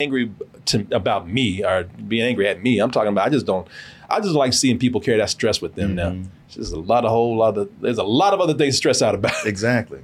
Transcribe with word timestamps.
angry 0.00 0.32
to, 0.66 0.86
about 0.90 1.28
me 1.28 1.64
or 1.64 1.84
being 1.84 2.22
angry 2.22 2.48
at 2.48 2.62
me. 2.62 2.78
I'm 2.78 2.90
talking 2.90 3.08
about 3.12 3.26
I 3.26 3.30
just 3.30 3.46
don't. 3.46 3.66
I 4.08 4.20
just 4.20 4.34
like 4.34 4.52
seeing 4.52 4.78
people 4.78 5.00
carry 5.00 5.18
that 5.18 5.30
stress 5.30 5.60
with 5.60 5.74
them. 5.74 5.96
Mm-hmm. 5.96 6.22
Now, 6.22 6.28
there's 6.54 6.72
a 6.72 6.80
lot 6.80 7.04
of 7.04 7.10
whole 7.10 7.36
lot 7.36 7.56
of 7.56 7.70
there's 7.80 7.98
a 7.98 8.04
lot 8.04 8.34
of 8.34 8.40
other 8.40 8.54
things 8.54 8.74
to 8.74 8.78
stress 8.78 9.02
out 9.02 9.14
about. 9.14 9.32
Exactly. 9.46 10.00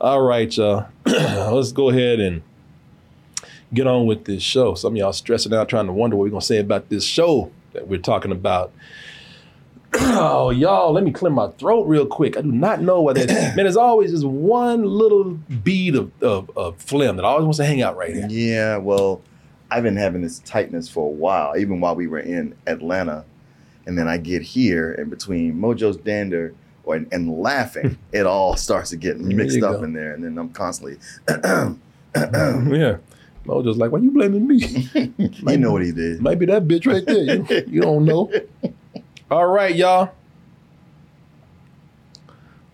All 0.00 0.22
right, 0.22 0.54
y'all. 0.56 0.86
Let's 1.06 1.72
go 1.72 1.90
ahead 1.90 2.20
and 2.20 2.42
get 3.74 3.86
on 3.86 4.06
with 4.06 4.24
this 4.24 4.42
show. 4.42 4.74
Some 4.74 4.92
of 4.92 4.96
y'all 4.96 5.12
stressing 5.12 5.52
out, 5.52 5.68
trying 5.68 5.86
to 5.86 5.92
wonder 5.92 6.16
what 6.16 6.24
we're 6.24 6.30
gonna 6.30 6.40
say 6.40 6.58
about 6.58 6.88
this 6.88 7.04
show 7.04 7.50
that 7.72 7.88
we're 7.88 7.98
talking 7.98 8.32
about. 8.32 8.72
Oh, 9.94 10.50
y'all, 10.50 10.92
let 10.92 11.04
me 11.04 11.10
clear 11.10 11.30
my 11.30 11.48
throat 11.58 11.84
real 11.84 12.06
quick. 12.06 12.36
I 12.36 12.42
do 12.42 12.52
not 12.52 12.80
know 12.80 13.00
what 13.00 13.16
that 13.16 13.28
man. 13.28 13.56
There's 13.56 13.76
always 13.76 14.10
just 14.10 14.24
one 14.24 14.84
little 14.84 15.24
bead 15.62 15.96
of, 15.96 16.10
of, 16.22 16.50
of 16.56 16.76
phlegm 16.76 17.16
that 17.16 17.24
always 17.24 17.44
wants 17.44 17.58
to 17.58 17.64
hang 17.64 17.82
out 17.82 17.96
right 17.96 18.14
here. 18.14 18.26
Yeah, 18.28 18.76
well, 18.76 19.22
I've 19.70 19.82
been 19.82 19.96
having 19.96 20.22
this 20.22 20.40
tightness 20.40 20.88
for 20.88 21.06
a 21.06 21.10
while, 21.10 21.56
even 21.56 21.80
while 21.80 21.94
we 21.94 22.06
were 22.06 22.20
in 22.20 22.54
Atlanta, 22.66 23.24
and 23.86 23.98
then 23.98 24.08
I 24.08 24.18
get 24.18 24.42
here, 24.42 24.92
and 24.94 25.10
between 25.10 25.54
Mojo's 25.54 25.96
dander 25.96 26.54
or 26.84 26.96
and 26.96 27.38
laughing, 27.40 27.98
it 28.12 28.26
all 28.26 28.56
starts 28.56 28.90
to 28.90 28.96
get 28.96 29.18
mixed 29.18 29.62
up 29.62 29.78
go. 29.78 29.84
in 29.84 29.92
there, 29.92 30.14
and 30.14 30.24
then 30.24 30.38
I'm 30.38 30.50
constantly. 30.50 30.98
yeah. 32.16 32.98
Mojo's 33.48 33.78
like, 33.78 33.90
why 33.90 33.98
you 33.98 34.10
blaming 34.10 34.46
me? 34.46 34.56
you 35.16 35.56
know 35.56 35.72
what 35.72 35.82
he 35.82 35.90
did. 35.90 36.22
Maybe 36.22 36.44
that 36.46 36.68
bitch 36.68 36.86
right 36.86 37.04
there. 37.04 37.36
You, 37.36 37.66
you 37.66 37.80
don't 37.80 38.04
know. 38.04 38.30
All 39.30 39.46
right, 39.46 39.74
y'all. 39.74 40.12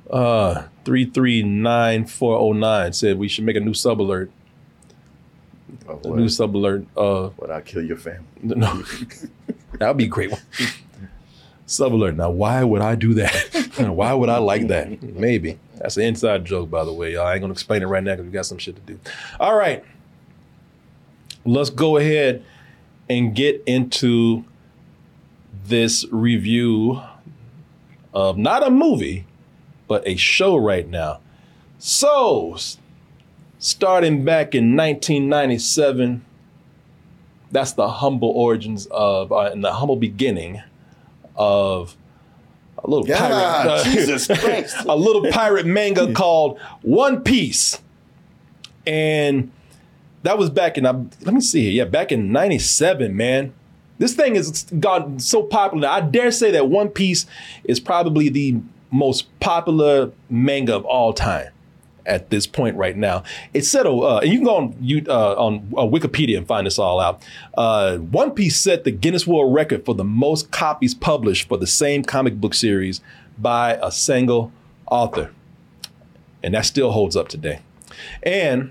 Uh, 0.08 0.64
339409 0.84 2.92
said 2.92 3.18
we 3.18 3.26
should 3.26 3.44
make 3.44 3.56
a 3.56 3.60
new 3.60 3.74
sub 3.74 4.00
alert. 4.00 4.30
Oh, 5.88 6.00
a 6.04 6.16
new 6.16 6.28
sub 6.28 6.56
alert. 6.56 6.86
Uh, 6.96 7.30
what, 7.30 7.50
I 7.50 7.60
kill 7.60 7.84
your 7.84 7.96
family? 7.96 8.24
No. 8.42 8.82
that 9.78 9.88
would 9.88 9.96
be 9.96 10.04
a 10.04 10.08
great 10.08 10.30
one. 10.30 10.40
sub 11.66 11.92
alert. 11.92 12.16
Now, 12.16 12.30
why 12.30 12.62
would 12.62 12.82
I 12.82 12.94
do 12.94 13.14
that? 13.14 13.76
why 13.78 14.12
would 14.12 14.28
I 14.28 14.38
like 14.38 14.68
that? 14.68 15.02
Maybe. 15.02 15.58
That's 15.78 15.96
an 15.96 16.04
inside 16.04 16.44
joke, 16.44 16.70
by 16.70 16.84
the 16.84 16.92
way. 16.92 17.14
Y'all. 17.14 17.26
I 17.26 17.32
ain't 17.32 17.40
going 17.40 17.50
to 17.50 17.54
explain 17.54 17.82
it 17.82 17.86
right 17.86 18.04
now 18.04 18.12
because 18.12 18.26
we 18.26 18.30
got 18.32 18.46
some 18.46 18.58
shit 18.58 18.76
to 18.76 18.82
do. 18.82 19.00
All 19.40 19.56
right. 19.56 19.82
Let's 21.44 21.70
go 21.70 21.96
ahead 21.96 22.44
and 23.08 23.34
get 23.34 23.62
into 23.66 24.44
this 25.66 26.04
review 26.10 27.00
of 28.12 28.38
not 28.38 28.66
a 28.66 28.70
movie, 28.70 29.26
but 29.88 30.06
a 30.06 30.16
show 30.16 30.56
right 30.56 30.88
now. 30.88 31.20
So, 31.78 32.56
starting 33.58 34.24
back 34.24 34.54
in 34.54 34.76
1997, 34.76 36.24
that's 37.50 37.72
the 37.72 37.88
humble 37.88 38.30
origins 38.30 38.86
of, 38.86 39.32
uh, 39.32 39.50
and 39.52 39.62
the 39.62 39.72
humble 39.74 39.96
beginning 39.96 40.62
of 41.36 41.96
a 42.78 42.88
little 42.88 43.04
God, 43.04 43.18
pirate, 43.18 43.70
uh, 43.70 43.84
Jesus 43.92 44.26
Christ. 44.40 44.76
a 44.86 44.96
little 44.96 45.30
pirate 45.30 45.66
manga 45.66 46.12
called 46.14 46.58
One 46.82 47.22
Piece, 47.22 47.80
and 48.86 49.50
that 50.22 50.38
was 50.38 50.50
back 50.50 50.78
in. 50.78 50.86
Uh, 50.86 51.04
let 51.22 51.34
me 51.34 51.40
see 51.40 51.62
here. 51.62 51.72
Yeah, 51.72 51.84
back 51.84 52.12
in 52.12 52.32
'97, 52.32 53.16
man. 53.16 53.54
This 53.98 54.14
thing 54.14 54.34
has 54.34 54.64
gotten 54.80 55.20
so 55.20 55.42
popular. 55.42 55.88
I 55.88 56.00
dare 56.00 56.30
say 56.30 56.50
that 56.50 56.68
One 56.68 56.88
Piece 56.88 57.26
is 57.64 57.78
probably 57.80 58.28
the 58.28 58.56
most 58.90 59.28
popular 59.40 60.12
manga 60.28 60.74
of 60.74 60.84
all 60.84 61.12
time 61.12 61.48
at 62.06 62.30
this 62.30 62.46
point 62.46 62.76
right 62.76 62.96
now. 62.96 63.22
It 63.54 63.64
said, 63.64 63.86
uh, 63.86 64.18
and 64.18 64.30
you 64.30 64.38
can 64.38 64.44
go 64.44 64.56
on 64.56 64.76
you, 64.80 65.04
uh, 65.08 65.34
on 65.34 65.72
uh, 65.76 65.82
Wikipedia 65.82 66.36
and 66.36 66.46
find 66.46 66.66
this 66.66 66.78
all 66.78 67.00
out. 67.00 67.22
Uh, 67.56 67.96
One 67.98 68.32
Piece 68.32 68.60
set 68.60 68.84
the 68.84 68.90
Guinness 68.90 69.26
World 69.26 69.54
Record 69.54 69.84
for 69.84 69.94
the 69.94 70.04
most 70.04 70.50
copies 70.50 70.94
published 70.94 71.48
for 71.48 71.56
the 71.56 71.66
same 71.66 72.02
comic 72.02 72.40
book 72.40 72.54
series 72.54 73.00
by 73.38 73.78
a 73.82 73.90
single 73.90 74.52
author, 74.90 75.32
and 76.42 76.54
that 76.54 76.66
still 76.66 76.92
holds 76.92 77.16
up 77.16 77.28
today. 77.28 77.60
And 78.22 78.70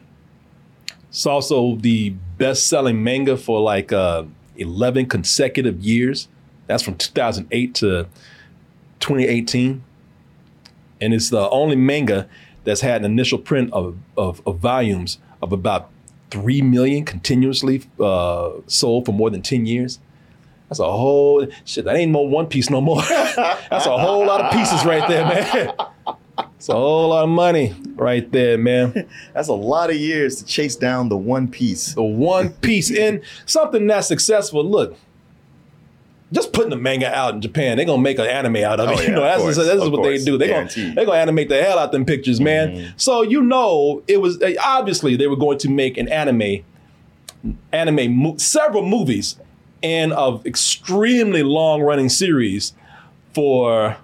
it's 1.10 1.26
also 1.26 1.76
the 1.76 2.12
best-selling 2.38 3.04
manga 3.04 3.36
for 3.36 3.60
like 3.60 3.92
uh, 3.92 4.24
11 4.58 5.08
consecutive 5.08 5.80
years. 5.82 6.28
That's 6.68 6.84
from 6.84 6.96
2008 6.96 7.76
to 7.76 8.08
2018. 9.00 9.84
And 11.02 11.14
it's 11.14 11.30
the 11.30 11.50
only 11.50 11.76
manga 11.76 12.30
that's 12.64 12.82
had 12.82 13.02
an 13.04 13.12
initial 13.12 13.38
print 13.38 13.72
of, 13.74 13.98
of, 14.18 14.42
of 14.48 14.60
volumes 14.60 15.18
of 15.42 15.52
about 15.52 15.90
3 16.32 16.62
million 16.62 17.06
continuously 17.06 17.84
uh, 18.00 18.52
sold 18.68 19.06
for 19.06 19.12
more 19.12 19.30
than 19.30 19.42
10 19.42 19.66
years. 19.66 20.00
That's 20.70 20.80
a 20.80 20.92
whole 20.92 21.46
shit. 21.66 21.86
That 21.86 21.96
ain't 21.96 22.12
no 22.12 22.22
one 22.22 22.48
piece 22.48 22.70
no 22.70 22.82
more. 22.82 23.02
that's 23.08 23.86
a 23.86 23.98
whole 23.98 24.26
lot 24.26 24.42
of 24.42 24.52
pieces 24.52 24.84
right 24.86 25.08
there, 25.08 25.26
man. 25.26 25.74
It's 26.64 26.70
a 26.70 26.76
whole 26.76 27.10
lot 27.10 27.26
of 27.26 27.30
money 27.30 27.76
right 27.96 28.32
there, 28.32 28.58
man. 28.58 29.06
that's 29.34 29.50
a 29.50 29.54
lot 29.54 29.90
of 29.90 29.98
years 29.98 30.38
to 30.38 30.46
chase 30.46 30.78
down 30.78 31.10
the 31.10 31.18
one 31.18 31.50
piece. 31.50 31.94
The 31.94 32.02
one 32.02 32.52
piece. 32.54 32.90
in 32.90 33.22
something 33.46 33.86
that's 33.86 34.08
successful. 34.08 34.64
Look, 34.64 34.96
just 36.32 36.54
putting 36.54 36.70
the 36.70 36.78
manga 36.78 37.14
out 37.14 37.34
in 37.34 37.42
Japan, 37.42 37.76
they're 37.76 37.86
gonna 37.86 38.02
make 38.02 38.18
an 38.18 38.28
anime 38.28 38.56
out 38.64 38.80
of 38.80 38.92
it. 38.92 38.94
Oh, 38.94 39.02
yeah, 39.02 39.08
you 39.10 39.14
know, 39.14 39.24
that's, 39.24 39.42
course, 39.42 39.58
that's 39.58 39.82
what 39.82 39.92
course. 39.92 40.20
they 40.20 40.24
do. 40.24 40.38
They're 40.38 40.66
gonna 40.66 40.94
they're 40.96 41.06
gonna 41.06 41.18
animate 41.18 41.50
the 41.50 41.62
hell 41.62 41.78
out 41.78 41.88
of 41.88 41.92
them 41.92 42.06
pictures, 42.06 42.40
man. 42.40 42.70
Mm-hmm. 42.70 42.92
So 42.96 43.24
you 43.24 43.42
know, 43.42 44.02
it 44.08 44.22
was 44.22 44.42
obviously 44.64 45.18
they 45.18 45.28
were 45.28 45.36
going 45.36 45.58
to 45.58 45.70
make 45.70 45.98
an 45.98 46.08
anime, 46.08 46.64
anime 47.74 48.16
mo- 48.16 48.38
several 48.38 48.88
movies, 48.88 49.36
and 49.84 50.14
of 50.14 50.46
extremely 50.46 51.44
long 51.44 51.82
running 51.82 52.08
series 52.08 52.72
for 53.34 53.98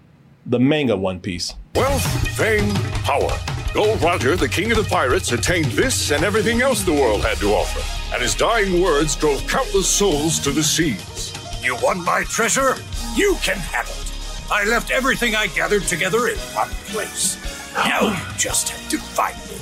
the 0.45 0.59
manga 0.59 0.97
One 0.97 1.21
Piece. 1.21 1.53
Wealth, 1.75 2.28
fame, 2.30 2.74
power. 3.03 3.31
Gold 3.74 4.02
Roger, 4.02 4.35
the 4.35 4.50
king 4.50 4.72
of 4.72 4.78
the 4.78 4.84
pirates, 4.90 5.31
attained 5.31 5.68
this 5.68 6.09
and 6.12 6.24
everything 6.24 6.62
else 6.62 6.81
the 6.81 6.91
world 6.94 7.22
had 7.22 7.38
to 7.38 7.52
offer, 7.53 7.80
and 8.13 8.22
his 8.22 8.34
dying 8.34 8.81
words 8.81 9.16
drove 9.16 9.47
countless 9.47 9.88
souls 9.88 10.40
to 10.40 10.52
the 10.52 10.63
seas. 10.63 11.31
You 11.63 11.75
want 11.75 12.03
my 12.03 12.24
treasure? 12.24 12.75
You 13.16 13.38
can 13.44 13.57
have 13.57 13.88
it. 13.88 14.52
I 14.52 14.63
left 14.66 14.90
everything 14.90 15.35
I 15.35 15.46
gathered 15.47 15.84
together 15.84 16.28
in 16.28 16.38
one 16.56 16.69
place. 16.88 17.38
Now 17.75 18.09
you 18.09 18.38
just 18.38 18.69
have 18.69 18.90
to 18.90 18.97
find 18.97 19.38
it. 19.38 19.59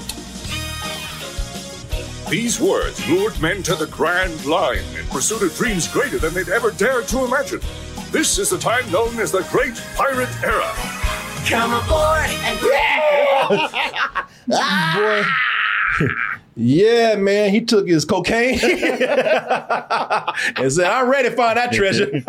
These 2.30 2.60
words 2.60 3.06
lured 3.10 3.40
men 3.42 3.64
to 3.64 3.76
the 3.76 3.88
Grand 3.88 4.46
Line 4.46 4.86
in 4.98 5.06
pursuit 5.08 5.42
of 5.42 5.56
dreams 5.58 5.90
greater 5.90 6.20
than 6.20 6.34
they'd 6.34 6.50
ever 6.50 6.72
dared 6.72 7.10
to 7.10 7.26
imagine. 7.26 7.60
This 8.12 8.38
is 8.40 8.50
the 8.50 8.58
time 8.58 8.90
known 8.92 9.20
as 9.20 9.34
the 9.34 9.44
Great 9.52 9.76
Pirate 9.96 10.30
Era. 10.42 10.74
Come 11.50 11.74
aboard 11.74 12.30
and 12.30 12.60
boy. 14.98 15.24
Yeah, 16.60 17.16
man, 17.18 17.52
he 17.52 17.62
took 17.62 17.88
his 17.88 18.04
cocaine 18.04 18.60
and 18.64 18.82
said, 20.72 20.86
I'm 20.86 21.08
ready 21.08 21.30
to 21.30 21.36
find 21.36 21.56
that 21.56 21.72
treasure. 21.72 22.10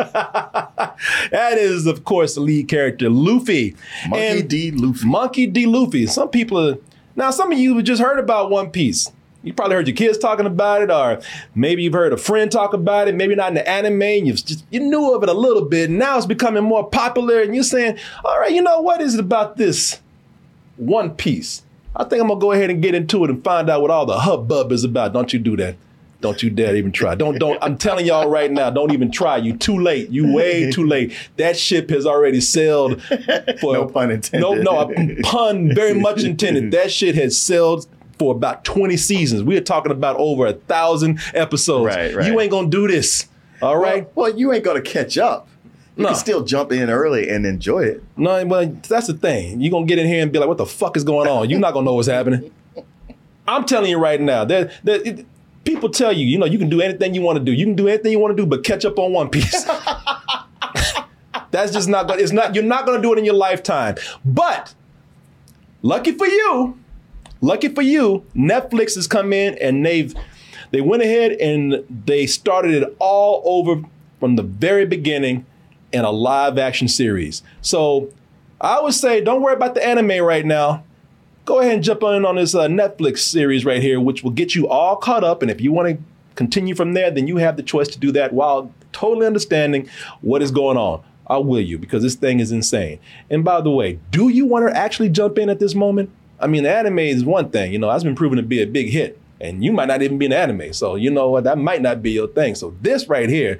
that 1.31 1.57
is, 1.57 1.87
of 1.87 2.03
course, 2.03 2.35
the 2.35 2.41
lead 2.41 2.67
character, 2.67 3.09
Luffy. 3.09 3.75
Monkey 4.07 4.27
and 4.27 4.47
D. 4.47 4.69
Luffy. 4.69 5.07
Monkey 5.07 5.47
D. 5.47 5.65
Luffy. 5.65 6.05
Some 6.05 6.29
people 6.29 6.59
are, 6.69 6.77
now, 7.15 7.31
some 7.31 7.51
of 7.51 7.57
you 7.57 7.75
have 7.75 7.83
just 7.83 8.03
heard 8.03 8.19
about 8.19 8.51
One 8.51 8.69
Piece. 8.69 9.11
You 9.41 9.53
probably 9.53 9.75
heard 9.75 9.87
your 9.87 9.95
kids 9.95 10.17
talking 10.17 10.45
about 10.45 10.81
it, 10.81 10.91
or 10.91 11.21
maybe 11.55 11.83
you've 11.83 11.93
heard 11.93 12.11
a 12.11 12.17
friend 12.17 12.51
talk 12.51 12.73
about 12.73 13.07
it. 13.07 13.15
Maybe 13.15 13.35
not 13.35 13.49
in 13.49 13.53
the 13.53 13.67
anime, 13.67 14.01
and 14.01 14.27
you 14.27 14.33
just 14.33 14.65
you 14.69 14.81
knew 14.81 15.13
of 15.13 15.23
it 15.23 15.29
a 15.29 15.33
little 15.33 15.63
bit. 15.63 15.89
And 15.89 15.97
now 15.97 16.17
it's 16.17 16.25
becoming 16.25 16.63
more 16.63 16.89
popular, 16.89 17.41
and 17.41 17.55
you're 17.55 17.63
saying, 17.63 17.97
"All 18.25 18.37
right, 18.37 18.51
you 18.51 18.61
know 18.61 18.81
what 18.81 19.01
is 19.01 19.13
it 19.13 19.19
about 19.19 19.55
this 19.55 20.01
One 20.75 21.11
Piece? 21.11 21.63
I 21.95 22.03
think 22.03 22.21
I'm 22.21 22.27
gonna 22.27 22.39
go 22.39 22.51
ahead 22.51 22.69
and 22.69 22.81
get 22.81 22.95
into 22.95 23.23
it 23.23 23.29
and 23.29 23.41
find 23.43 23.69
out 23.69 23.81
what 23.81 23.91
all 23.91 24.05
the 24.05 24.19
hubbub 24.19 24.73
is 24.73 24.83
about." 24.83 25.13
Don't 25.13 25.31
you 25.31 25.39
do 25.39 25.55
that? 25.55 25.75
Don't 26.21 26.43
you 26.43 26.49
dare 26.49 26.75
even 26.75 26.91
try. 26.91 27.15
Don't 27.15 27.39
don't. 27.39 27.57
I'm 27.61 27.77
telling 27.77 28.05
y'all 28.05 28.29
right 28.29 28.51
now. 28.51 28.69
Don't 28.69 28.91
even 28.91 29.09
try. 29.09 29.37
You 29.37 29.55
too 29.55 29.79
late. 29.79 30.09
You 30.09 30.33
way 30.33 30.69
too 30.69 30.85
late. 30.85 31.13
That 31.37 31.57
ship 31.57 31.89
has 31.91 32.05
already 32.05 32.41
sailed. 32.41 33.01
For, 33.61 33.73
no 33.73 33.85
pun 33.85 34.11
intended. 34.11 34.41
No, 34.41 34.53
no, 34.53 34.93
pun 35.23 35.73
very 35.73 35.93
much 35.93 36.23
intended. 36.25 36.71
That 36.71 36.91
shit 36.91 37.15
has 37.15 37.37
sailed 37.37 37.87
for 38.19 38.35
about 38.35 38.65
20 38.65 38.97
seasons. 38.97 39.41
We 39.43 39.57
are 39.57 39.61
talking 39.61 39.91
about 39.93 40.17
over 40.17 40.45
a 40.45 40.53
thousand 40.53 41.19
episodes. 41.33 41.85
Right, 41.95 42.13
right. 42.13 42.27
You 42.27 42.39
ain't 42.41 42.51
gonna 42.51 42.69
do 42.69 42.87
this. 42.87 43.27
All 43.61 43.77
right. 43.77 44.03
Well, 44.15 44.29
well, 44.29 44.37
you 44.37 44.51
ain't 44.53 44.63
gonna 44.65 44.81
catch 44.81 45.17
up. 45.17 45.47
You 45.95 46.03
No. 46.03 46.09
can 46.09 46.17
still 46.17 46.43
jump 46.43 46.71
in 46.71 46.89
early 46.89 47.29
and 47.29 47.45
enjoy 47.45 47.79
it. 47.85 48.03
No, 48.17 48.45
well, 48.45 48.71
that's 48.87 49.07
the 49.07 49.13
thing. 49.13 49.59
You're 49.61 49.71
gonna 49.71 49.85
get 49.85 49.97
in 49.99 50.07
here 50.07 50.21
and 50.21 50.31
be 50.31 50.37
like, 50.39 50.47
what 50.49 50.57
the 50.57 50.65
fuck 50.65 50.95
is 50.97 51.03
going 51.03 51.27
on? 51.29 51.49
You're 51.49 51.59
not 51.59 51.73
gonna 51.73 51.85
know 51.85 51.93
what's 51.95 52.07
happening. 52.07 52.51
I'm 53.47 53.65
telling 53.65 53.89
you 53.89 53.97
right 53.97 54.19
now, 54.21 54.45
that 54.45 54.71
that 54.83 55.25
people 55.63 55.89
tell 55.89 56.11
you, 56.13 56.25
you 56.25 56.37
know, 56.37 56.45
you 56.45 56.57
can 56.59 56.69
do 56.69 56.81
anything 56.81 57.13
you 57.15 57.21
want 57.21 57.37
to 57.39 57.43
do. 57.43 57.51
You 57.51 57.65
can 57.65 57.75
do 57.75 57.87
anything 57.87 58.11
you 58.11 58.19
want 58.19 58.35
to 58.35 58.41
do, 58.41 58.45
but 58.45 58.63
catch 58.63 58.85
up 58.85 58.99
on 58.99 59.11
One 59.13 59.29
Piece. 59.29 59.63
that's 61.51 61.71
just 61.73 61.89
not 61.89 62.07
gonna, 62.07 62.21
it's 62.21 62.31
not, 62.31 62.53
you're 62.55 62.63
not 62.63 62.85
gonna 62.85 63.01
do 63.01 63.13
it 63.13 63.17
in 63.19 63.25
your 63.25 63.33
lifetime. 63.33 63.95
But 64.23 64.73
lucky 65.81 66.11
for 66.11 66.27
you, 66.27 66.78
lucky 67.41 67.69
for 67.69 67.81
you, 67.81 68.25
Netflix 68.35 68.95
has 68.95 69.07
come 69.07 69.33
in 69.33 69.57
and 69.59 69.85
they've 69.85 70.13
they 70.71 70.81
went 70.81 71.01
ahead 71.01 71.31
and 71.33 71.83
they 72.05 72.27
started 72.27 72.83
it 72.83 72.95
all 72.99 73.41
over 73.45 73.81
from 74.19 74.35
the 74.35 74.43
very 74.43 74.85
beginning 74.85 75.45
in 75.91 76.05
a 76.05 76.11
live 76.11 76.57
action 76.57 76.87
series. 76.87 77.41
So 77.61 78.11
I 78.61 78.81
would 78.81 78.93
say 78.93 79.21
don't 79.21 79.41
worry 79.41 79.55
about 79.55 79.75
the 79.75 79.85
anime 79.85 80.23
right 80.23 80.45
now. 80.45 80.83
Go 81.45 81.61
ahead 81.61 81.73
and 81.75 81.83
jump 81.83 82.03
in 82.03 82.25
on 82.25 82.35
this 82.35 82.53
uh, 82.53 82.67
Netflix 82.67 83.19
series 83.19 83.65
right 83.65 83.81
here, 83.81 83.99
which 83.99 84.23
will 84.23 84.31
get 84.31 84.53
you 84.53 84.67
all 84.67 84.95
caught 84.95 85.23
up. 85.23 85.41
And 85.41 85.49
if 85.49 85.59
you 85.59 85.71
want 85.71 85.89
to 85.89 86.03
continue 86.35 86.75
from 86.75 86.93
there, 86.93 87.09
then 87.09 87.27
you 87.27 87.37
have 87.37 87.57
the 87.57 87.63
choice 87.63 87.87
to 87.87 87.99
do 87.99 88.11
that 88.11 88.33
while 88.33 88.71
totally 88.91 89.25
understanding 89.25 89.89
what 90.21 90.43
is 90.43 90.51
going 90.51 90.77
on. 90.77 91.03
I 91.27 91.37
will 91.37 91.61
you 91.61 91.77
because 91.77 92.03
this 92.03 92.15
thing 92.15 92.39
is 92.39 92.51
insane. 92.51 92.99
And 93.29 93.43
by 93.43 93.61
the 93.61 93.69
way, 93.69 93.99
do 94.11 94.29
you 94.29 94.45
want 94.45 94.67
to 94.67 94.75
actually 94.75 95.09
jump 95.09 95.37
in 95.37 95.49
at 95.49 95.59
this 95.59 95.75
moment? 95.75 96.11
I 96.39 96.47
mean, 96.47 96.63
the 96.63 96.75
anime 96.75 96.99
is 96.99 97.23
one 97.23 97.49
thing, 97.49 97.71
you 97.71 97.79
know, 97.79 97.89
that's 97.89 98.03
been 98.03 98.15
proven 98.15 98.37
to 98.37 98.43
be 98.43 98.61
a 98.61 98.67
big 98.67 98.89
hit. 98.89 99.19
And 99.41 99.63
you 99.63 99.71
might 99.71 99.87
not 99.87 100.01
even 100.01 100.17
be 100.17 100.25
an 100.25 100.33
anime. 100.33 100.73
So, 100.73 100.95
you 100.95 101.09
know 101.09 101.29
what? 101.29 101.45
That 101.45 101.57
might 101.57 101.81
not 101.81 102.01
be 102.01 102.11
your 102.11 102.27
thing. 102.27 102.55
So, 102.55 102.75
this 102.81 103.07
right 103.07 103.29
here, 103.29 103.59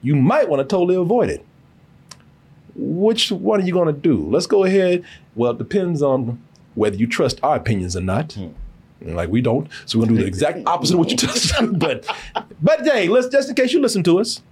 you 0.00 0.14
might 0.14 0.48
want 0.48 0.60
to 0.60 0.64
totally 0.64 0.94
avoid 0.94 1.28
it. 1.28 1.44
Which 2.74 3.32
one 3.32 3.60
are 3.60 3.64
you 3.64 3.72
going 3.72 3.92
to 3.92 4.00
do? 4.00 4.28
Let's 4.30 4.46
go 4.46 4.64
ahead. 4.64 5.04
Well, 5.34 5.52
it 5.52 5.58
depends 5.58 6.02
on 6.02 6.40
whether 6.74 6.96
you 6.96 7.06
trust 7.06 7.40
our 7.42 7.56
opinions 7.56 7.96
or 7.96 8.00
not. 8.00 8.32
Hmm. 8.32 8.48
And, 9.00 9.16
Like 9.16 9.28
we 9.28 9.40
don't, 9.40 9.68
so 9.86 9.98
we're 9.98 10.06
gonna 10.06 10.18
do 10.18 10.22
the 10.22 10.28
exact 10.28 10.60
opposite 10.66 10.94
of 10.94 11.00
what 11.00 11.10
you 11.10 11.16
trust. 11.16 11.52
but, 11.78 12.06
but 12.62 12.84
hey, 12.84 13.08
let's 13.08 13.28
just 13.28 13.48
in 13.48 13.54
case 13.56 13.72
you 13.72 13.80
listen 13.80 14.02
to 14.04 14.20
us, 14.20 14.42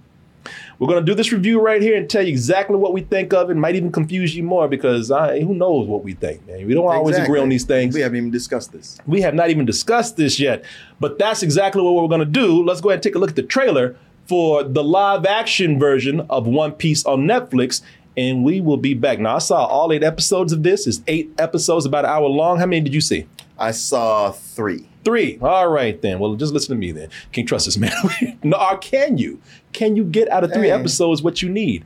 we're 0.79 0.87
gonna 0.87 1.05
do 1.05 1.13
this 1.15 1.31
review 1.31 1.59
right 1.61 1.81
here 1.81 1.95
and 1.95 2.09
tell 2.09 2.21
you 2.21 2.29
exactly 2.29 2.75
what 2.75 2.93
we 2.93 3.01
think 3.01 3.33
of 3.33 3.49
it. 3.49 3.55
Might 3.55 3.75
even 3.75 3.91
confuse 3.91 4.35
you 4.35 4.43
more 4.43 4.67
because 4.67 5.11
I, 5.11 5.41
who 5.41 5.53
knows 5.53 5.87
what 5.87 6.03
we 6.03 6.13
think, 6.13 6.45
man. 6.47 6.65
We 6.65 6.73
don't 6.73 6.87
always 6.87 7.17
agree 7.17 7.39
on 7.39 7.49
these 7.49 7.65
things. 7.65 7.93
We 7.93 8.01
haven't 8.01 8.17
even 8.17 8.31
discussed 8.31 8.71
this. 8.71 8.97
We 9.05 9.21
have 9.21 9.33
not 9.33 9.49
even 9.49 9.65
discussed 9.65 10.17
this 10.17 10.39
yet, 10.39 10.63
but 10.99 11.19
that's 11.19 11.43
exactly 11.43 11.81
what 11.81 11.95
we're 11.95 12.07
going 12.07 12.19
to 12.19 12.25
do. 12.25 12.63
Let's 12.63 12.81
go 12.81 12.89
ahead 12.89 12.97
and 12.97 13.03
take 13.03 13.15
a 13.15 13.19
look 13.19 13.31
at 13.31 13.35
the 13.35 13.43
trailer 13.43 13.95
for 14.27 14.63
the 14.63 14.83
live 14.83 15.25
action 15.25 15.79
version 15.79 16.21
of 16.29 16.47
One 16.47 16.71
Piece 16.71 17.05
on 17.05 17.21
Netflix, 17.21 17.81
and 18.15 18.43
we 18.43 18.61
will 18.61 18.77
be 18.77 18.93
back. 18.93 19.19
Now, 19.19 19.35
I 19.35 19.39
saw 19.39 19.65
all 19.65 19.91
eight 19.91 20.03
episodes 20.03 20.53
of 20.53 20.63
this. 20.63 20.87
It's 20.87 21.01
eight 21.07 21.31
episodes, 21.37 21.85
about 21.85 22.05
an 22.05 22.11
hour 22.11 22.27
long. 22.27 22.57
How 22.57 22.65
many 22.65 22.81
did 22.81 22.93
you 22.93 23.01
see? 23.01 23.27
I 23.57 23.71
saw 23.71 24.31
three. 24.31 24.87
Three. 25.03 25.39
All 25.41 25.67
right, 25.69 25.99
then. 26.01 26.19
Well, 26.19 26.35
just 26.35 26.53
listen 26.53 26.75
to 26.75 26.79
me 26.79 26.91
then. 26.91 27.09
Can't 27.31 27.47
trust 27.47 27.65
this 27.65 27.77
man. 27.77 27.91
no, 28.43 28.57
or 28.57 28.77
can 28.77 29.17
you? 29.17 29.39
Can 29.73 29.95
you 29.95 30.03
get 30.03 30.29
out 30.29 30.43
of 30.43 30.53
three 30.53 30.67
Hey. 30.67 30.71
episodes 30.73 31.21
what 31.23 31.41
you 31.41 31.49
need? 31.49 31.83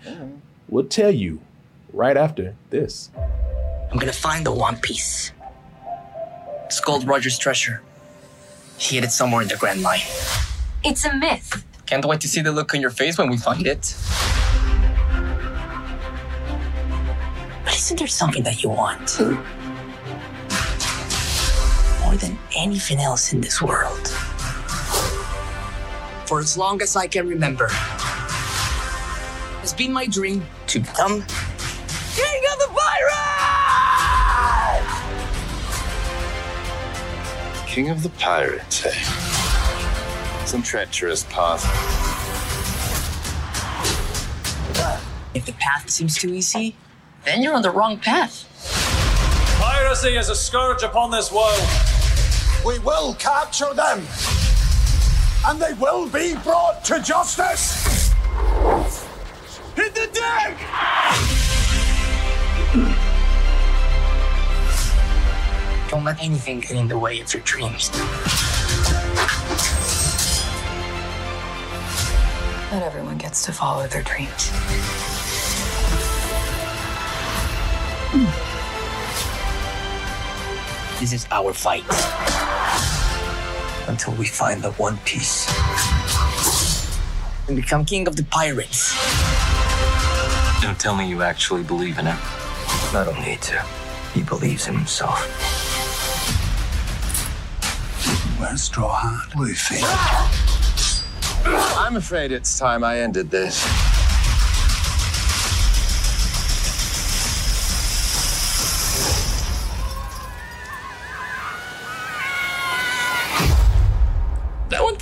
We'll 0.67 0.85
tell 0.85 1.11
you 1.11 1.39
right 1.93 2.17
after 2.17 2.55
this. 2.71 3.09
I'm 3.91 3.97
gonna 3.99 4.11
find 4.11 4.45
the 4.45 4.51
One 4.51 4.77
Piece. 4.77 5.31
It's 6.65 6.79
Gold 6.81 7.07
Roger's 7.07 7.37
treasure. 7.37 7.81
He 8.77 8.95
hid 8.95 9.05
it 9.05 9.11
somewhere 9.11 9.41
in 9.43 9.47
the 9.47 9.55
Grand 9.55 9.81
Line. 9.81 10.01
It's 10.83 11.05
a 11.05 11.13
myth. 11.15 11.63
Can't 11.85 12.03
wait 12.03 12.19
to 12.21 12.27
see 12.27 12.41
the 12.41 12.51
look 12.51 12.73
on 12.73 12.81
your 12.81 12.89
face 12.89 13.17
when 13.17 13.29
we 13.29 13.37
find 13.37 13.65
it. 13.65 13.95
But 17.63 17.73
isn't 17.75 17.97
there 17.97 18.07
something 18.07 18.43
that 18.43 18.61
you 18.63 18.69
want? 18.69 19.19
More 22.03 22.15
than 22.17 22.37
anything 22.55 22.99
else 22.99 23.33
in 23.33 23.41
this 23.41 23.61
world. 23.61 24.07
For 26.25 26.39
as 26.39 26.57
long 26.57 26.81
as 26.81 26.95
I 26.95 27.07
can 27.07 27.27
remember, 27.27 27.69
it's 29.61 29.73
been 29.73 29.93
my 29.93 30.07
dream 30.07 30.45
to 30.67 30.79
become 30.79 31.23
King 32.15 32.43
of 32.51 32.59
the 32.59 32.69
Pirates! 32.73 33.25
King 37.67 37.89
of 37.89 38.03
the 38.03 38.09
Pirates, 38.09 38.85
eh? 38.85 40.45
Some 40.45 40.63
treacherous 40.63 41.23
path. 41.25 41.63
If 45.33 45.45
the 45.45 45.53
path 45.53 45.89
seems 45.89 46.15
too 46.17 46.33
easy, 46.33 46.75
then 47.25 47.41
you're 47.41 47.53
on 47.53 47.61
the 47.61 47.71
wrong 47.71 47.97
path. 47.99 48.47
Piracy 49.59 50.15
is 50.15 50.29
a 50.29 50.35
scourge 50.35 50.83
upon 50.83 51.11
this 51.11 51.31
world. 51.31 51.84
We 52.65 52.79
will 52.79 53.13
capture 53.15 53.71
them, 53.75 54.01
and 55.45 55.61
they 55.61 55.73
will 55.73 56.09
be 56.09 56.33
brought 56.43 56.83
to 56.85 56.99
justice. 56.99 58.11
Hit 59.75 59.93
the 59.93 60.09
deck! 60.11 60.57
Don't 65.91 66.03
let 66.03 66.19
anything 66.19 66.61
get 66.61 66.71
in 66.71 66.87
the 66.87 66.97
way 66.97 67.19
of 67.21 67.31
your 67.31 67.43
dreams. 67.43 67.91
Not 72.71 72.81
everyone 72.81 73.19
gets 73.19 73.45
to 73.45 73.51
follow 73.51 73.85
their 73.85 74.01
dreams. 74.01 74.51
This 80.99 81.13
is 81.13 81.27
our 81.29 81.53
fight. 81.53 81.83
Until 83.87 84.13
we 84.15 84.25
find 84.25 84.61
the 84.61 84.71
One 84.71 84.97
Piece. 85.05 85.47
And 87.47 87.55
become 87.55 87.85
king 87.85 88.07
of 88.07 88.15
the 88.15 88.23
pirates. 88.23 88.95
Don't 90.61 90.79
tell 90.79 90.95
me 90.95 91.07
you 91.07 91.21
actually 91.21 91.63
believe 91.63 91.99
in 91.99 92.05
him. 92.05 92.17
I 92.19 93.03
don't 93.05 93.21
need 93.21 93.41
to. 93.43 93.63
He 94.13 94.23
believes 94.23 94.67
in 94.67 94.75
himself. 94.75 95.19
Where's 98.39 98.63
Straw 98.63 98.95
Hat 98.95 99.35
Luffy? 99.37 99.81
I'm 101.77 101.95
afraid 101.95 102.31
it's 102.31 102.57
time 102.57 102.83
I 102.83 102.99
ended 102.99 103.29
this. 103.29 103.94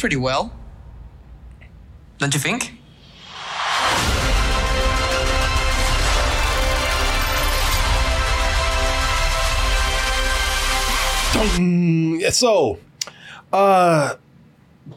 Pretty 0.04 0.18
well. 0.18 0.52
Don't 2.18 2.34
you 2.34 2.40
think? 2.42 2.74
So, 12.34 12.80
uh, 13.54 14.16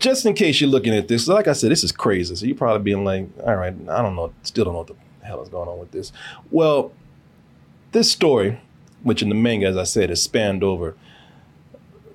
just 0.01 0.27
in 0.27 0.35
case 0.35 0.61
you're 0.61 0.69
looking 0.69 0.93
at 0.93 1.07
this, 1.07 1.29
like 1.29 1.47
I 1.47 1.53
said, 1.53 1.71
this 1.71 1.85
is 1.85 1.93
crazy. 1.93 2.35
So 2.35 2.45
you're 2.45 2.57
probably 2.57 2.83
being 2.83 3.05
like, 3.05 3.29
all 3.45 3.55
right, 3.55 3.75
I 3.89 4.03
don't 4.03 4.17
know, 4.17 4.33
still 4.43 4.65
don't 4.65 4.75
know 4.75 4.79
what 4.81 4.89
the 4.89 4.97
hell 5.25 5.41
is 5.41 5.49
going 5.49 5.69
on 5.69 5.79
with 5.79 5.93
this. 5.93 6.11
Well, 6.51 6.91
this 7.93 8.11
story, 8.11 8.61
which 9.05 9.23
in 9.23 9.29
the 9.29 9.37
manga, 9.37 9.69
as 9.69 9.77
I 9.77 9.85
said, 9.85 10.11
is 10.11 10.21
spanned 10.21 10.65
over 10.65 10.97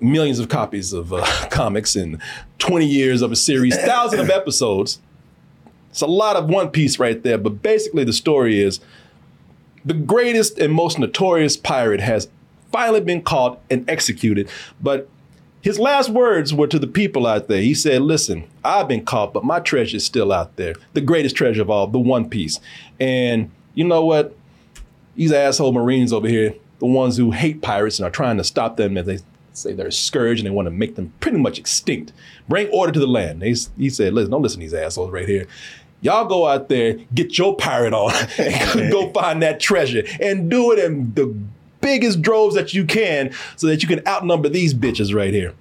millions 0.02 0.38
of 0.38 0.48
copies 0.48 0.92
of 0.92 1.12
uh, 1.12 1.24
comics 1.50 1.96
and 1.96 2.20
20 2.58 2.86
years 2.86 3.22
of 3.22 3.32
a 3.32 3.36
series, 3.36 3.76
thousands 3.76 4.22
of 4.22 4.30
episodes. 4.30 5.00
It's 5.90 6.00
a 6.00 6.06
lot 6.06 6.36
of 6.36 6.48
One 6.48 6.70
Piece 6.70 6.98
right 6.98 7.22
there, 7.22 7.38
but 7.38 7.62
basically 7.62 8.04
the 8.04 8.12
story 8.12 8.60
is 8.60 8.80
the 9.84 9.94
greatest 9.94 10.58
and 10.58 10.72
most 10.72 10.98
notorious 10.98 11.56
pirate 11.56 12.00
has 12.00 12.28
finally 12.70 13.00
been 13.00 13.22
caught 13.22 13.60
and 13.70 13.88
executed. 13.88 14.48
But 14.80 15.08
his 15.60 15.78
last 15.78 16.08
words 16.08 16.52
were 16.52 16.66
to 16.66 16.78
the 16.78 16.86
people 16.86 17.26
out 17.26 17.48
there. 17.48 17.60
He 17.60 17.74
said, 17.74 18.02
Listen, 18.02 18.44
I've 18.64 18.88
been 18.88 19.04
caught, 19.04 19.32
but 19.32 19.44
my 19.44 19.60
treasure 19.60 19.96
is 19.96 20.04
still 20.04 20.32
out 20.32 20.56
there. 20.56 20.74
The 20.94 21.00
greatest 21.00 21.36
treasure 21.36 21.62
of 21.62 21.70
all, 21.70 21.86
the 21.86 21.98
One 21.98 22.28
Piece. 22.28 22.58
And 22.98 23.50
you 23.74 23.84
know 23.84 24.04
what? 24.04 24.36
These 25.14 25.32
asshole 25.32 25.72
Marines 25.72 26.12
over 26.12 26.26
here, 26.26 26.54
the 26.78 26.86
ones 26.86 27.16
who 27.16 27.30
hate 27.30 27.62
pirates 27.62 27.98
and 27.98 28.06
are 28.06 28.10
trying 28.10 28.38
to 28.38 28.44
stop 28.44 28.76
them 28.76 28.96
as 28.96 29.06
they 29.06 29.18
say 29.52 29.72
they're 29.72 29.88
a 29.88 29.92
scourge 29.92 30.40
and 30.40 30.46
they 30.46 30.50
want 30.50 30.66
to 30.66 30.70
make 30.70 30.96
them 30.96 31.12
pretty 31.20 31.38
much 31.38 31.58
extinct. 31.58 32.12
Bring 32.48 32.68
order 32.68 32.92
to 32.92 33.00
the 33.00 33.06
land. 33.06 33.42
They, 33.42 33.54
he 33.76 33.90
said, 33.90 34.14
Listen, 34.14 34.30
don't 34.30 34.42
listen 34.42 34.60
to 34.60 34.64
these 34.66 34.74
assholes 34.74 35.10
right 35.10 35.28
here. 35.28 35.46
Y'all 36.00 36.24
go 36.24 36.46
out 36.46 36.68
there, 36.68 36.94
get 37.14 37.38
your 37.38 37.56
pirate 37.56 37.94
on, 37.94 38.12
and 38.38 38.90
go 38.90 39.10
find 39.14 39.42
that 39.42 39.60
treasure 39.60 40.02
and 40.20 40.50
do 40.50 40.72
it 40.72 40.78
in 40.78 41.14
the 41.14 41.34
biggest 41.80 42.22
droves 42.22 42.54
that 42.54 42.74
you 42.74 42.84
can 42.84 43.32
so 43.56 43.66
that 43.66 43.82
you 43.82 43.88
can 43.88 44.06
outnumber 44.06 44.48
these 44.48 44.74
bitches 44.74 45.14
right 45.14 45.32
here. 45.32 45.54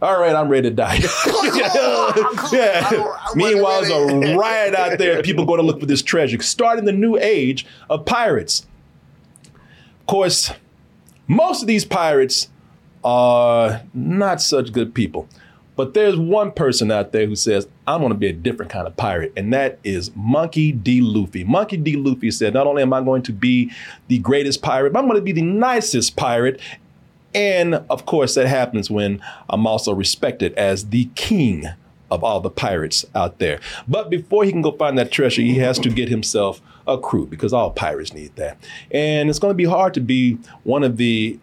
All 0.00 0.20
right, 0.20 0.34
I'm 0.34 0.48
ready 0.48 0.70
to 0.70 0.74
die. 0.74 0.94
yeah. 2.52 3.16
Meanwhile, 3.34 3.82
there's 3.82 3.90
a 3.90 4.36
riot 4.36 4.74
out 4.76 4.96
there. 4.96 5.20
People 5.22 5.44
going 5.44 5.58
to 5.58 5.66
look 5.66 5.80
for 5.80 5.86
this 5.86 6.02
treasure, 6.02 6.40
starting 6.40 6.84
the 6.84 6.92
new 6.92 7.16
age 7.16 7.66
of 7.90 8.04
pirates. 8.04 8.64
Of 9.44 10.06
course, 10.06 10.52
most 11.26 11.62
of 11.62 11.66
these 11.66 11.84
pirates 11.84 12.48
are 13.04 13.82
not 13.94 14.40
such 14.40 14.72
good 14.72 14.94
people. 14.94 15.28
But 15.76 15.94
there's 15.94 16.16
one 16.16 16.50
person 16.50 16.90
out 16.90 17.12
there 17.12 17.26
who 17.26 17.36
says, 17.36 17.68
I'm 17.86 18.00
going 18.00 18.12
to 18.12 18.18
be 18.18 18.26
a 18.26 18.32
different 18.32 18.72
kind 18.72 18.88
of 18.88 18.96
pirate, 18.96 19.32
and 19.36 19.52
that 19.52 19.78
is 19.84 20.10
Monkey 20.16 20.72
D. 20.72 21.00
Luffy. 21.00 21.44
Monkey 21.44 21.76
D. 21.76 21.96
Luffy 21.96 22.32
said, 22.32 22.52
Not 22.52 22.66
only 22.66 22.82
am 22.82 22.92
I 22.92 23.00
going 23.00 23.22
to 23.22 23.32
be 23.32 23.70
the 24.08 24.18
greatest 24.18 24.60
pirate, 24.60 24.92
but 24.92 24.98
I'm 24.98 25.06
going 25.06 25.18
to 25.18 25.22
be 25.22 25.30
the 25.30 25.42
nicest 25.42 26.16
pirate. 26.16 26.60
And 27.32 27.76
of 27.90 28.06
course, 28.06 28.34
that 28.34 28.48
happens 28.48 28.90
when 28.90 29.22
I'm 29.48 29.68
also 29.68 29.94
respected 29.94 30.52
as 30.54 30.88
the 30.88 31.10
king 31.14 31.66
of 32.10 32.24
all 32.24 32.40
the 32.40 32.50
pirates 32.50 33.04
out 33.14 33.38
there. 33.38 33.60
But 33.86 34.10
before 34.10 34.42
he 34.42 34.50
can 34.50 34.62
go 34.62 34.72
find 34.72 34.98
that 34.98 35.12
treasure, 35.12 35.42
he 35.42 35.58
has 35.58 35.78
to 35.78 35.90
get 35.90 36.08
himself 36.08 36.60
a 36.88 36.98
crew 36.98 37.26
because 37.26 37.52
all 37.52 37.70
pirates 37.70 38.12
need 38.12 38.34
that. 38.36 38.56
And 38.90 39.30
it's 39.30 39.38
going 39.38 39.52
to 39.52 39.56
be 39.56 39.64
hard 39.64 39.94
to 39.94 40.00
be 40.00 40.38
one 40.64 40.82
of 40.82 40.96
the 40.96 41.38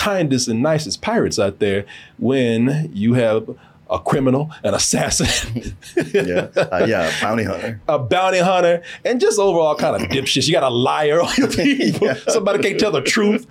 kindest 0.00 0.48
and 0.48 0.62
nicest 0.62 1.02
pirates 1.02 1.38
out 1.38 1.58
there 1.58 1.84
when 2.18 2.90
you 2.94 3.12
have 3.14 3.50
a 3.90 3.98
criminal, 3.98 4.50
an 4.62 4.72
assassin, 4.72 5.74
yeah, 6.14 6.46
uh, 6.56 6.86
yeah, 6.88 7.10
a 7.10 7.20
bounty 7.20 7.42
hunter, 7.42 7.80
a 7.88 7.98
bounty 7.98 8.38
hunter, 8.38 8.82
and 9.04 9.20
just 9.20 9.38
overall 9.38 9.74
kind 9.74 9.96
of 10.00 10.08
dipshits. 10.08 10.46
You 10.46 10.52
got 10.54 10.62
a 10.62 10.68
liar 10.70 11.20
on 11.20 11.30
your 11.36 11.48
people. 11.50 12.06
yeah. 12.06 12.14
Somebody 12.28 12.62
can't 12.62 12.78
tell 12.78 12.92
the 12.92 13.02
truth. 13.02 13.46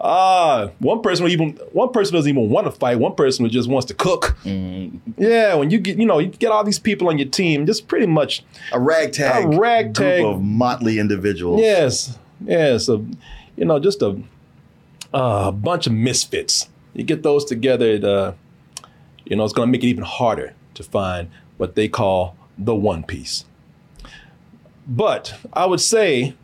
Uh, 0.00 0.68
one 0.78 1.02
person 1.02 1.28
even 1.28 1.50
one 1.72 1.92
person 1.92 2.14
doesn't 2.14 2.28
even 2.28 2.48
want 2.48 2.66
to 2.66 2.70
fight. 2.72 2.98
One 2.98 3.14
person 3.14 3.48
just 3.50 3.68
wants 3.68 3.86
to 3.86 3.94
cook. 3.94 4.34
Mm. 4.44 4.98
Yeah, 5.18 5.54
when 5.56 5.70
you 5.70 5.78
get 5.78 5.98
you 5.98 6.06
know 6.06 6.18
you 6.18 6.28
get 6.28 6.50
all 6.50 6.64
these 6.64 6.78
people 6.78 7.08
on 7.08 7.18
your 7.18 7.28
team, 7.28 7.66
just 7.66 7.86
pretty 7.86 8.06
much 8.06 8.42
a 8.72 8.80
ragtag, 8.80 9.44
a 9.44 9.58
ragtag 9.58 10.22
group 10.22 10.36
of 10.36 10.42
motley 10.42 10.98
individuals. 10.98 11.60
Yes, 11.60 12.18
yes, 12.44 12.86
So 12.86 13.04
you 13.56 13.66
know, 13.66 13.78
just 13.78 14.00
a 14.00 14.18
a 15.12 15.52
bunch 15.52 15.86
of 15.86 15.92
misfits. 15.92 16.68
You 16.94 17.04
get 17.04 17.22
those 17.22 17.44
together. 17.44 17.86
It, 17.86 18.04
uh, 18.04 18.32
you 19.24 19.36
know, 19.36 19.44
it's 19.44 19.52
going 19.52 19.68
to 19.68 19.72
make 19.72 19.84
it 19.84 19.88
even 19.88 20.04
harder 20.04 20.54
to 20.74 20.82
find 20.82 21.30
what 21.56 21.74
they 21.74 21.88
call 21.88 22.36
the 22.58 22.74
One 22.74 23.02
Piece. 23.02 23.44
But 24.86 25.34
I 25.52 25.66
would 25.66 25.80
say 25.80 26.34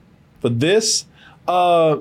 for 0.40 0.48
this, 0.48 1.06
uh, 1.46 1.98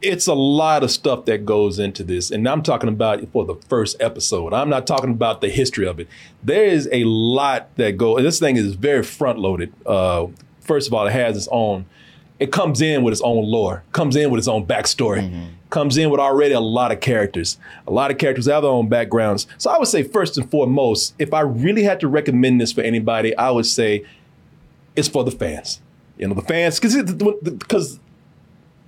it's 0.00 0.26
a 0.26 0.34
lot 0.34 0.82
of 0.82 0.90
stuff 0.90 1.24
that 1.24 1.44
goes 1.44 1.78
into 1.78 2.04
this. 2.04 2.30
And 2.30 2.48
I'm 2.48 2.62
talking 2.62 2.88
about 2.88 3.26
for 3.32 3.44
the 3.44 3.56
first 3.68 3.96
episode. 4.00 4.52
I'm 4.52 4.68
not 4.68 4.86
talking 4.86 5.10
about 5.10 5.40
the 5.40 5.48
history 5.48 5.86
of 5.86 5.98
it. 5.98 6.08
There 6.42 6.64
is 6.64 6.88
a 6.92 7.04
lot 7.04 7.74
that 7.76 7.96
goes. 7.96 8.22
This 8.22 8.38
thing 8.38 8.56
is 8.56 8.74
very 8.74 9.02
front 9.02 9.38
loaded. 9.38 9.72
Uh, 9.84 10.28
first 10.60 10.86
of 10.86 10.94
all, 10.94 11.06
it 11.06 11.12
has 11.12 11.36
its 11.36 11.48
own, 11.50 11.86
it 12.40 12.52
comes 12.52 12.80
in 12.80 13.02
with 13.02 13.12
its 13.12 13.22
own 13.22 13.44
lore, 13.44 13.82
comes 13.92 14.16
in 14.16 14.30
with 14.30 14.38
its 14.38 14.48
own 14.48 14.66
backstory. 14.66 15.22
Mm-hmm 15.22 15.54
comes 15.70 15.96
in 15.96 16.10
with 16.10 16.20
already 16.20 16.54
a 16.54 16.60
lot 16.60 16.92
of 16.92 17.00
characters. 17.00 17.58
A 17.86 17.90
lot 17.90 18.10
of 18.10 18.18
characters 18.18 18.46
have 18.46 18.62
their 18.62 18.70
own 18.70 18.88
backgrounds. 18.88 19.46
So 19.58 19.70
I 19.70 19.78
would 19.78 19.88
say 19.88 20.02
first 20.02 20.38
and 20.38 20.50
foremost, 20.50 21.14
if 21.18 21.34
I 21.34 21.40
really 21.40 21.82
had 21.82 22.00
to 22.00 22.08
recommend 22.08 22.60
this 22.60 22.72
for 22.72 22.80
anybody, 22.80 23.36
I 23.36 23.50
would 23.50 23.66
say 23.66 24.04
it's 24.96 25.08
for 25.08 25.24
the 25.24 25.30
fans. 25.30 25.80
You 26.16 26.28
know, 26.28 26.34
the 26.34 26.42
fans, 26.42 26.80
because 26.80 27.12
because 27.42 28.00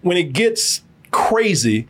when 0.03 0.17
it 0.17 0.33
gets 0.33 0.83
crazy, 1.11 1.87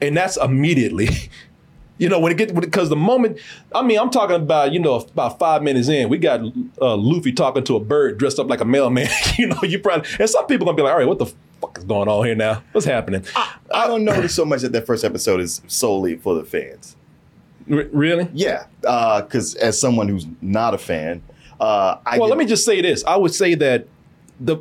and 0.00 0.16
that's 0.16 0.36
immediately. 0.36 1.08
You 1.98 2.08
know, 2.08 2.18
when 2.18 2.32
it 2.32 2.38
gets 2.38 2.52
because 2.52 2.88
the 2.88 2.96
moment, 2.96 3.38
I 3.74 3.82
mean, 3.82 3.98
I'm 3.98 4.10
talking 4.10 4.36
about 4.36 4.72
you 4.72 4.80
know 4.80 4.94
about 4.96 5.38
five 5.38 5.62
minutes 5.62 5.88
in, 5.88 6.08
we 6.08 6.18
got 6.18 6.40
uh, 6.80 6.96
Luffy 6.96 7.32
talking 7.32 7.62
to 7.64 7.76
a 7.76 7.80
bird 7.80 8.18
dressed 8.18 8.38
up 8.38 8.48
like 8.48 8.60
a 8.60 8.64
mailman. 8.64 9.08
you 9.38 9.46
know, 9.46 9.58
you 9.62 9.78
probably 9.78 10.08
and 10.18 10.28
some 10.28 10.46
people 10.46 10.64
gonna 10.64 10.76
be 10.76 10.82
like, 10.82 10.92
all 10.92 10.98
right, 10.98 11.06
what 11.06 11.18
the 11.18 11.26
fuck 11.60 11.78
is 11.78 11.84
going 11.84 12.08
on 12.08 12.24
here 12.24 12.34
now? 12.34 12.62
What's 12.72 12.86
happening? 12.86 13.24
I, 13.36 13.54
I 13.72 13.86
don't 13.86 14.04
notice 14.04 14.34
so 14.36 14.44
much 14.44 14.62
that 14.62 14.72
that 14.72 14.86
first 14.86 15.04
episode 15.04 15.40
is 15.40 15.62
solely 15.68 16.16
for 16.16 16.34
the 16.34 16.44
fans. 16.44 16.96
R- 17.70 17.86
really? 17.92 18.28
Yeah, 18.32 18.64
because 18.80 19.54
uh, 19.56 19.60
as 19.60 19.80
someone 19.80 20.08
who's 20.08 20.26
not 20.40 20.74
a 20.74 20.78
fan, 20.78 21.22
uh, 21.60 21.98
I 22.04 22.18
well, 22.18 22.26
get- 22.28 22.36
let 22.36 22.38
me 22.38 22.46
just 22.46 22.64
say 22.64 22.80
this. 22.80 23.04
I 23.04 23.16
would 23.16 23.34
say 23.34 23.54
that 23.54 23.86
the 24.40 24.56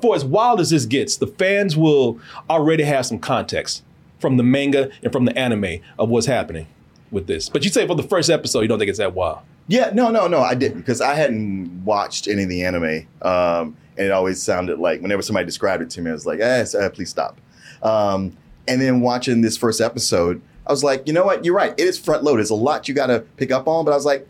for 0.00 0.14
as 0.14 0.24
wild 0.24 0.60
as 0.60 0.70
this 0.70 0.86
gets, 0.86 1.16
the 1.16 1.26
fans 1.26 1.76
will 1.76 2.20
already 2.48 2.84
have 2.84 3.06
some 3.06 3.18
context 3.18 3.82
from 4.20 4.36
the 4.36 4.42
manga 4.42 4.90
and 5.02 5.12
from 5.12 5.24
the 5.24 5.36
anime 5.36 5.80
of 5.98 6.08
what's 6.08 6.26
happening 6.26 6.66
with 7.10 7.26
this. 7.26 7.48
But 7.48 7.64
you 7.64 7.70
say 7.70 7.86
for 7.86 7.96
the 7.96 8.02
first 8.02 8.30
episode, 8.30 8.60
you 8.60 8.68
don't 8.68 8.78
think 8.78 8.88
it's 8.88 8.98
that 8.98 9.14
wild. 9.14 9.40
Yeah, 9.66 9.90
no, 9.92 10.10
no, 10.10 10.26
no, 10.26 10.40
I 10.40 10.54
didn't 10.54 10.78
because 10.78 11.00
I 11.00 11.14
hadn't 11.14 11.84
watched 11.84 12.28
any 12.28 12.44
of 12.44 12.48
the 12.48 12.64
anime. 12.64 13.06
Um, 13.22 13.76
and 13.96 14.06
it 14.06 14.10
always 14.10 14.42
sounded 14.42 14.78
like 14.78 15.00
whenever 15.00 15.22
somebody 15.22 15.46
described 15.46 15.82
it 15.82 15.90
to 15.90 16.00
me, 16.00 16.10
I 16.10 16.14
was 16.14 16.26
like, 16.26 16.40
eh, 16.40 16.64
uh, 16.78 16.90
please 16.90 17.10
stop. 17.10 17.40
Um, 17.82 18.36
and 18.66 18.80
then 18.80 19.00
watching 19.00 19.40
this 19.40 19.56
first 19.56 19.80
episode, 19.80 20.40
I 20.66 20.72
was 20.72 20.84
like, 20.84 21.06
you 21.06 21.12
know 21.12 21.24
what? 21.24 21.44
You're 21.44 21.54
right. 21.54 21.72
It 21.72 21.86
is 21.86 21.98
front 21.98 22.22
loaded. 22.22 22.38
There's 22.38 22.50
a 22.50 22.54
lot 22.54 22.88
you 22.88 22.94
got 22.94 23.08
to 23.08 23.20
pick 23.36 23.50
up 23.50 23.66
on, 23.66 23.84
but 23.84 23.92
I 23.92 23.94
was 23.94 24.04
like, 24.04 24.28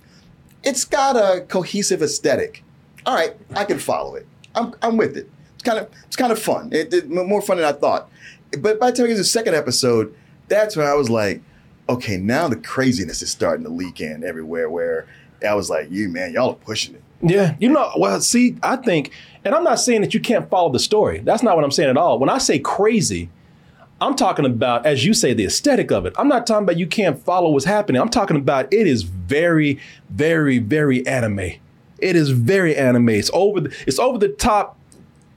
it's 0.62 0.84
got 0.84 1.16
a 1.16 1.42
cohesive 1.42 2.02
aesthetic. 2.02 2.62
All 3.06 3.14
right, 3.14 3.34
I 3.54 3.64
can 3.64 3.78
follow 3.78 4.14
it. 4.14 4.26
I'm, 4.54 4.74
I'm 4.82 4.96
with 4.96 5.16
it. 5.16 5.30
It's 5.54 5.62
kind 5.62 5.78
of 5.78 5.90
it's 6.06 6.16
kind 6.16 6.32
of 6.32 6.38
fun. 6.38 6.70
It, 6.72 6.92
it, 6.92 7.10
more 7.10 7.42
fun 7.42 7.58
than 7.58 7.66
I 7.66 7.72
thought. 7.72 8.10
But 8.58 8.80
by 8.80 8.90
the 8.90 8.96
time 8.96 9.06
it 9.06 9.10
was 9.10 9.18
the 9.18 9.24
second 9.24 9.54
episode, 9.54 10.14
that's 10.48 10.76
when 10.76 10.86
I 10.86 10.94
was 10.94 11.08
like, 11.10 11.42
okay, 11.88 12.16
now 12.16 12.48
the 12.48 12.56
craziness 12.56 13.22
is 13.22 13.30
starting 13.30 13.64
to 13.64 13.70
leak 13.70 14.00
in 14.00 14.24
everywhere. 14.24 14.68
Where 14.70 15.06
I 15.46 15.54
was 15.54 15.70
like, 15.70 15.90
you 15.90 16.08
man, 16.08 16.32
y'all 16.32 16.50
are 16.50 16.54
pushing 16.54 16.94
it. 16.94 17.02
Yeah, 17.22 17.54
you 17.60 17.68
know, 17.68 17.92
well, 17.98 18.20
see, 18.20 18.56
I 18.62 18.76
think, 18.76 19.12
and 19.44 19.54
I'm 19.54 19.64
not 19.64 19.78
saying 19.78 20.00
that 20.00 20.14
you 20.14 20.20
can't 20.20 20.48
follow 20.48 20.72
the 20.72 20.78
story. 20.78 21.18
That's 21.18 21.42
not 21.42 21.54
what 21.54 21.64
I'm 21.64 21.70
saying 21.70 21.90
at 21.90 21.98
all. 21.98 22.18
When 22.18 22.30
I 22.30 22.38
say 22.38 22.58
crazy, 22.58 23.28
I'm 24.00 24.16
talking 24.16 24.46
about, 24.46 24.86
as 24.86 25.04
you 25.04 25.12
say, 25.12 25.34
the 25.34 25.44
aesthetic 25.44 25.92
of 25.92 26.06
it. 26.06 26.14
I'm 26.16 26.28
not 26.28 26.46
talking 26.46 26.62
about 26.64 26.78
you 26.78 26.86
can't 26.86 27.18
follow 27.18 27.50
what's 27.50 27.66
happening. 27.66 28.00
I'm 28.00 28.08
talking 28.08 28.36
about 28.36 28.72
it 28.72 28.86
is 28.86 29.02
very, 29.02 29.78
very, 30.08 30.58
very 30.58 31.06
anime. 31.06 31.52
It 31.98 32.16
is 32.16 32.30
very 32.30 32.74
anime. 32.74 33.10
It's 33.10 33.30
over. 33.34 33.60
The, 33.60 33.76
it's 33.86 33.98
over 33.98 34.16
the 34.16 34.28
top, 34.28 34.78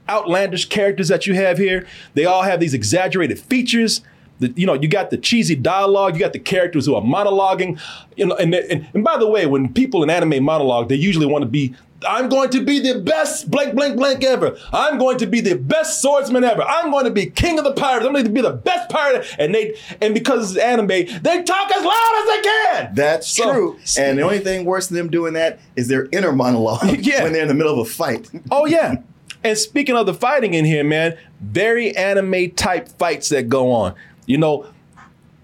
outlandish 0.08 0.66
characters 0.66 1.08
that 1.08 1.26
you 1.26 1.34
have 1.34 1.58
here. 1.58 1.86
They 2.14 2.24
all 2.24 2.42
have 2.42 2.60
these 2.60 2.74
exaggerated 2.74 3.38
features. 3.38 4.02
The, 4.40 4.52
you 4.56 4.66
know, 4.66 4.74
you 4.74 4.88
got 4.88 5.10
the 5.10 5.16
cheesy 5.16 5.54
dialogue, 5.54 6.14
you 6.14 6.20
got 6.20 6.32
the 6.32 6.40
characters 6.40 6.86
who 6.86 6.94
are 6.96 7.02
monologuing, 7.02 7.80
you 8.16 8.26
know, 8.26 8.34
and, 8.34 8.52
and 8.54 8.88
and 8.92 9.04
by 9.04 9.16
the 9.16 9.28
way, 9.28 9.46
when 9.46 9.72
people 9.72 10.02
in 10.02 10.10
anime 10.10 10.42
monologue, 10.42 10.88
they 10.88 10.96
usually 10.96 11.26
want 11.26 11.42
to 11.42 11.48
be 11.48 11.74
I'm 12.06 12.28
going 12.28 12.50
to 12.50 12.62
be 12.62 12.80
the 12.80 13.00
best 13.00 13.50
blank, 13.50 13.74
blank, 13.74 13.96
blank 13.96 14.24
ever. 14.24 14.58
I'm 14.72 14.98
going 14.98 15.18
to 15.18 15.26
be 15.26 15.40
the 15.40 15.56
best 15.56 16.02
swordsman 16.02 16.44
ever. 16.44 16.62
I'm 16.62 16.90
going 16.90 17.04
to 17.04 17.10
be 17.10 17.26
king 17.26 17.58
of 17.58 17.64
the 17.64 17.72
pirates. 17.72 18.06
I'm 18.06 18.12
going 18.12 18.24
to 18.24 18.30
be 18.30 18.40
the 18.40 18.52
best 18.52 18.90
pirate. 18.90 19.26
And 19.38 19.54
they 19.54 19.76
and 20.00 20.14
because 20.14 20.52
it's 20.52 20.60
anime, 20.60 20.88
they 20.88 21.42
talk 21.42 21.72
as 21.72 21.84
loud 21.84 22.14
as 22.18 22.26
they 22.26 22.42
can. 22.42 22.94
That's 22.94 23.28
so, 23.28 23.52
true. 23.52 23.78
And 23.98 24.18
the 24.18 24.22
only 24.22 24.40
thing 24.40 24.64
worse 24.64 24.88
than 24.88 24.98
them 24.98 25.10
doing 25.10 25.34
that 25.34 25.60
is 25.76 25.88
their 25.88 26.08
inner 26.12 26.32
monologue 26.32 26.98
yeah. 27.00 27.22
when 27.22 27.32
they're 27.32 27.42
in 27.42 27.48
the 27.48 27.54
middle 27.54 27.72
of 27.72 27.86
a 27.86 27.90
fight. 27.90 28.30
oh 28.50 28.66
yeah. 28.66 28.96
And 29.44 29.58
speaking 29.58 29.96
of 29.96 30.06
the 30.06 30.14
fighting 30.14 30.54
in 30.54 30.64
here, 30.64 30.82
man, 30.82 31.18
very 31.40 31.94
anime 31.96 32.50
type 32.52 32.88
fights 32.88 33.28
that 33.28 33.48
go 33.48 33.70
on. 33.70 33.94
You 34.26 34.38
know, 34.38 34.66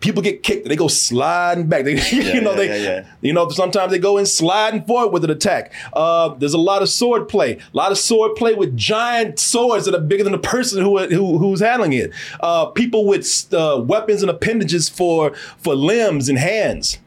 people 0.01 0.23
get 0.23 0.43
kicked, 0.43 0.67
they 0.67 0.77
go 0.77 0.89
sliding 0.89 1.69
back. 1.69 1.85
They, 1.91 1.95
yeah, 1.95 2.35
you 2.35 2.41
know, 2.41 2.51
yeah, 2.51 2.57
they, 2.57 2.85
yeah, 2.85 3.07
you 3.21 3.33
know, 3.33 3.49
sometimes 3.49 3.93
they 3.93 3.99
go 3.99 4.17
in 4.19 4.27
sliding 4.27 4.85
forward 4.85 5.13
with 5.13 5.25
an 5.25 5.31
attack. 5.31 5.73
Uh, 5.93 6.31
there's 6.35 6.55
a 6.55 6.59
lot 6.59 6.83
of 6.83 6.89
sword 6.89 7.29
play, 7.29 7.55
a 7.57 7.61
lot 7.73 7.91
of 7.91 7.99
sword 7.99 8.37
play 8.37 8.55
with 8.55 8.77
giant 8.77 9.39
swords 9.39 9.87
that 9.87 9.95
are 9.95 10.01
bigger 10.01 10.25
than 10.25 10.33
the 10.33 10.39
person 10.39 10.83
who, 10.83 10.99
who 10.99 11.39
who's 11.39 11.61
handling 11.61 11.93
it. 11.93 12.13
Uh, 12.41 12.67
people 12.67 13.07
with 13.07 13.53
uh, 13.53 13.83
weapons 13.85 14.23
and 14.23 14.31
appendages 14.31 14.89
for 14.89 15.35
for 15.59 15.75
limbs 15.75 16.29
and 16.29 16.39
hands. 16.39 16.99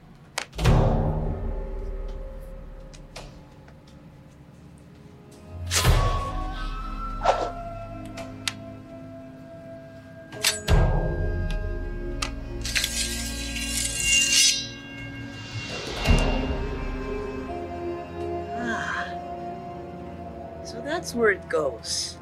goes. 21.54 22.18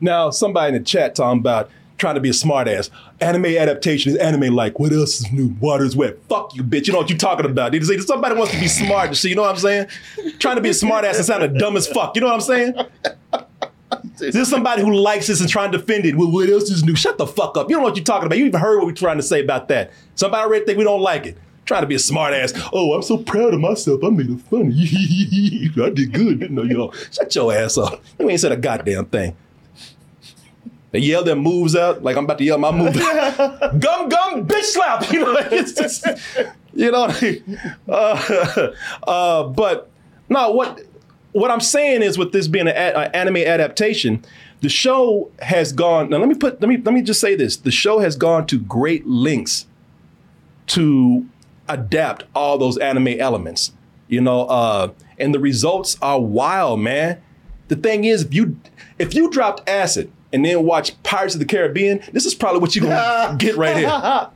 Now, 0.00 0.30
somebody 0.30 0.68
in 0.68 0.74
the 0.74 0.84
chat 0.84 1.16
talking 1.16 1.40
about 1.40 1.68
trying 2.04 2.14
to 2.16 2.20
be 2.20 2.28
a 2.28 2.32
smartass. 2.32 2.90
Anime 3.24 3.46
adaptation 3.46 4.12
is 4.12 4.18
anime 4.18 4.54
like, 4.54 4.78
what 4.78 4.92
else 4.92 5.20
is 5.20 5.32
new? 5.32 5.56
Water's 5.58 5.96
wet. 5.96 6.18
Fuck 6.28 6.54
you, 6.54 6.62
bitch. 6.62 6.86
You 6.86 6.92
know 6.92 6.98
what 6.98 7.08
you're 7.08 7.18
talking 7.18 7.46
about. 7.46 7.74
Somebody 7.74 8.34
wants 8.34 8.52
to 8.52 8.60
be 8.60 8.68
smart 8.68 9.16
shit, 9.16 9.30
you 9.30 9.36
know 9.36 9.42
what 9.42 9.52
I'm 9.52 9.56
saying? 9.56 9.86
Trying 10.38 10.56
to 10.56 10.62
be 10.62 10.68
a 10.68 10.72
smartass 10.72 11.16
and 11.16 11.24
sound 11.24 11.58
dumb 11.58 11.76
as 11.76 11.86
fuck. 11.86 12.14
You 12.14 12.20
know 12.20 12.26
what 12.28 12.34
I'm 12.34 12.40
saying? 12.42 12.74
There's 14.18 14.48
somebody 14.48 14.82
who 14.82 14.92
likes 14.92 15.26
this 15.26 15.40
and 15.40 15.48
trying 15.48 15.72
to 15.72 15.78
defend 15.78 16.04
it. 16.04 16.16
Well, 16.16 16.30
what 16.30 16.50
else 16.50 16.70
is 16.70 16.84
new? 16.84 16.94
Shut 16.94 17.16
the 17.16 17.26
fuck 17.26 17.56
up. 17.56 17.70
You 17.70 17.76
don't 17.76 17.82
know 17.82 17.88
what 17.88 17.96
you're 17.96 18.04
talking 18.04 18.26
about. 18.26 18.36
You 18.36 18.44
even 18.44 18.60
heard 18.60 18.76
what 18.76 18.86
we're 18.86 18.92
trying 18.92 19.16
to 19.16 19.22
say 19.22 19.42
about 19.42 19.68
that. 19.68 19.90
Somebody 20.16 20.42
already 20.42 20.64
think 20.66 20.78
we 20.78 20.84
don't 20.84 21.00
like 21.00 21.26
it. 21.26 21.38
Trying 21.64 21.80
to 21.80 21.86
be 21.86 21.94
a 21.94 21.98
smart 21.98 22.34
ass. 22.34 22.52
Oh, 22.74 22.92
I'm 22.92 23.02
so 23.02 23.16
proud 23.16 23.54
of 23.54 23.60
myself. 23.60 24.04
I 24.04 24.10
made 24.10 24.28
it 24.28 24.40
funny. 24.42 24.74
I 25.82 25.90
did 25.90 26.12
good, 26.12 26.40
didn't 26.40 26.58
I, 26.58 26.64
y'all? 26.64 26.92
Shut 27.10 27.34
your 27.34 27.54
ass 27.54 27.78
up. 27.78 28.02
You 28.18 28.28
ain't 28.28 28.40
said 28.40 28.52
a 28.52 28.56
goddamn 28.56 29.06
thing. 29.06 29.34
They 30.94 31.00
yell 31.00 31.24
their 31.24 31.34
moves 31.34 31.74
out 31.74 32.04
like 32.04 32.16
I'm 32.16 32.22
about 32.22 32.38
to 32.38 32.44
yell 32.44 32.56
my 32.56 32.70
move. 32.70 32.94
gum 33.80 34.08
gum 34.08 34.46
bitch 34.46 34.62
slap. 34.62 35.10
You 35.10 35.24
know, 35.24 35.36
it's 35.50 35.72
just, 35.72 36.06
you 36.72 36.92
know. 36.92 37.12
Uh, 37.88 38.72
uh, 39.02 39.42
but 39.42 39.90
no, 40.28 40.52
what 40.52 40.82
what 41.32 41.50
I'm 41.50 41.58
saying 41.58 42.02
is 42.02 42.16
with 42.16 42.30
this 42.30 42.46
being 42.46 42.68
an, 42.68 42.76
an 42.76 43.10
anime 43.12 43.38
adaptation, 43.38 44.24
the 44.60 44.68
show 44.68 45.32
has 45.40 45.72
gone. 45.72 46.10
Now 46.10 46.18
let 46.18 46.28
me 46.28 46.36
put 46.36 46.60
let 46.60 46.68
me 46.68 46.76
let 46.76 46.94
me 46.94 47.02
just 47.02 47.20
say 47.20 47.34
this: 47.34 47.56
the 47.56 47.72
show 47.72 47.98
has 47.98 48.14
gone 48.14 48.46
to 48.46 48.60
great 48.60 49.04
lengths 49.04 49.66
to 50.68 51.26
adapt 51.68 52.22
all 52.36 52.56
those 52.56 52.78
anime 52.78 53.18
elements. 53.18 53.72
You 54.06 54.20
know, 54.20 54.42
uh, 54.42 54.92
and 55.18 55.34
the 55.34 55.40
results 55.40 55.96
are 56.00 56.20
wild, 56.20 56.78
man. 56.78 57.20
The 57.66 57.74
thing 57.74 58.04
is, 58.04 58.22
if 58.22 58.32
you 58.32 58.60
if 59.00 59.12
you 59.12 59.28
dropped 59.28 59.68
acid 59.68 60.12
and 60.34 60.44
then 60.44 60.64
watch 60.64 61.00
Pirates 61.04 61.34
of 61.34 61.38
the 61.38 61.46
Caribbean, 61.46 62.02
this 62.12 62.26
is 62.26 62.34
probably 62.34 62.60
what 62.60 62.74
you're 62.74 62.84
gonna 62.84 63.36
get 63.38 63.56
right 63.56 63.76
here. 63.76 64.30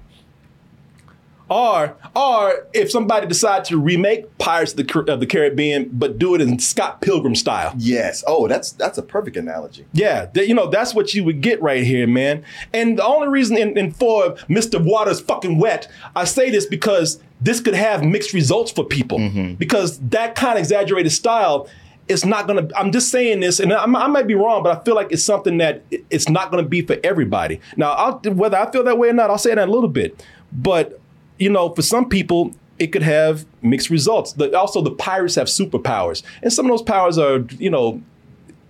Or, 1.51 1.97
or 2.15 2.67
if 2.75 2.91
somebody 2.91 3.27
decided 3.27 3.65
to 3.67 3.81
remake 3.81 4.37
Pirates 4.37 4.73
of 4.73 4.87
the, 4.87 5.13
of 5.13 5.19
the 5.19 5.27
Caribbean, 5.27 5.89
but 5.93 6.19
do 6.19 6.35
it 6.35 6.43
in 6.43 6.59
Scott 6.59 7.01
Pilgrim 7.01 7.35
style. 7.35 7.73
Yes. 7.79 8.23
Oh, 8.27 8.49
that's 8.49 8.73
that's 8.73 8.99
a 8.99 9.03
perfect 9.03 9.37
analogy. 9.37 9.87
Yeah, 9.95 10.29
you 10.35 10.55
know 10.55 10.69
that's 10.69 10.95
what 10.95 11.15
you 11.15 11.25
would 11.25 11.41
get 11.41 11.61
right 11.63 11.83
here, 11.83 12.07
man. 12.07 12.45
And 12.75 12.99
the 12.99 13.05
only 13.05 13.29
reason, 13.29 13.57
in, 13.57 13.77
in 13.79 13.93
for 13.93 14.35
Mr. 14.49 14.83
Waters 14.83 15.21
fucking 15.21 15.59
wet, 15.59 15.89
I 16.15 16.25
say 16.25 16.51
this 16.51 16.67
because 16.67 17.19
this 17.41 17.61
could 17.61 17.75
have 17.75 18.05
mixed 18.05 18.35
results 18.35 18.71
for 18.71 18.85
people 18.85 19.19
mm-hmm. 19.19 19.55
because 19.55 19.99
that 20.01 20.35
kind 20.35 20.53
of 20.53 20.59
exaggerated 20.59 21.13
style 21.13 21.67
is 22.09 22.25
not 22.25 22.47
gonna. 22.47 22.69
I'm 22.77 22.93
just 22.93 23.11
saying 23.11 23.41
this, 23.41 23.61
and 23.61 23.73
I, 23.73 23.85
I 23.85 24.07
might 24.07 24.27
be 24.27 24.35
wrong, 24.35 24.63
but 24.63 24.79
I 24.79 24.83
feel 24.85 24.95
like 24.95 25.13
it's 25.13 25.23
something 25.23 25.59
that 25.59 25.83
it's 26.11 26.29
not 26.29 26.51
gonna 26.51 26.63
be 26.63 26.83
for 26.83 26.97
everybody. 27.05 27.61
Now, 27.77 27.93
I'll, 27.93 28.19
whether 28.33 28.57
I 28.57 28.71
feel 28.71 28.85
that 28.85 28.99
way 28.99 29.09
or 29.09 29.13
not, 29.13 29.31
I'll 29.31 29.39
say 29.39 29.55
that 29.55 29.69
a 29.69 29.71
little 29.71 29.89
bit. 29.89 30.25
But 30.53 31.01
you 31.39 31.51
know, 31.51 31.75
for 31.75 31.83
some 31.83 32.09
people, 32.09 32.55
it 32.79 32.89
could 32.89 33.03
have 33.03 33.47
mixed 33.63 33.91
results. 33.91 34.33
The, 34.33 34.57
also, 34.57 34.81
the 34.81 34.91
pirates 34.91 35.35
have 35.35 35.49
superpowers, 35.49 36.23
and 36.43 36.53
some 36.53 36.67
of 36.67 36.71
those 36.71 36.83
powers 36.83 37.19
are, 37.19 37.41
you 37.59 37.71
know, 37.71 38.03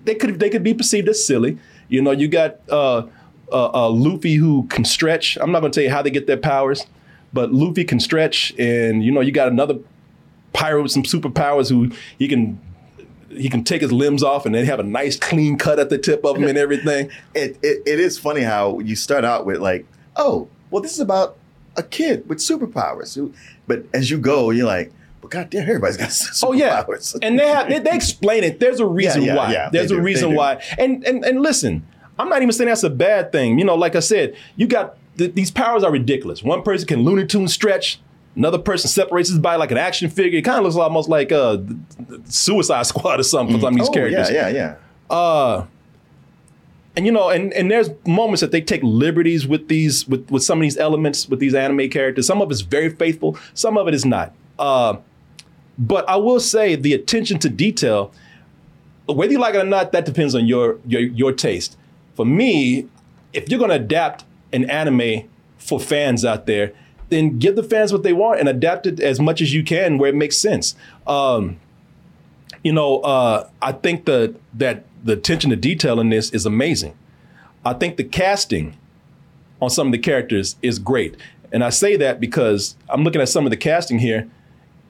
they 0.04 0.14
could 0.14 0.40
they 0.40 0.50
could 0.50 0.62
be 0.62 0.74
perceived 0.74 1.08
as 1.08 1.24
silly. 1.24 1.58
You 1.88 2.02
know, 2.02 2.10
you 2.10 2.28
got 2.28 2.60
uh, 2.68 3.06
uh, 3.50 3.70
uh, 3.72 3.90
Luffy 3.90 4.34
who 4.34 4.64
can 4.64 4.84
stretch. 4.84 5.38
I'm 5.40 5.52
not 5.52 5.60
going 5.60 5.72
to 5.72 5.80
tell 5.80 5.84
you 5.84 5.90
how 5.90 6.02
they 6.02 6.10
get 6.10 6.26
their 6.26 6.36
powers, 6.36 6.84
but 7.32 7.52
Luffy 7.52 7.84
can 7.84 8.00
stretch, 8.00 8.52
and 8.58 9.04
you 9.04 9.12
know, 9.12 9.20
you 9.20 9.32
got 9.32 9.48
another 9.48 9.78
pirate 10.52 10.82
with 10.82 10.92
some 10.92 11.02
superpowers 11.02 11.68
who 11.68 11.90
he 12.18 12.26
can 12.26 12.58
he 13.30 13.48
can 13.48 13.64
take 13.64 13.82
his 13.82 13.92
limbs 13.92 14.22
off 14.22 14.46
and 14.46 14.54
then 14.54 14.64
have 14.64 14.80
a 14.80 14.84
nice 14.84 15.16
clean 15.16 15.58
cut 15.58 15.78
at 15.78 15.90
the 15.90 15.98
tip 15.98 16.24
of 16.24 16.34
them 16.36 16.44
and 16.44 16.58
everything. 16.58 17.10
It, 17.34 17.58
it 17.62 17.82
it 17.86 18.00
is 18.00 18.18
funny 18.18 18.40
how 18.42 18.80
you 18.80 18.96
start 18.96 19.24
out 19.24 19.46
with 19.46 19.58
like, 19.58 19.86
oh, 20.16 20.48
well, 20.70 20.82
this 20.82 20.92
is 20.92 21.00
about 21.00 21.36
a 21.76 21.82
kid 21.82 22.28
with 22.28 22.38
superpowers. 22.38 23.32
But 23.66 23.84
as 23.92 24.10
you 24.10 24.18
go, 24.18 24.50
you're 24.50 24.66
like, 24.66 24.92
but 25.20 25.30
goddamn, 25.30 25.62
everybody's 25.62 25.96
got 25.96 26.08
superpowers. 26.08 26.42
Oh 26.46 26.52
yeah, 26.52 27.26
and 27.26 27.38
they 27.38 27.48
have 27.48 27.68
they, 27.68 27.78
they 27.78 27.94
explain 27.94 28.44
it. 28.44 28.60
There's 28.60 28.80
a 28.80 28.86
reason 29.00 29.22
yeah, 29.22 29.36
why. 29.36 29.52
yeah, 29.52 29.68
There's 29.70 29.90
a 29.90 29.96
do, 29.96 30.00
reason 30.00 30.34
why. 30.34 30.62
And 30.78 31.04
and 31.06 31.24
and 31.24 31.40
listen, 31.42 31.86
I'm 32.18 32.28
not 32.28 32.42
even 32.42 32.52
saying 32.52 32.68
that's 32.68 32.82
a 32.82 32.90
bad 32.90 33.30
thing. 33.32 33.58
You 33.58 33.64
know, 33.64 33.74
like 33.76 33.94
I 33.94 34.00
said, 34.00 34.36
you 34.56 34.66
got 34.66 34.96
th- 35.16 35.34
these 35.34 35.50
powers 35.50 35.84
are 35.84 35.92
ridiculous. 35.92 36.42
One 36.42 36.62
person 36.62 36.88
can 36.88 37.02
Looney 37.02 37.26
Tune 37.26 37.48
stretch. 37.48 38.00
Another 38.38 38.58
person 38.58 38.88
separates 38.88 39.28
his 39.28 39.38
body 39.40 39.58
like 39.58 39.72
an 39.72 39.78
action 39.78 40.08
figure. 40.08 40.38
It 40.38 40.42
kind 40.42 40.58
of 40.58 40.64
looks 40.64 40.76
almost 40.76 41.08
like 41.08 41.32
uh, 41.32 41.56
th- 41.56 41.68
th- 42.08 42.20
Suicide 42.28 42.82
Squad 42.86 43.18
or 43.20 43.24
something 43.24 43.56
for 43.56 43.60
some 43.62 43.74
of 43.74 43.80
these 43.80 43.88
Oh, 43.88 43.92
characters. 43.92 44.30
Yeah, 44.30 44.48
yeah, 44.48 44.76
yeah. 45.10 45.14
Uh, 45.14 45.66
and 46.96 47.04
you 47.04 47.10
know, 47.12 47.30
and 47.30 47.52
and 47.52 47.70
there's 47.70 47.90
moments 48.06 48.40
that 48.40 48.52
they 48.52 48.60
take 48.60 48.80
liberties 48.84 49.46
with 49.46 49.66
these 49.68 50.06
with 50.06 50.30
with 50.30 50.42
some 50.44 50.58
of 50.58 50.62
these 50.62 50.76
elements 50.76 51.28
with 51.28 51.40
these 51.40 51.54
anime 51.54 51.88
characters. 51.90 52.26
Some 52.28 52.40
of 52.40 52.50
it's 52.52 52.60
very 52.60 52.90
faithful, 52.90 53.36
some 53.54 53.76
of 53.76 53.88
it 53.88 53.94
is 53.94 54.04
not. 54.04 54.32
Uh, 54.58 54.96
but 55.76 56.08
I 56.08 56.16
will 56.16 56.40
say 56.40 56.74
the 56.76 56.92
attention 56.94 57.38
to 57.40 57.48
detail, 57.48 58.12
whether 59.06 59.32
you 59.32 59.38
like 59.38 59.54
it 59.56 59.58
or 59.58 59.64
not, 59.64 59.90
that 59.92 60.04
depends 60.06 60.34
on 60.36 60.46
your 60.46 60.78
your 60.86 61.00
your 61.02 61.32
taste. 61.32 61.76
For 62.14 62.24
me, 62.24 62.86
if 63.32 63.48
you're 63.48 63.58
going 63.58 63.70
to 63.70 63.76
adapt 63.76 64.24
an 64.52 64.68
anime 64.70 65.28
for 65.56 65.78
fans 65.78 66.24
out 66.24 66.46
there, 66.46 66.72
then 67.08 67.38
give 67.38 67.56
the 67.56 67.62
fans 67.62 67.92
what 67.92 68.02
they 68.02 68.12
want 68.12 68.40
and 68.40 68.48
adapt 68.48 68.86
it 68.86 69.00
as 69.00 69.18
much 69.20 69.40
as 69.40 69.54
you 69.54 69.64
can 69.64 69.98
where 69.98 70.10
it 70.10 70.14
makes 70.14 70.36
sense. 70.36 70.74
Um, 71.06 71.58
you 72.62 72.72
know, 72.72 73.00
uh, 73.00 73.48
I 73.62 73.72
think 73.72 74.04
the 74.04 74.34
that 74.54 74.84
the 75.04 75.12
attention 75.12 75.50
to 75.50 75.56
detail 75.56 76.00
in 76.00 76.10
this 76.10 76.30
is 76.30 76.44
amazing. 76.44 76.96
I 77.64 77.72
think 77.72 77.96
the 77.96 78.04
casting 78.04 78.76
on 79.60 79.70
some 79.70 79.88
of 79.88 79.92
the 79.92 79.98
characters 79.98 80.56
is 80.62 80.78
great, 80.78 81.16
and 81.52 81.64
I 81.64 81.70
say 81.70 81.96
that 81.96 82.20
because 82.20 82.76
I'm 82.88 83.04
looking 83.04 83.20
at 83.20 83.28
some 83.28 83.46
of 83.46 83.50
the 83.50 83.56
casting 83.56 84.00
here, 84.00 84.28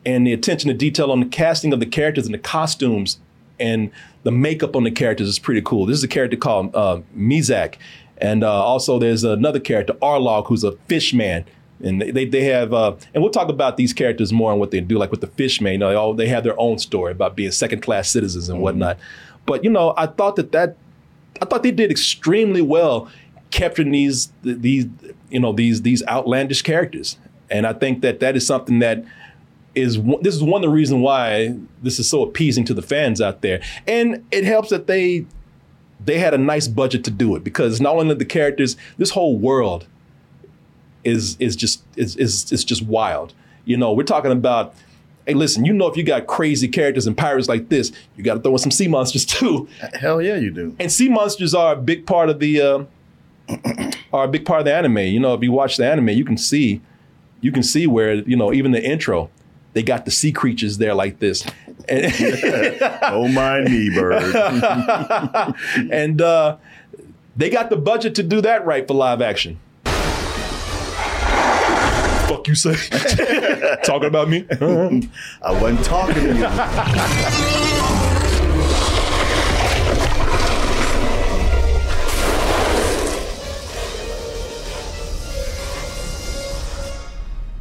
and 0.05 0.27
the 0.27 0.33
attention 0.33 0.69
to 0.69 0.75
detail 0.75 1.11
on 1.11 1.21
the 1.21 1.27
casting 1.27 1.73
of 1.73 1.81
the 1.81 1.87
characters 1.87 2.25
and 2.25 2.35
the 2.35 2.39
costumes 2.39 3.19
and 3.61 3.91
the 4.23 4.31
makeup 4.31 4.77
on 4.77 4.85
the 4.85 4.91
characters 4.91 5.29
is 5.29 5.39
pretty 5.39 5.63
cool. 5.63 5.87
This 5.87 5.99
is 5.99 6.05
a 6.05 6.09
character 6.09 6.37
called 6.37 6.75
uh, 6.75 7.01
Mizak, 7.17 7.77
and 8.19 8.45
uh, 8.45 8.65
also 8.65 8.99
there's 8.99 9.25
another 9.25 9.61
character 9.61 9.95
Arlong 9.95 10.47
who's 10.47 10.65
a 10.65 10.73
fish 10.89 11.13
man. 11.13 11.45
And 11.83 12.01
they, 12.01 12.25
they, 12.25 12.45
have, 12.45 12.73
uh, 12.73 12.97
and 13.15 13.23
we'll 13.23 13.31
talk 13.31 13.49
about 13.49 13.77
these 13.77 13.93
characters 13.93 14.33
more 14.33 14.51
and 14.51 14.59
what 14.59 14.73
they 14.73 14.81
do, 14.81 14.99
like 14.99 15.11
with 15.11 15.21
the 15.21 15.29
Fishman. 15.29 15.73
You 15.73 15.79
know, 15.79 15.89
they, 15.91 15.95
all, 15.95 16.15
they 16.15 16.29
have 16.29 16.43
their 16.43 16.59
own 16.59 16.79
story 16.79 17.13
about 17.13 17.37
being 17.37 17.53
second 17.53 17.83
class 17.83 18.11
citizens 18.11 18.49
and 18.49 18.61
whatnot. 18.61 18.99
But 19.47 19.65
you 19.65 19.71
know, 19.71 19.95
I 19.97 20.07
thought 20.07 20.37
that 20.37 20.53
that, 20.53 20.77
I 21.41 21.45
thought 21.45 21.63
they 21.63 21.71
did 21.71 21.91
extremely 21.91 22.63
well 22.63 23.09
capturing 23.51 23.93
these 23.93 24.31
these 24.43 24.87
you 25.31 25.41
know 25.41 25.53
these 25.53 25.83
these 25.83 26.03
outlandish 26.07 26.63
characters, 26.63 27.17
and 27.51 27.67
I 27.67 27.73
think 27.73 28.03
that 28.03 28.21
that 28.21 28.37
is 28.37 28.47
something 28.47 28.81
that 28.81 29.05
is 29.75 29.99
this 30.21 30.35
is 30.35 30.43
one 30.43 30.63
of 30.63 30.69
the 30.69 30.75
reasons 30.75 31.03
why 31.03 31.57
this 31.83 31.99
is 31.99 32.09
so 32.09 32.23
appeasing 32.23 32.65
to 32.67 32.75
the 32.75 32.83
fans 32.83 33.21
out 33.21 33.41
there, 33.41 33.63
and 33.87 34.25
it 34.31 34.45
helps 34.45 34.71
that 34.71 34.87
they 34.87 35.27
they 36.05 36.19
had 36.19 36.35
a 36.35 36.39
nice 36.39 36.69
budget 36.69 37.05
to 37.05 37.11
do 37.11 37.35
it 37.37 37.45
because 37.45 37.81
not 37.81 37.97
only 37.97 38.15
the 38.15 38.25
characters, 38.25 38.77
this 38.99 39.11
whole 39.11 39.37
world 39.37 39.87
is 41.05 41.37
is 41.39 41.57
just 41.57 41.83
is 41.97 42.17
is 42.17 42.51
is 42.53 42.65
just 42.65 42.83
wild. 42.83 43.35
You 43.65 43.77
know, 43.77 43.93
we're 43.93 44.05
talking 44.05 44.33
about. 44.33 44.75
Hey, 45.27 45.35
listen, 45.35 45.67
you 45.67 45.75
know 45.75 45.87
if 45.89 45.95
you 45.95 46.05
got 46.05 46.27
crazy 46.27 46.69
characters 46.69 47.07
and 47.07 47.15
pirates 47.15 47.51
like 47.51 47.69
this, 47.69 47.93
you 48.17 48.25
got 48.25 48.33
to 48.33 48.41
throw 48.41 48.53
in 48.53 48.59
some 48.59 48.71
sea 48.71 48.89
monsters 48.89 49.27
too. 49.27 49.69
Hell 49.93 50.23
yeah, 50.23 50.37
you 50.37 50.51
do. 50.51 50.75
And 50.81 50.91
sea 50.91 51.11
monsters 51.11 51.55
are 51.55 51.75
a 51.75 51.77
big 51.77 52.07
part 52.07 52.31
of 52.31 52.41
the 52.41 52.63
uh, 52.63 52.85
are 54.13 54.25
a 54.25 54.29
big 54.29 54.47
part 54.47 54.61
of 54.61 54.65
the 54.65 54.75
anime. 54.75 54.97
You 54.99 55.21
know, 55.21 55.35
if 55.35 55.43
you 55.43 55.53
watch 55.53 55.77
the 55.77 55.87
anime, 55.87 56.09
you 56.09 56.25
can 56.25 56.39
see 56.39 56.81
you 57.41 57.53
can 57.53 57.63
see 57.63 57.87
where 57.87 58.15
you 58.15 58.37
know 58.37 58.53
even 58.53 58.73
the 58.73 58.83
intro, 58.83 59.31
they 59.75 59.83
got 59.83 60.05
the 60.05 60.11
sea 60.11 60.33
creatures 60.33 60.79
there 60.79 60.95
like 60.95 61.19
this. 61.19 61.45
And 61.89 62.13
oh 63.03 63.29
my 63.29 63.61
me, 63.69 63.91
bird. 63.95 64.35
and 65.93 66.21
uh, 66.21 66.57
they 67.37 67.51
got 67.51 67.71
the 67.71 67.77
budget 67.77 68.15
to 68.17 68.23
do 68.23 68.41
that 68.41 68.65
right 68.67 68.87
for 68.87 68.95
live 68.95 69.23
action. 69.23 69.59
Fuck 72.29 72.47
you 72.47 72.55
say? 72.55 72.75
Talking 73.85 74.09
about 74.09 74.29
me? 74.29 74.45
I 74.51 75.51
wasn't 75.51 75.83
talking 75.83 76.15
to 76.15 76.35
you. 76.35 76.43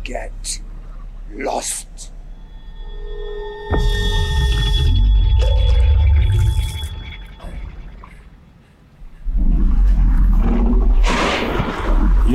Get 0.04 0.62
lost. 1.34 1.87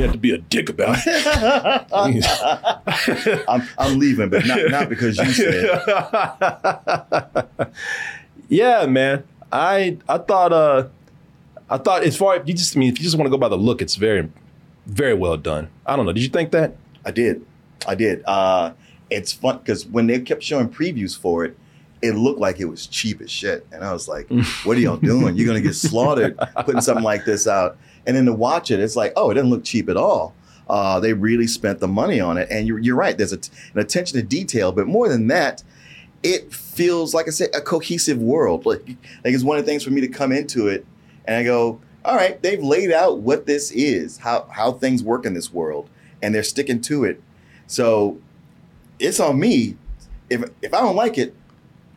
You 0.03 0.07
have 0.07 0.15
to 0.15 0.19
be 0.19 0.31
a 0.31 0.37
dick 0.37 0.67
about 0.67 0.97
it. 1.05 1.85
I'm, 3.47 3.63
I'm 3.77 3.97
leaving, 3.99 4.27
but 4.27 4.45
not, 4.45 4.69
not 4.69 4.89
because 4.89 5.17
you 5.17 5.31
said. 5.31 5.79
yeah, 8.49 8.85
man. 8.85 9.23
I 9.49 9.97
I 10.09 10.17
thought 10.17 10.51
uh 10.51 10.89
I 11.69 11.77
thought 11.77 12.03
as 12.03 12.17
far 12.17 12.35
you 12.43 12.53
just 12.53 12.75
I 12.75 12.79
mean 12.81 12.91
if 12.91 12.99
you 12.99 13.03
just 13.05 13.17
want 13.17 13.27
to 13.27 13.29
go 13.29 13.37
by 13.37 13.47
the 13.47 13.57
look, 13.57 13.81
it's 13.81 13.95
very, 13.95 14.29
very 14.87 15.13
well 15.13 15.37
done. 15.37 15.69
I 15.85 15.95
don't 15.95 16.05
know. 16.05 16.11
Did 16.11 16.23
you 16.23 16.29
think 16.29 16.51
that? 16.51 16.75
I 17.05 17.11
did. 17.11 17.45
I 17.87 17.95
did. 17.95 18.23
Uh, 18.25 18.73
it's 19.09 19.31
fun 19.31 19.59
because 19.59 19.85
when 19.85 20.07
they 20.07 20.19
kept 20.19 20.43
showing 20.43 20.67
previews 20.67 21.17
for 21.17 21.45
it, 21.45 21.57
it 22.01 22.15
looked 22.15 22.39
like 22.41 22.59
it 22.59 22.65
was 22.65 22.87
cheap 22.87 23.21
as 23.21 23.31
shit. 23.31 23.65
And 23.71 23.85
I 23.85 23.93
was 23.93 24.09
like, 24.09 24.27
what 24.65 24.75
are 24.75 24.81
y'all 24.81 24.97
doing? 24.97 25.37
You're 25.37 25.47
going 25.47 25.61
to 25.61 25.65
get 25.65 25.75
slaughtered 25.75 26.37
putting 26.65 26.81
something 26.81 27.05
like 27.05 27.23
this 27.23 27.47
out. 27.47 27.77
And 28.05 28.15
then 28.15 28.25
to 28.25 28.33
watch 28.33 28.71
it, 28.71 28.79
it's 28.79 28.95
like, 28.95 29.13
oh, 29.15 29.31
it 29.31 29.35
doesn't 29.35 29.49
look 29.49 29.63
cheap 29.63 29.89
at 29.89 29.97
all. 29.97 30.33
Uh, 30.69 30.99
they 30.99 31.13
really 31.13 31.47
spent 31.47 31.79
the 31.79 31.87
money 31.87 32.19
on 32.19 32.37
it. 32.37 32.47
And 32.49 32.67
you're, 32.67 32.79
you're 32.79 32.95
right, 32.95 33.17
there's 33.17 33.33
an 33.33 33.41
attention 33.75 34.17
to 34.19 34.23
detail. 34.23 34.71
But 34.71 34.87
more 34.87 35.09
than 35.09 35.27
that, 35.27 35.63
it 36.21 36.53
feels, 36.53 37.13
like 37.13 37.27
I 37.27 37.31
said, 37.31 37.49
a 37.53 37.61
cohesive 37.61 38.17
world. 38.17 38.65
Like, 38.65 38.85
like 38.87 39.33
it's 39.33 39.43
one 39.43 39.57
of 39.57 39.65
the 39.65 39.71
things 39.71 39.83
for 39.83 39.91
me 39.91 40.01
to 40.01 40.07
come 40.07 40.31
into 40.31 40.67
it 40.67 40.85
and 41.25 41.35
I 41.37 41.43
go, 41.43 41.79
all 42.05 42.15
right, 42.15 42.41
they've 42.41 42.61
laid 42.61 42.91
out 42.91 43.19
what 43.19 43.45
this 43.45 43.71
is, 43.71 44.17
how, 44.17 44.47
how 44.51 44.73
things 44.73 45.01
work 45.01 45.25
in 45.25 45.33
this 45.33 45.53
world, 45.53 45.89
and 46.21 46.35
they're 46.35 46.43
sticking 46.43 46.81
to 46.81 47.05
it. 47.05 47.21
So 47.67 48.19
it's 48.99 49.19
on 49.19 49.39
me. 49.39 49.77
If, 50.29 50.43
if 50.61 50.73
I 50.73 50.81
don't 50.81 50.95
like 50.95 51.17
it, 51.17 51.33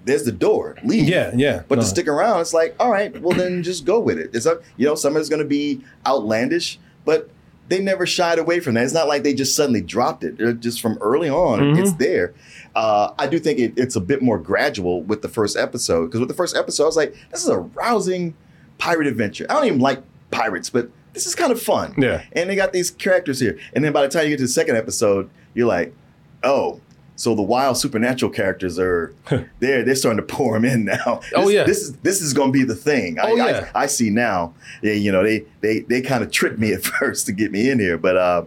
there's 0.06 0.24
the 0.24 0.32
door. 0.32 0.76
Leave. 0.82 1.06
Yeah, 1.08 1.32
yeah. 1.34 1.62
But 1.68 1.74
no. 1.76 1.82
to 1.82 1.86
stick 1.86 2.08
around, 2.08 2.40
it's 2.40 2.54
like, 2.54 2.74
all 2.80 2.90
right, 2.90 3.20
well 3.20 3.36
then 3.36 3.62
just 3.62 3.84
go 3.84 4.00
with 4.00 4.18
it. 4.18 4.30
It's 4.34 4.46
a, 4.46 4.60
you 4.78 4.86
know, 4.86 4.94
some 4.94 5.14
of 5.14 5.20
it's 5.20 5.28
going 5.28 5.42
to 5.42 5.48
be 5.48 5.82
outlandish, 6.06 6.78
but 7.04 7.28
they 7.68 7.80
never 7.80 8.06
shied 8.06 8.38
away 8.38 8.60
from 8.60 8.74
that. 8.74 8.84
It's 8.84 8.92
not 8.94 9.08
like 9.08 9.24
they 9.24 9.34
just 9.34 9.54
suddenly 9.56 9.80
dropped 9.82 10.22
it. 10.24 10.38
They're 10.38 10.52
just 10.52 10.80
from 10.80 10.96
early 11.00 11.28
on, 11.28 11.58
Mhm. 11.58 11.78
it's 11.80 11.92
there. 11.94 12.32
Uh, 12.76 13.12
I 13.18 13.26
do 13.26 13.38
think 13.38 13.58
it, 13.58 13.72
it's 13.76 13.96
a 13.96 14.00
bit 14.00 14.22
more 14.22 14.38
gradual 14.38 15.02
with 15.02 15.22
the 15.22 15.28
first 15.28 15.56
episode 15.56 16.06
because 16.06 16.20
with 16.20 16.28
the 16.28 16.34
first 16.34 16.56
episode, 16.56 16.84
I 16.84 16.86
was 16.86 16.96
like, 16.96 17.16
this 17.32 17.42
is 17.42 17.48
a 17.48 17.58
rousing 17.58 18.34
pirate 18.78 19.06
adventure. 19.08 19.46
I 19.50 19.54
don't 19.54 19.64
even 19.66 19.80
like 19.80 20.02
pirates, 20.30 20.70
but 20.70 20.88
this 21.14 21.26
is 21.26 21.34
kind 21.34 21.50
of 21.50 21.60
fun. 21.60 21.94
Yeah. 21.98 22.22
And 22.32 22.48
they 22.48 22.54
got 22.54 22.72
these 22.72 22.90
characters 22.90 23.40
here. 23.40 23.58
And 23.72 23.82
then 23.82 23.92
by 23.92 24.02
the 24.02 24.08
time 24.08 24.24
you 24.24 24.30
get 24.30 24.36
to 24.36 24.42
the 24.44 24.48
second 24.48 24.76
episode, 24.76 25.28
you're 25.54 25.66
like, 25.66 25.92
oh, 26.44 26.80
so 27.16 27.34
the 27.34 27.42
wild 27.42 27.76
supernatural 27.78 28.30
characters 28.30 28.78
are 28.78 29.12
there. 29.60 29.82
They're 29.82 29.94
starting 29.94 30.24
to 30.24 30.34
pour 30.34 30.54
them 30.54 30.64
in 30.64 30.84
now. 30.84 31.20
Oh, 31.34 31.46
This- 31.46 31.52
yeah. 31.52 31.64
This 31.64 31.78
is 31.82 31.92
this 31.98 32.20
is 32.22 32.32
going 32.34 32.52
to 32.52 32.58
be 32.58 32.64
the 32.64 32.74
thing. 32.76 33.18
Oh, 33.20 33.26
I, 33.26 33.32
yeah. 33.34 33.70
I, 33.74 33.82
I 33.82 33.86
see 33.86 34.10
now. 34.10 34.54
Yeah, 34.82 34.92
you 34.92 35.10
know, 35.10 35.22
they 35.22 35.44
they 35.62 35.80
they 35.80 36.00
kind 36.02 36.22
of 36.22 36.30
tricked 36.30 36.58
me 36.58 36.72
at 36.72 36.82
first 36.84 37.26
to 37.26 37.32
get 37.32 37.50
me 37.52 37.68
in 37.70 37.78
here, 37.78 37.98
but 37.98 38.16
uh, 38.16 38.44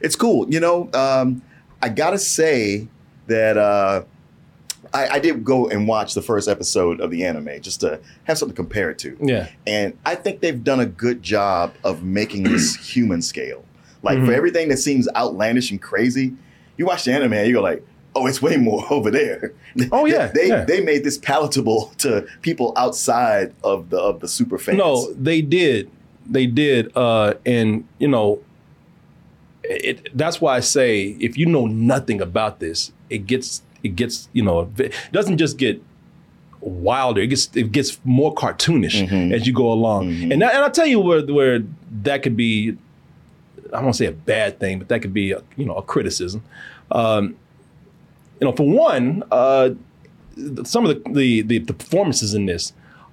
it's 0.00 0.16
cool. 0.16 0.48
You 0.52 0.60
know, 0.60 0.88
um, 0.94 1.42
I 1.82 1.88
gotta 1.88 2.18
say 2.18 2.88
that 3.26 3.56
uh, 3.56 4.02
I, 4.94 5.08
I 5.08 5.18
did 5.18 5.44
go 5.44 5.68
and 5.68 5.88
watch 5.88 6.14
the 6.14 6.22
first 6.22 6.48
episode 6.48 7.00
of 7.00 7.10
the 7.10 7.24
anime 7.24 7.60
just 7.60 7.80
to 7.80 8.00
have 8.24 8.36
something 8.38 8.54
to 8.54 8.62
compare 8.62 8.90
it 8.90 8.98
to. 8.98 9.16
Yeah. 9.20 9.48
And 9.66 9.96
I 10.04 10.14
think 10.16 10.40
they've 10.40 10.62
done 10.62 10.80
a 10.80 10.86
good 10.86 11.22
job 11.22 11.72
of 11.82 12.02
making 12.02 12.42
this 12.44 12.74
human 12.94 13.22
scale. 13.22 13.64
Like 14.02 14.18
Mhm. 14.18 14.26
for 14.26 14.32
everything 14.32 14.68
that 14.68 14.78
seems 14.78 15.08
outlandish 15.16 15.70
and 15.70 15.80
crazy, 15.80 16.34
you 16.76 16.84
watch 16.86 17.04
the 17.04 17.12
anime 17.12 17.32
and 17.32 17.46
you 17.48 17.54
go 17.54 17.62
like, 17.62 17.86
oh, 18.14 18.26
it's 18.26 18.42
way 18.42 18.56
more 18.56 18.84
over 18.92 19.10
there. 19.10 19.52
Oh, 19.90 20.04
yeah, 20.06 20.26
they 20.28 20.48
yeah. 20.48 20.64
they 20.64 20.80
made 20.80 21.04
this 21.04 21.18
palatable 21.18 21.92
to 21.98 22.26
people 22.42 22.72
outside 22.76 23.54
of 23.64 23.90
the 23.90 23.98
of 23.98 24.20
the 24.20 24.28
super 24.28 24.58
fans. 24.58 24.78
No, 24.78 25.12
they 25.14 25.40
did. 25.42 25.90
They 26.26 26.46
did. 26.46 26.94
Uh, 26.96 27.34
and 27.46 27.86
you 27.98 28.08
know, 28.08 28.40
it, 29.64 30.16
that's 30.16 30.40
why 30.40 30.56
I 30.56 30.60
say 30.60 31.16
if 31.20 31.36
you 31.36 31.46
know 31.46 31.66
nothing 31.66 32.20
about 32.20 32.60
this, 32.60 32.92
it 33.10 33.26
gets 33.26 33.62
it 33.82 33.96
gets 33.96 34.28
you 34.32 34.42
know 34.42 34.70
it 34.78 34.92
doesn't 35.12 35.38
just 35.38 35.56
get 35.56 35.82
wilder. 36.60 37.20
It 37.20 37.28
gets 37.28 37.48
it 37.56 37.72
gets 37.72 37.98
more 38.04 38.34
cartoonish 38.34 39.08
Mm-hmm. 39.08 39.32
as 39.32 39.46
you 39.46 39.52
go 39.52 39.72
along. 39.72 40.08
And 40.30 40.42
that, 40.42 40.54
and 40.54 40.62
I'll 40.64 40.70
tell 40.70 40.86
you 40.86 41.00
where 41.00 41.22
where 41.26 41.60
that 42.02 42.22
could 42.22 42.36
be. 42.36 42.76
I 43.72 43.80
won't 43.80 43.96
say 43.96 44.06
a 44.06 44.12
bad 44.12 44.60
thing, 44.60 44.78
but 44.80 44.88
that 44.88 45.00
could 45.00 45.14
be 45.14 45.32
a, 45.32 45.42
you 45.56 45.64
know 45.64 45.74
a 45.76 45.82
criticism. 45.82 46.44
Um, 46.90 47.36
you 48.42 48.48
know, 48.48 48.56
for 48.56 48.68
one, 48.68 49.22
uh, 49.30 49.70
some 50.64 50.84
of 50.84 51.04
the, 51.04 51.12
the 51.12 51.42
the 51.42 51.58
the 51.58 51.72
performances 51.72 52.34
in 52.34 52.46
this 52.46 52.72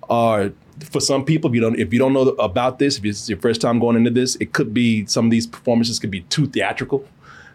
are 0.10 0.52
for 0.90 1.00
some 1.00 1.24
people. 1.24 1.52
If 1.52 1.56
you 1.56 1.62
don't 1.62 1.78
if 1.78 1.94
you 1.94 2.00
don't 2.00 2.14
know 2.14 2.30
about 2.40 2.80
this, 2.80 2.98
if 2.98 3.06
it's 3.06 3.30
your 3.30 3.38
first 3.38 3.62
time 3.62 3.78
going 3.78 3.96
into 3.96 4.10
this, 4.10 4.38
it 4.38 4.54
could 4.54 4.74
be 4.74 5.06
some 5.06 5.26
of 5.26 5.32
these 5.32 5.46
performances 5.46 6.00
could 6.00 6.10
be 6.10 6.22
too 6.22 6.48
theatrical. 6.48 7.06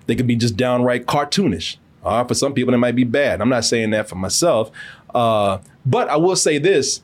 They 0.06 0.14
could 0.14 0.28
be 0.28 0.36
just 0.36 0.56
downright 0.56 1.06
cartoonish. 1.06 1.78
Uh, 2.04 2.22
for 2.22 2.34
some 2.34 2.54
people, 2.54 2.72
it 2.72 2.78
might 2.78 2.94
be 2.94 3.02
bad. 3.02 3.40
I'm 3.40 3.48
not 3.48 3.64
saying 3.64 3.90
that 3.90 4.08
for 4.08 4.14
myself, 4.14 4.70
uh, 5.12 5.58
but 5.84 6.08
I 6.08 6.16
will 6.16 6.36
say 6.36 6.58
this: 6.58 7.02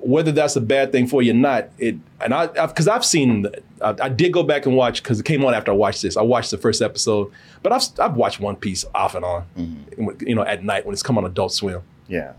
whether 0.00 0.32
that's 0.32 0.56
a 0.56 0.60
bad 0.60 0.92
thing 0.92 1.06
for 1.06 1.22
you 1.22 1.32
or 1.32 1.36
not, 1.36 1.68
it 1.78 1.96
and 2.20 2.32
I 2.34 2.46
because 2.66 2.88
I've 2.88 3.04
seen 3.04 3.46
I, 3.82 3.94
I 4.02 4.08
did 4.08 4.32
go 4.32 4.42
back 4.42 4.66
and 4.66 4.76
watch 4.76 5.02
because 5.02 5.20
it 5.20 5.24
came 5.24 5.44
on 5.44 5.54
after 5.54 5.72
I 5.72 5.74
watched 5.74 6.02
this. 6.02 6.16
I 6.16 6.22
watched 6.22 6.50
the 6.50 6.58
first 6.58 6.82
episode, 6.82 7.30
but 7.62 7.72
I've 7.72 7.82
I've 8.00 8.16
watched 8.16 8.40
One 8.40 8.56
Piece 8.56 8.84
off 8.94 9.14
and 9.14 9.24
on, 9.24 9.44
you 10.20 10.34
know, 10.34 10.42
at 10.42 10.64
night 10.64 10.86
when 10.86 10.92
it's 10.92 11.02
come 11.02 11.18
on 11.18 11.24
Adult 11.24 11.52
Swim. 11.52 11.82
Yeah. 12.06 12.32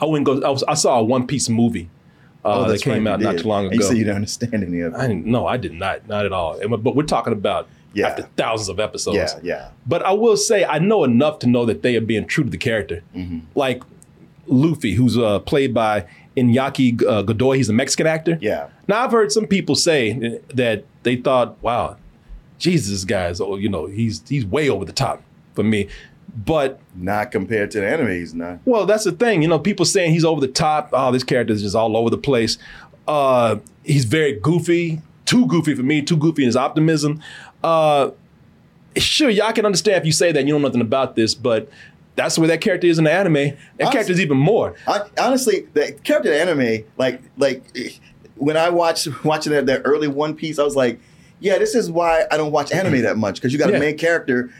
I 0.00 0.06
wouldn't 0.06 0.24
go. 0.24 0.40
I, 0.46 0.50
was, 0.50 0.62
I 0.64 0.74
saw 0.74 0.98
a 0.98 1.04
One 1.04 1.26
Piece 1.26 1.48
movie 1.48 1.90
uh, 2.44 2.64
Oh, 2.66 2.70
that 2.70 2.80
came 2.80 3.06
right, 3.06 3.12
out 3.14 3.20
not 3.20 3.38
too 3.38 3.48
long 3.48 3.66
ago. 3.66 3.74
You 3.74 3.82
said 3.82 3.96
you 3.96 4.04
don't 4.04 4.16
understand 4.16 4.54
any 4.54 4.80
of 4.80 4.94
it. 4.94 4.96
I 4.96 5.06
didn't. 5.06 5.26
No, 5.26 5.46
I 5.46 5.56
did 5.56 5.74
not. 5.74 6.08
Not 6.08 6.24
at 6.24 6.32
all. 6.32 6.58
But 6.78 6.96
we're 6.96 7.02
talking 7.02 7.32
about 7.32 7.68
Yeah. 7.92 8.08
after 8.08 8.22
thousands 8.36 8.68
of 8.70 8.80
episodes. 8.80 9.16
Yeah, 9.16 9.40
yeah. 9.42 9.68
But 9.86 10.02
I 10.04 10.12
will 10.12 10.36
say 10.36 10.64
I 10.64 10.78
know 10.78 11.04
enough 11.04 11.38
to 11.40 11.46
know 11.46 11.66
that 11.66 11.82
they 11.82 11.96
are 11.96 12.00
being 12.00 12.26
true 12.26 12.44
to 12.44 12.50
the 12.50 12.56
character. 12.58 13.02
Mm-hmm. 13.14 13.40
Like 13.54 13.82
Luffy, 14.46 14.94
who's 14.94 15.18
uh, 15.18 15.38
played 15.40 15.74
by 15.74 16.06
Iñaki 16.36 17.02
uh, 17.06 17.22
Godoy. 17.22 17.56
He's 17.56 17.68
a 17.68 17.72
Mexican 17.72 18.06
actor. 18.06 18.38
Yeah. 18.40 18.68
Now 18.88 19.04
I've 19.04 19.12
heard 19.12 19.30
some 19.32 19.46
people 19.46 19.74
say 19.74 20.40
that 20.54 20.84
they 21.02 21.16
thought, 21.16 21.62
"Wow, 21.62 21.96
Jesus, 22.58 23.04
guys, 23.04 23.40
oh, 23.40 23.56
you 23.56 23.68
know 23.68 23.86
he's 23.86 24.22
he's 24.28 24.44
way 24.44 24.68
over 24.68 24.84
the 24.84 24.92
top 24.92 25.22
for 25.54 25.62
me." 25.62 25.88
But 26.44 26.80
Not 26.96 27.30
compared 27.30 27.70
to 27.72 27.80
the 27.80 27.88
anime, 27.88 28.08
he's 28.08 28.34
not. 28.34 28.58
well, 28.64 28.86
that's 28.86 29.04
the 29.04 29.12
thing. 29.12 29.40
You 29.42 29.46
know, 29.46 29.58
people 29.60 29.84
saying 29.84 30.10
he's 30.12 30.24
over 30.24 30.40
the 30.40 30.48
top. 30.48 30.88
Oh, 30.92 31.12
this 31.12 31.22
character 31.22 31.54
is 31.54 31.62
just 31.62 31.76
all 31.76 31.96
over 31.96 32.10
the 32.10 32.18
place. 32.18 32.58
Uh, 33.06 33.56
he's 33.84 34.04
very 34.04 34.32
goofy, 34.40 35.00
too 35.26 35.46
goofy 35.46 35.76
for 35.76 35.84
me, 35.84 36.02
too 36.02 36.16
goofy 36.16 36.42
in 36.42 36.46
his 36.46 36.56
optimism. 36.56 37.20
Uh, 37.62 38.10
sure, 38.96 39.30
y'all 39.30 39.52
can 39.52 39.64
understand 39.64 39.98
if 39.98 40.06
you 40.06 40.10
say 40.12 40.32
that 40.32 40.38
and 40.40 40.48
you 40.48 40.54
know 40.54 40.66
nothing 40.66 40.80
about 40.80 41.14
this, 41.14 41.36
but 41.36 41.68
that's 42.16 42.34
the 42.36 42.40
way 42.40 42.46
that 42.48 42.60
character 42.60 42.86
is 42.86 42.98
in 42.98 43.04
the 43.04 43.12
anime. 43.12 43.56
That 43.78 43.90
character 43.92 44.12
is 44.12 44.20
even 44.20 44.36
more. 44.38 44.74
I, 44.86 45.02
honestly, 45.18 45.66
the 45.74 45.92
character 46.04 46.32
in 46.32 46.46
the 46.56 46.62
anime, 46.70 46.84
like 46.96 47.22
like 47.36 47.64
when 48.36 48.56
I 48.56 48.70
watched 48.70 49.08
watching 49.24 49.52
that, 49.52 49.66
that 49.66 49.82
early 49.84 50.08
One 50.08 50.34
Piece, 50.34 50.58
I 50.58 50.62
was 50.64 50.76
like, 50.76 51.00
yeah, 51.40 51.58
this 51.58 51.74
is 51.74 51.90
why 51.90 52.24
I 52.30 52.36
don't 52.36 52.52
watch 52.52 52.72
anime 52.72 53.02
that 53.02 53.16
much 53.16 53.36
because 53.36 53.52
you 53.52 53.58
got 53.58 53.70
Yeah. 53.70 53.76
a 53.76 53.80
main 53.80 53.98
character, 53.98 54.50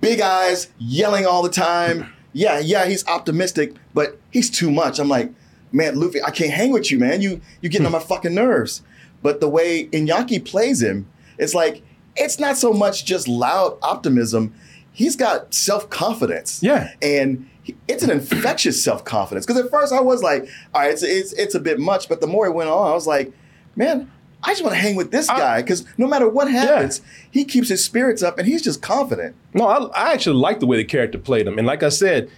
big 0.00 0.20
eyes, 0.20 0.68
yelling 0.78 1.26
all 1.26 1.42
the 1.42 1.50
time. 1.50 2.12
Yeah, 2.32 2.58
yeah, 2.58 2.84
he's 2.84 3.06
optimistic, 3.06 3.72
but 3.94 4.20
he's 4.30 4.50
too 4.50 4.70
much. 4.70 4.98
I'm 4.98 5.08
like, 5.08 5.32
man, 5.72 5.98
Luffy, 5.98 6.22
I 6.22 6.30
can't 6.30 6.50
hang 6.52 6.70
with 6.70 6.90
you, 6.90 6.98
man. 6.98 7.22
You 7.22 7.40
you 7.62 7.70
getting 7.70 7.86
on 7.86 7.92
my 7.92 7.98
fucking 8.12 8.34
nerves. 8.34 8.82
But 9.22 9.40
the 9.40 9.48
way 9.48 9.86
Iñaki 9.86 10.44
plays 10.44 10.82
him, 10.82 11.06
it's 11.38 11.54
like 11.54 11.82
it's 12.14 12.38
not 12.38 12.58
so 12.58 12.74
much 12.74 13.06
just 13.06 13.26
loud 13.26 13.78
optimism. 13.80 14.52
He's 14.96 15.14
got 15.14 15.52
self 15.52 15.90
confidence. 15.90 16.62
Yeah. 16.62 16.92
and 17.02 17.46
he- 17.62 17.76
it's 17.86 18.02
an 18.02 18.08
infectious 18.10 18.82
self 18.82 19.04
confidence. 19.04 19.44
Because 19.44 19.62
at 19.62 19.70
first 19.70 19.92
I 19.92 20.00
was 20.00 20.22
like, 20.22 20.48
all 20.74 20.80
right, 20.80 20.90
it's, 20.90 21.02
it's 21.02 21.34
it's 21.34 21.54
a 21.54 21.60
bit 21.60 21.78
much. 21.78 22.08
But 22.08 22.22
the 22.22 22.26
more 22.26 22.46
it 22.46 22.52
went 22.52 22.70
on, 22.70 22.90
I 22.90 22.94
was 22.94 23.06
like, 23.06 23.30
man, 23.76 24.10
I 24.42 24.52
just 24.52 24.62
want 24.62 24.74
to 24.74 24.80
hang 24.80 24.96
with 24.96 25.10
this 25.10 25.26
guy 25.26 25.60
because 25.60 25.84
no 25.98 26.06
matter 26.06 26.26
what 26.26 26.50
happens, 26.50 27.02
he 27.30 27.44
keeps 27.44 27.68
his 27.68 27.84
spirits 27.84 28.22
up 28.22 28.38
and 28.38 28.48
he's 28.48 28.62
just 28.62 28.80
confident. 28.80 29.36
No, 29.52 29.66
I, 29.66 29.84
I 30.08 30.12
actually 30.14 30.36
like 30.36 30.60
the 30.60 30.66
way 30.66 30.78
the 30.78 30.84
character 30.84 31.18
played 31.18 31.46
him. 31.46 31.58
And 31.58 31.66
like 31.66 31.82
I 31.82 31.90
said, 31.90 32.30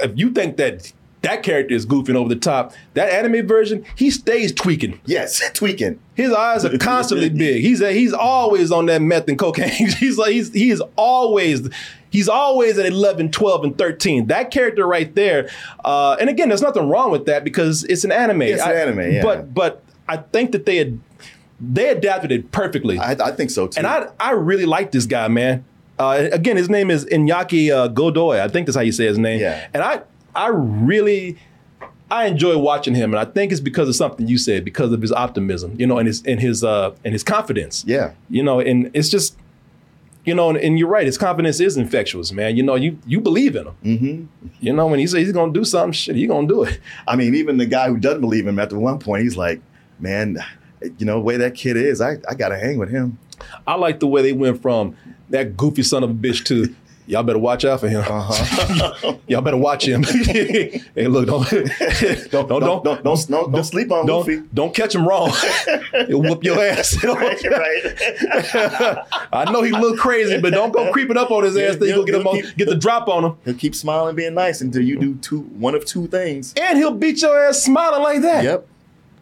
if 0.00 0.10
you 0.18 0.32
think 0.32 0.56
that 0.56 0.92
that 1.22 1.42
character 1.42 1.74
is 1.74 1.86
goofing 1.86 2.14
over 2.14 2.28
the 2.28 2.36
top, 2.36 2.72
that 2.94 3.10
anime 3.10 3.46
version, 3.46 3.84
he 3.96 4.10
stays 4.10 4.52
tweaking. 4.52 5.00
Yes, 5.06 5.42
tweaking. 5.54 5.98
His 6.14 6.32
eyes 6.32 6.64
are 6.64 6.76
constantly 6.78 7.28
big. 7.30 7.62
He's 7.62 7.80
a, 7.80 7.92
he's 7.92 8.12
always 8.12 8.70
on 8.70 8.86
that 8.86 9.02
meth 9.02 9.28
and 9.28 9.38
cocaine. 9.38 9.68
he's 9.98 10.18
like 10.18 10.32
he's 10.32 10.52
he 10.52 10.70
is 10.70 10.82
always 10.96 11.68
he's 12.10 12.28
always 12.28 12.78
at 12.78 12.86
11, 12.86 13.30
12 13.30 13.64
and 13.64 13.78
13. 13.78 14.26
That 14.26 14.50
character 14.50 14.86
right 14.86 15.12
there. 15.14 15.50
Uh, 15.84 16.16
and 16.20 16.30
again, 16.30 16.48
there's 16.48 16.62
nothing 16.62 16.88
wrong 16.88 17.10
with 17.10 17.26
that 17.26 17.44
because 17.44 17.84
it's 17.84 18.04
an 18.04 18.12
anime. 18.12 18.42
It's 18.42 18.62
an 18.62 18.72
anime, 18.72 19.12
yeah. 19.12 19.22
But 19.22 19.52
but 19.52 19.82
I 20.08 20.18
think 20.18 20.52
that 20.52 20.66
they 20.66 20.76
had 20.76 21.00
they 21.60 21.88
adapted 21.88 22.30
it 22.30 22.52
perfectly. 22.52 22.98
I, 22.98 23.12
I 23.12 23.32
think 23.32 23.50
so 23.50 23.66
too. 23.66 23.78
And 23.78 23.86
I 23.86 24.08
I 24.20 24.32
really 24.32 24.66
like 24.66 24.92
this 24.92 25.06
guy, 25.06 25.28
man. 25.28 25.64
Uh, 25.98 26.28
again, 26.30 26.56
his 26.56 26.68
name 26.68 26.90
is 26.90 27.06
Iñaki 27.06 27.70
uh, 27.70 27.88
Godoy. 27.88 28.40
I 28.40 28.48
think 28.48 28.66
that's 28.66 28.76
how 28.76 28.82
you 28.82 28.92
say 28.92 29.06
his 29.06 29.18
name. 29.18 29.40
Yeah. 29.40 29.66
And 29.72 29.82
I 29.82 30.02
I 30.36 30.48
really 30.48 31.38
I 32.10 32.26
enjoy 32.26 32.56
watching 32.56 32.94
him, 32.94 33.12
and 33.12 33.18
I 33.18 33.24
think 33.24 33.50
it's 33.50 33.60
because 33.60 33.88
of 33.88 33.96
something 33.96 34.28
you 34.28 34.38
said, 34.38 34.64
because 34.64 34.92
of 34.92 35.02
his 35.02 35.10
optimism, 35.10 35.74
you 35.78 35.86
know, 35.86 35.98
and 35.98 36.06
his 36.06 36.22
and 36.24 36.40
his 36.40 36.62
uh 36.62 36.94
and 37.04 37.12
his 37.12 37.24
confidence. 37.24 37.84
Yeah. 37.86 38.12
You 38.30 38.44
know, 38.44 38.60
and 38.60 38.90
it's 38.94 39.08
just, 39.08 39.36
you 40.24 40.34
know, 40.34 40.50
and, 40.50 40.58
and 40.58 40.78
you're 40.78 40.88
right. 40.88 41.04
His 41.04 41.18
confidence 41.18 41.58
is 41.58 41.76
infectious, 41.76 42.30
man. 42.30 42.56
You 42.56 42.62
know, 42.62 42.76
you 42.76 42.98
you 43.06 43.20
believe 43.20 43.56
in 43.56 43.66
him. 43.66 43.74
Mm-hmm. 43.84 44.48
You 44.60 44.72
know, 44.72 44.86
when 44.86 45.00
he 45.00 45.06
says 45.06 45.24
he's 45.24 45.32
gonna 45.32 45.52
do 45.52 45.64
something, 45.64 45.92
shit, 45.92 46.14
he's 46.14 46.28
gonna 46.28 46.46
do 46.46 46.62
it. 46.62 46.78
I 47.08 47.16
mean, 47.16 47.34
even 47.34 47.56
the 47.56 47.66
guy 47.66 47.88
who 47.88 47.96
doesn't 47.96 48.20
believe 48.20 48.46
him 48.46 48.60
at 48.60 48.70
the 48.70 48.78
one 48.78 49.00
point, 49.00 49.24
he's 49.24 49.36
like, 49.36 49.60
man, 49.98 50.38
you 50.98 51.06
know, 51.06 51.14
the 51.14 51.20
way 51.20 51.36
that 51.38 51.56
kid 51.56 51.76
is, 51.76 52.00
I, 52.00 52.18
I 52.28 52.34
gotta 52.34 52.58
hang 52.58 52.78
with 52.78 52.90
him. 52.90 53.18
I 53.66 53.74
like 53.74 53.98
the 53.98 54.06
way 54.06 54.22
they 54.22 54.32
went 54.32 54.62
from 54.62 54.96
that 55.30 55.56
goofy 55.56 55.82
son 55.82 56.04
of 56.04 56.10
a 56.10 56.14
bitch 56.14 56.44
to 56.46 56.74
y'all 57.06 57.22
better 57.22 57.38
watch 57.38 57.64
out 57.64 57.80
for 57.80 57.88
him. 57.88 58.04
Uh-huh. 58.06 59.16
y'all 59.28 59.40
better 59.40 59.56
watch 59.56 59.86
him. 59.86 60.02
hey, 60.24 60.82
look, 60.96 61.26
don't 61.26 61.48
don't 61.50 62.30
don't 62.30 62.48
don't 62.48 62.84
don't, 62.84 63.04
don't, 63.04 63.28
don't, 63.28 63.52
don't 63.52 63.64
sleep 63.64 63.90
on 63.90 64.06
don't, 64.06 64.18
Luffy. 64.18 64.42
don't 64.52 64.74
catch 64.74 64.94
him 64.94 65.06
wrong. 65.06 65.32
He'll 66.06 66.22
whoop 66.22 66.44
your 66.44 66.62
ass. 66.62 67.02
right, 67.04 67.42
right. 67.44 68.98
I 69.32 69.50
know 69.50 69.62
he 69.62 69.72
look 69.72 69.98
crazy, 69.98 70.40
but 70.40 70.52
don't 70.52 70.72
go 70.72 70.92
creeping 70.92 71.16
up 71.16 71.30
on 71.30 71.44
his 71.44 71.56
ass. 71.56 71.76
Then 71.76 71.88
you 71.88 71.94
go 71.96 72.04
get 72.04 72.14
him 72.16 72.26
on, 72.26 72.42
get 72.56 72.68
the 72.68 72.76
drop 72.76 73.08
on 73.08 73.24
him, 73.24 73.36
He'll 73.44 73.54
keep 73.54 73.74
smiling, 73.74 74.16
being 74.16 74.34
nice 74.34 74.60
until 74.60 74.82
you 74.82 74.98
do 74.98 75.14
two, 75.16 75.40
one 75.40 75.74
of 75.74 75.84
two 75.84 76.06
things. 76.06 76.52
and 76.60 76.78
he'll 76.78 76.94
beat 76.94 77.22
your 77.22 77.38
ass 77.38 77.62
smiling 77.62 78.02
like 78.02 78.22
that. 78.22 78.44
Yep. 78.44 78.68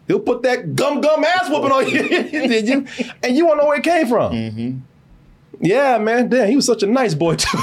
He'll 0.07 0.19
put 0.19 0.43
that 0.43 0.75
gum 0.75 1.01
gum 1.01 1.23
ass 1.23 1.49
whooping 1.49 1.71
on 1.71 1.87
you? 1.89 2.85
and 3.23 3.35
you 3.35 3.45
won't 3.45 3.59
know 3.59 3.65
where 3.67 3.77
it 3.77 3.83
came 3.83 4.07
from. 4.07 4.31
Mm-hmm. 4.33 4.79
Yeah, 5.59 5.97
man. 5.97 6.29
Damn, 6.29 6.49
he 6.49 6.55
was 6.55 6.65
such 6.65 6.83
a 6.83 6.87
nice 6.87 7.13
boy 7.13 7.35
too. 7.35 7.57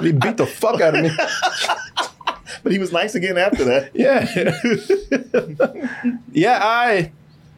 He 0.00 0.12
beat 0.12 0.36
the 0.36 0.46
fuck 0.46 0.80
out 0.80 0.94
of 0.96 1.02
me. 1.04 1.10
But 2.62 2.70
he 2.70 2.78
was 2.78 2.92
nice 2.92 3.16
again 3.16 3.36
after 3.38 3.64
that. 3.64 3.90
Yeah. 3.92 4.24
yeah, 6.32 6.60
I 6.62 7.10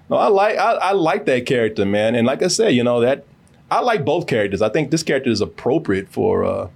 no, 0.09 0.17
I 0.17 0.29
like 0.29 0.57
I, 0.57 0.73
I 0.73 0.93
like 0.93 1.27
that 1.27 1.45
character, 1.47 1.85
man. 1.85 2.15
And 2.15 2.27
like 2.27 2.43
I 2.43 2.49
said, 2.49 2.75
you 2.75 2.83
know, 2.85 3.01
that 3.01 3.25
I 3.71 3.81
like 3.81 4.05
both 4.05 4.27
characters. 4.27 4.63
I 4.63 4.71
think 4.71 4.91
this 4.91 5.03
character 5.03 5.31
is 5.31 5.41
appropriate 5.43 6.09
for 6.09 6.45
uh 6.45 6.69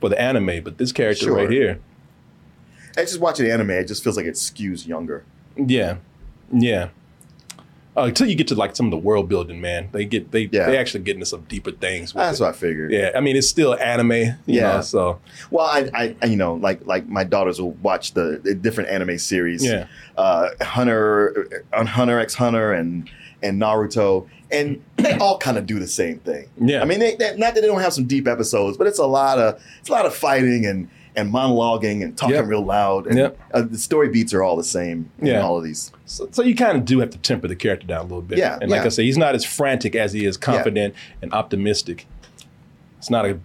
for 0.00 0.08
the 0.10 0.20
anime, 0.20 0.62
but 0.62 0.76
this 0.76 0.92
character 0.92 1.24
Sure. 1.26 1.36
right 1.36 1.50
here. 1.50 1.80
I 2.98 3.02
just 3.02 3.20
watching 3.20 3.50
anime, 3.50 3.70
it 3.70 3.84
just 3.88 4.04
feels 4.04 4.16
like 4.18 4.26
it 4.26 4.34
skews 4.34 4.86
younger. 4.86 5.24
Yeah. 5.56 5.96
Yeah. 6.52 6.88
Uh, 7.96 8.02
until 8.02 8.26
you 8.28 8.34
get 8.34 8.48
to 8.48 8.54
like 8.56 8.74
some 8.74 8.86
of 8.86 8.90
the 8.90 8.96
world 8.98 9.28
building, 9.28 9.60
man, 9.60 9.88
they 9.92 10.04
get 10.04 10.30
they 10.32 10.48
Yeah. 10.50 10.66
they 10.66 10.76
actually 10.76 11.04
get 11.04 11.14
into 11.14 11.26
some 11.26 11.42
deeper 11.42 11.70
things. 11.70 12.12
with 12.12 12.22
That's 12.24 12.40
it. 12.40 12.42
what 12.42 12.50
I 12.50 12.52
figured. 12.52 12.90
Yeah, 12.90 13.12
I 13.14 13.20
mean 13.20 13.36
it's 13.36 13.48
still 13.48 13.74
anime, 13.76 14.12
you 14.12 14.34
Yeah. 14.46 14.74
know, 14.76 14.80
so 14.80 15.20
Well, 15.50 15.64
I, 15.66 15.88
I, 15.94 16.16
I- 16.20 16.26
you 16.26 16.36
know, 16.36 16.54
like 16.54 16.84
like 16.86 17.08
my 17.08 17.22
daughters 17.24 17.60
will 17.60 17.70
watch 17.82 18.14
the, 18.14 18.40
the 18.42 18.54
different 18.54 18.90
anime 18.90 19.18
series. 19.18 19.64
Yeah. 19.64 19.86
Uh, 20.16 20.48
Hunter, 20.60 21.64
on 21.72 21.86
Hunter 21.86 22.18
x 22.18 22.34
Hunter, 22.34 22.72
and 22.72 23.08
and 23.42 23.60
Naruto, 23.60 24.26
and 24.50 24.82
they 24.96 25.12
all 25.18 25.38
kind 25.38 25.58
of 25.58 25.66
do 25.66 25.78
the 25.78 25.86
same 25.86 26.18
thing. 26.20 26.48
Yeah. 26.58 26.80
I 26.82 26.86
mean, 26.86 26.98
they, 26.98 27.14
they, 27.14 27.36
not 27.36 27.54
that 27.54 27.60
they 27.60 27.66
don't 27.66 27.80
have 27.82 27.92
some 27.92 28.06
deep 28.06 28.26
episodes, 28.26 28.76
but 28.76 28.86
it's 28.86 28.98
a 28.98 29.06
lot 29.06 29.38
of 29.38 29.62
it's 29.80 29.88
a 29.88 29.92
lot 29.92 30.06
of 30.06 30.14
fighting 30.14 30.66
and 30.66 30.88
and 31.16 31.32
monologuing 31.32 32.02
and 32.02 32.16
talking 32.16 32.34
Yep. 32.36 32.46
real 32.46 32.64
loud. 32.64 33.06
And 33.06 33.16
Yep. 33.18 33.38
uh, 33.52 33.62
the 33.62 33.78
story 33.78 34.08
beats 34.08 34.34
are 34.34 34.42
all 34.42 34.56
the 34.56 34.64
same. 34.64 35.10
in 35.20 35.26
Yeah. 35.28 35.42
all 35.42 35.56
of 35.56 35.64
these. 35.64 35.92
So, 36.06 36.28
so 36.32 36.42
you 36.42 36.54
kind 36.56 36.76
of 36.76 36.84
do 36.84 36.98
have 37.00 37.10
to 37.10 37.18
temper 37.18 37.46
the 37.48 37.54
character 37.56 37.86
down 37.86 38.00
a 38.00 38.02
little 38.02 38.20
bit. 38.22 38.38
Yeah, 38.38 38.58
And 38.60 38.70
like 38.70 38.80
yeah. 38.80 38.86
I 38.86 38.88
say, 38.88 39.04
he's 39.04 39.16
not 39.18 39.34
as 39.34 39.44
frantic 39.44 39.94
as 39.94 40.12
he 40.12 40.24
is 40.26 40.36
confident 40.36 40.94
and 41.22 41.32
optimistic. 41.32 42.06
It's 42.98 43.10
not 43.10 43.24
a 43.26 43.38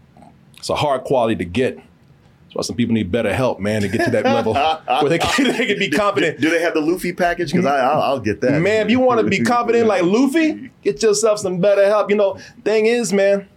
it's 0.57 0.69
a 0.69 0.75
hard 0.75 1.03
quality 1.03 1.35
to 1.37 1.45
get. 1.45 1.75
That's 1.75 2.55
why 2.55 2.61
some 2.63 2.75
people 2.75 2.93
need 2.95 3.11
better 3.11 3.31
help, 3.33 3.59
man, 3.59 3.81
to 3.83 3.87
get 3.87 4.03
to 4.05 4.11
that 4.11 4.25
level 4.25 4.53
where 5.01 5.07
they 5.09 5.19
can, 5.19 5.45
they 5.57 5.67
can 5.67 5.77
be 5.79 5.89
confident. 5.89 6.41
Do 6.41 6.49
they 6.49 6.61
have 6.61 6.73
the 6.73 6.81
Luffy 6.81 7.13
package? 7.13 7.51
Because 7.51 7.65
I'll, 7.67 8.01
I'll 8.01 8.19
get 8.19 8.41
that. 8.41 8.59
Man, 8.59 8.85
if 8.87 8.91
you 8.91 8.99
want 8.99 9.21
to 9.21 9.27
be 9.27 9.39
confident 9.41 9.85
like 9.87 10.01
Luffy, 10.03 10.71
get 10.83 11.01
yourself 11.03 11.39
some 11.39 11.59
better 11.59 11.85
help. 11.85 12.09
You 12.09 12.15
know, 12.15 12.39
thing 12.65 12.87
is, 12.87 13.13
man, 13.13 13.47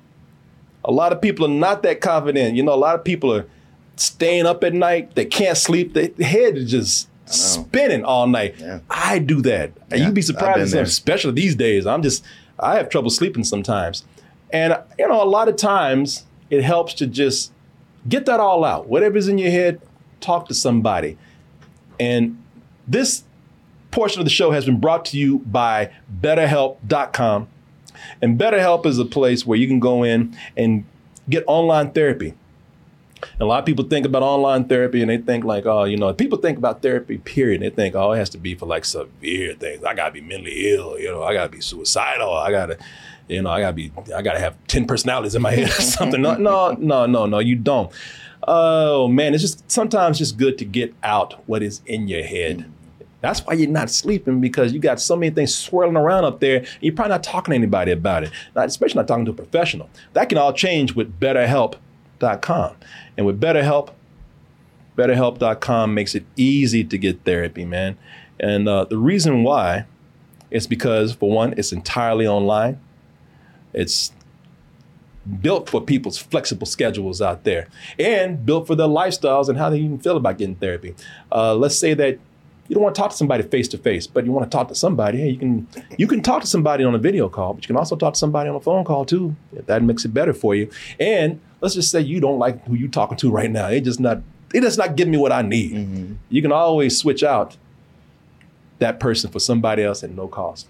a 0.84 0.92
lot 0.92 1.12
of 1.12 1.20
people 1.22 1.46
are 1.46 1.48
not 1.48 1.82
that 1.84 2.00
confident. 2.00 2.54
You 2.54 2.62
know, 2.62 2.74
a 2.74 2.76
lot 2.76 2.94
of 2.94 3.02
people 3.04 3.34
are 3.34 3.46
staying 3.96 4.46
up 4.46 4.64
at 4.64 4.74
night. 4.74 5.14
They 5.14 5.24
can't 5.24 5.56
sleep. 5.56 5.94
Their 5.94 6.08
head 6.20 6.56
is 6.56 6.70
just 6.70 7.08
spinning 7.26 8.04
all 8.04 8.26
night. 8.26 8.56
Yeah. 8.58 8.80
I 8.90 9.18
do 9.18 9.40
that. 9.42 9.72
And 9.90 10.00
Yeah, 10.00 10.06
you'd 10.06 10.14
be 10.14 10.22
surprised, 10.22 10.74
especially 10.74 11.32
these 11.32 11.54
days. 11.54 11.86
I'm 11.86 12.02
just, 12.02 12.24
I 12.58 12.76
have 12.76 12.88
trouble 12.88 13.10
sleeping 13.10 13.44
sometimes. 13.44 14.04
And, 14.52 14.78
you 14.98 15.08
know, 15.08 15.22
a 15.22 15.24
lot 15.24 15.48
of 15.48 15.56
times 15.56 16.26
it 16.50 16.62
helps 16.62 16.94
to 16.94 17.06
just 17.06 17.52
get 18.08 18.26
that 18.26 18.40
all 18.40 18.64
out. 18.64 18.88
Whatever's 18.88 19.28
in 19.28 19.38
your 19.38 19.50
head, 19.50 19.80
talk 20.20 20.48
to 20.48 20.54
somebody. 20.54 21.16
And 21.98 22.42
this 22.86 23.24
portion 23.90 24.20
of 24.20 24.26
the 24.26 24.30
show 24.30 24.50
has 24.50 24.66
been 24.66 24.80
brought 24.80 25.04
to 25.06 25.18
you 25.18 25.38
by 25.40 25.92
BetterHelp.com. 26.20 27.48
And 28.20 28.38
BetterHelp 28.38 28.86
is 28.86 28.98
a 28.98 29.04
place 29.04 29.46
where 29.46 29.58
you 29.58 29.66
can 29.66 29.80
go 29.80 30.02
in 30.02 30.36
and 30.56 30.84
get 31.28 31.44
online 31.46 31.92
therapy. 31.92 32.34
And 33.32 33.42
a 33.42 33.46
lot 33.46 33.58
of 33.60 33.66
people 33.66 33.84
think 33.84 34.06
about 34.06 34.22
online 34.22 34.64
therapy 34.64 35.00
and 35.00 35.10
they 35.10 35.18
think 35.18 35.44
like, 35.44 35.66
oh, 35.66 35.84
you 35.84 35.96
know, 35.96 36.12
people 36.12 36.38
think 36.38 36.58
about 36.58 36.82
therapy, 36.82 37.18
period. 37.18 37.62
And 37.62 37.70
they 37.70 37.74
think, 37.74 37.94
oh, 37.94 38.12
it 38.12 38.18
has 38.18 38.30
to 38.30 38.38
be 38.38 38.54
for 38.54 38.66
like 38.66 38.84
severe 38.84 39.54
things. 39.54 39.84
I 39.84 39.94
gotta 39.94 40.12
be 40.12 40.20
mentally 40.20 40.72
ill, 40.72 40.98
you 40.98 41.08
know, 41.08 41.22
I 41.22 41.34
gotta 41.34 41.50
be 41.50 41.60
suicidal. 41.60 42.32
I 42.32 42.50
gotta, 42.50 42.78
you 43.28 43.42
know, 43.42 43.50
I 43.50 43.60
gotta 43.60 43.74
be, 43.74 43.92
I 44.14 44.22
gotta 44.22 44.40
have 44.40 44.56
10 44.66 44.86
personalities 44.86 45.34
in 45.34 45.42
my 45.42 45.52
head 45.52 45.68
or 45.68 45.82
something. 45.82 46.20
No, 46.20 46.34
no, 46.36 46.72
no, 46.72 47.06
no, 47.06 47.26
no, 47.26 47.38
you 47.38 47.56
don't. 47.56 47.92
Oh 48.46 49.06
man, 49.06 49.34
it's 49.34 49.42
just 49.42 49.70
sometimes 49.70 50.18
just 50.18 50.36
good 50.36 50.58
to 50.58 50.64
get 50.64 50.94
out 51.02 51.48
what 51.48 51.62
is 51.62 51.80
in 51.86 52.08
your 52.08 52.24
head. 52.24 52.70
That's 53.22 53.38
why 53.46 53.54
you're 53.54 53.70
not 53.70 53.88
sleeping 53.88 54.40
because 54.40 54.72
you 54.72 54.80
got 54.80 55.00
so 55.00 55.14
many 55.16 55.32
things 55.32 55.54
swirling 55.54 55.96
around 55.96 56.24
up 56.24 56.40
there. 56.40 56.58
And 56.58 56.68
you're 56.80 56.92
probably 56.92 57.10
not 57.10 57.22
talking 57.22 57.52
to 57.52 57.56
anybody 57.56 57.92
about 57.92 58.24
it, 58.24 58.32
not, 58.56 58.66
especially 58.66 58.96
not 58.96 59.06
talking 59.06 59.24
to 59.26 59.30
a 59.30 59.34
professional. 59.34 59.88
That 60.12 60.28
can 60.28 60.38
all 60.38 60.52
change 60.52 60.94
with 60.94 61.18
BetterHelp.com. 62.22 62.76
And 63.16 63.26
with 63.26 63.40
BetterHelp, 63.40 63.90
BetterHelp.com 64.96 65.94
makes 65.94 66.14
it 66.14 66.24
easy 66.36 66.84
to 66.84 66.98
get 66.98 67.24
therapy, 67.24 67.64
man. 67.64 67.96
And 68.38 68.68
uh, 68.68 68.84
the 68.84 68.98
reason 68.98 69.42
why 69.42 69.86
is 70.50 70.66
because, 70.66 71.14
for 71.14 71.30
one, 71.30 71.54
it's 71.56 71.72
entirely 71.72 72.26
online. 72.26 72.80
It's 73.72 74.12
built 75.40 75.70
for 75.70 75.80
people's 75.80 76.18
flexible 76.18 76.66
schedules 76.66 77.22
out 77.22 77.44
there 77.44 77.68
and 77.98 78.44
built 78.44 78.66
for 78.66 78.74
their 78.74 78.88
lifestyles 78.88 79.48
and 79.48 79.56
how 79.56 79.70
they 79.70 79.78
even 79.78 79.98
feel 79.98 80.16
about 80.16 80.36
getting 80.36 80.56
therapy. 80.56 80.94
Uh, 81.30 81.54
let's 81.54 81.78
say 81.78 81.94
that 81.94 82.18
you 82.68 82.74
don't 82.74 82.82
want 82.82 82.94
to 82.94 83.00
talk 83.00 83.10
to 83.10 83.16
somebody 83.16 83.42
face 83.42 83.68
to 83.68 83.78
face, 83.78 84.06
but 84.06 84.24
you 84.24 84.32
want 84.32 84.50
to 84.50 84.56
talk 84.56 84.68
to 84.68 84.74
somebody. 84.74 85.18
Hey, 85.18 85.30
you 85.30 85.38
can 85.38 85.68
you 85.98 86.06
can 86.06 86.22
talk 86.22 86.40
to 86.42 86.46
somebody 86.46 86.84
on 86.84 86.94
a 86.94 86.98
video 86.98 87.28
call, 87.28 87.54
but 87.54 87.64
you 87.64 87.66
can 87.66 87.76
also 87.76 87.96
talk 87.96 88.14
to 88.14 88.18
somebody 88.18 88.48
on 88.48 88.56
a 88.56 88.60
phone 88.60 88.84
call 88.84 89.04
too. 89.04 89.34
If 89.52 89.66
that 89.66 89.82
makes 89.82 90.04
it 90.04 90.14
better 90.14 90.32
for 90.32 90.54
you. 90.54 90.70
And 90.98 91.40
let's 91.60 91.74
just 91.74 91.90
say 91.90 92.00
you 92.00 92.20
don't 92.20 92.38
like 92.38 92.64
who 92.66 92.74
you're 92.74 92.88
talking 92.88 93.18
to 93.18 93.30
right 93.30 93.50
now. 93.50 93.68
It 93.68 93.82
just 93.82 94.00
not 94.00 94.22
it 94.54 94.60
does 94.60 94.78
not 94.78 94.96
give 94.96 95.08
me 95.08 95.16
what 95.16 95.32
I 95.32 95.42
need. 95.42 95.72
Mm-hmm. 95.72 96.14
You 96.28 96.42
can 96.42 96.52
always 96.52 96.96
switch 96.96 97.22
out 97.22 97.56
that 98.78 99.00
person 99.00 99.30
for 99.30 99.38
somebody 99.38 99.82
else 99.82 100.02
at 100.04 100.10
no 100.10 100.28
cost. 100.28 100.66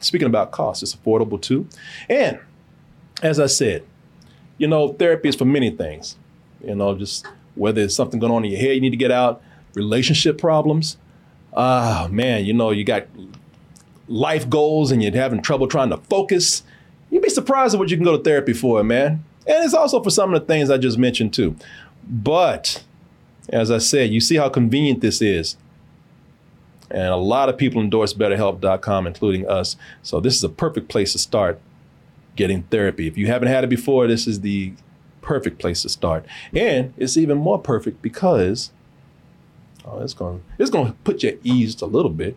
Speaking 0.00 0.26
about 0.26 0.50
cost, 0.50 0.82
it's 0.82 0.94
affordable 0.94 1.40
too. 1.40 1.68
And 2.08 2.38
as 3.22 3.38
I 3.40 3.46
said, 3.46 3.84
you 4.58 4.66
know, 4.66 4.92
therapy 4.92 5.28
is 5.28 5.36
for 5.36 5.44
many 5.44 5.70
things. 5.70 6.16
You 6.62 6.74
know, 6.74 6.94
just 6.96 7.26
whether 7.54 7.82
it's 7.82 7.94
something 7.94 8.20
going 8.20 8.32
on 8.32 8.44
in 8.44 8.50
your 8.50 8.60
head 8.60 8.74
you 8.74 8.80
need 8.80 8.90
to 8.90 8.96
get 8.96 9.10
out, 9.10 9.42
relationship 9.74 10.38
problems. 10.38 10.96
Ah, 11.54 12.08
man, 12.10 12.44
you 12.44 12.52
know, 12.52 12.70
you 12.70 12.84
got 12.84 13.06
life 14.08 14.48
goals 14.50 14.90
and 14.90 15.02
you're 15.02 15.12
having 15.12 15.40
trouble 15.40 15.66
trying 15.66 15.90
to 15.90 15.98
focus. 15.98 16.62
You'd 17.10 17.22
be 17.22 17.28
surprised 17.28 17.74
at 17.74 17.78
what 17.78 17.90
you 17.90 17.96
can 17.96 18.04
go 18.04 18.16
to 18.16 18.22
therapy 18.22 18.52
for, 18.52 18.82
man. 18.82 19.24
And 19.46 19.64
it's 19.64 19.74
also 19.74 20.02
for 20.02 20.10
some 20.10 20.34
of 20.34 20.40
the 20.40 20.46
things 20.46 20.70
I 20.70 20.78
just 20.78 20.98
mentioned 20.98 21.32
too. 21.32 21.56
But 22.08 22.82
as 23.48 23.70
I 23.70 23.78
said, 23.78 24.10
you 24.10 24.20
see 24.20 24.36
how 24.36 24.48
convenient 24.48 25.00
this 25.00 25.22
is. 25.22 25.56
And 26.90 27.08
a 27.08 27.16
lot 27.16 27.48
of 27.48 27.56
people 27.56 27.80
endorse 27.80 28.14
BetterHelp.com, 28.14 29.06
including 29.06 29.48
us. 29.48 29.76
So 30.02 30.20
this 30.20 30.36
is 30.36 30.44
a 30.44 30.48
perfect 30.48 30.88
place 30.88 31.12
to 31.12 31.18
start 31.18 31.60
getting 32.36 32.62
therapy. 32.64 33.06
If 33.06 33.16
you 33.16 33.26
haven't 33.26 33.48
had 33.48 33.64
it 33.64 33.70
before, 33.70 34.06
this 34.06 34.26
is 34.26 34.40
the 34.40 34.72
perfect 35.22 35.58
place 35.58 35.82
to 35.82 35.88
start. 35.88 36.26
And 36.52 36.92
it's 36.96 37.16
even 37.16 37.38
more 37.38 37.58
perfect 37.58 38.02
because 38.02 38.70
oh, 39.84 40.00
it's 40.00 40.14
going 40.14 40.40
to 40.40 40.44
it's 40.58 40.70
going 40.70 40.86
to 40.86 40.92
put 41.04 41.22
you 41.22 41.30
at 41.30 41.38
ease 41.42 41.80
a 41.82 41.86
little 41.86 42.10
bit. 42.10 42.36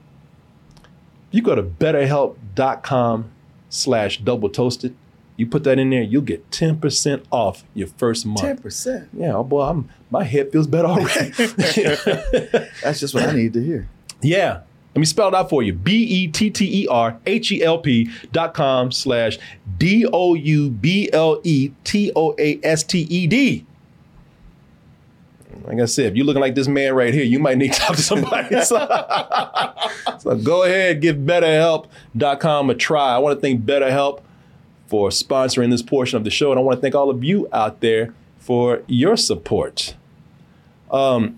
You 1.31 1.41
go 1.41 1.55
to 1.55 1.63
betterhelp.com 1.63 3.31
slash 3.69 4.19
double 4.19 4.49
toasted. 4.49 4.95
You 5.35 5.45
put 5.45 5.63
that 5.65 5.77
in 5.77 5.91
there, 5.91 6.01
you'll 6.01 6.23
get 6.23 6.49
10% 6.49 7.25
off 7.29 7.63
your 7.75 7.87
first 7.87 8.25
month. 8.25 8.41
Ten 8.41 8.57
percent. 8.57 9.09
Yeah, 9.13 9.35
oh 9.35 9.43
boy, 9.43 9.61
I'm 9.61 9.89
my 10.09 10.23
head 10.23 10.51
feels 10.51 10.65
better 10.65 10.87
already. 10.87 11.29
That's 12.81 12.99
just 12.99 13.13
what 13.13 13.23
I 13.23 13.33
need 13.33 13.53
to 13.53 13.63
hear. 13.63 13.87
Yeah. 14.21 14.61
Let 14.95 14.99
me 14.99 15.05
spell 15.05 15.27
it 15.27 15.35
out 15.35 15.49
for 15.49 15.61
you. 15.61 15.73
B 15.73 15.91
E 15.93 16.27
T 16.27 16.49
T 16.49 16.83
E 16.83 16.87
R 16.87 17.19
H 17.27 17.51
E 17.51 17.63
L 17.63 17.77
P 17.77 18.09
dot 18.31 18.55
com 18.55 18.91
slash 18.91 19.37
D 19.77 20.07
Like 25.63 25.79
I 25.79 25.85
said, 25.85 26.07
if 26.07 26.15
you're 26.15 26.25
looking 26.25 26.41
like 26.41 26.55
this 26.55 26.67
man 26.67 26.93
right 26.93 27.13
here, 27.13 27.23
you 27.23 27.39
might 27.39 27.57
need 27.57 27.73
to 27.73 27.79
talk 27.79 27.95
to 27.95 28.01
somebody. 28.01 28.61
so, 30.19 30.35
go 30.43 30.63
ahead, 30.63 31.01
give 31.01 31.17
BetterHelp.com 31.17 32.69
a 32.69 32.75
try. 32.75 33.15
I 33.15 33.17
want 33.17 33.37
to 33.37 33.41
thank 33.41 33.63
BetterHelp 33.63 34.21
for 34.87 35.09
sponsoring 35.09 35.69
this 35.69 35.81
portion 35.81 36.17
of 36.17 36.23
the 36.23 36.29
show, 36.29 36.51
and 36.51 36.59
I 36.59 36.63
want 36.63 36.77
to 36.77 36.81
thank 36.81 36.95
all 36.95 37.09
of 37.09 37.23
you 37.23 37.47
out 37.51 37.81
there 37.81 38.13
for 38.39 38.83
your 38.87 39.17
support. 39.17 39.95
Um, 40.91 41.37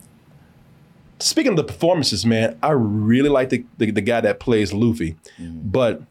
speaking 1.19 1.51
of 1.53 1.57
the 1.57 1.63
performances, 1.63 2.25
man, 2.25 2.57
I 2.61 2.71
really 2.71 3.29
like 3.29 3.49
the 3.49 3.65
the, 3.77 3.91
the 3.91 4.01
guy 4.01 4.21
that 4.21 4.39
plays 4.39 4.73
Luffy, 4.73 5.15
but. 5.39 6.01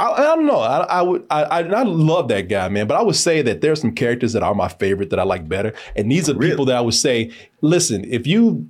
I, 0.00 0.10
I 0.10 0.22
don't 0.22 0.46
know. 0.46 0.60
I, 0.60 0.78
I 0.84 1.02
would. 1.02 1.26
I, 1.30 1.42
I 1.42 1.82
love 1.82 2.28
that 2.28 2.48
guy, 2.48 2.68
man. 2.68 2.86
But 2.86 2.96
I 2.96 3.02
would 3.02 3.16
say 3.16 3.42
that 3.42 3.60
there 3.60 3.72
are 3.72 3.76
some 3.76 3.92
characters 3.92 4.32
that 4.32 4.42
are 4.42 4.54
my 4.54 4.68
favorite 4.68 5.10
that 5.10 5.18
I 5.18 5.24
like 5.24 5.48
better, 5.48 5.74
and 5.96 6.10
these 6.10 6.28
are 6.28 6.34
people 6.34 6.64
that 6.66 6.76
I 6.76 6.80
would 6.80 6.94
say, 6.94 7.32
listen, 7.60 8.04
if 8.04 8.26
you 8.26 8.68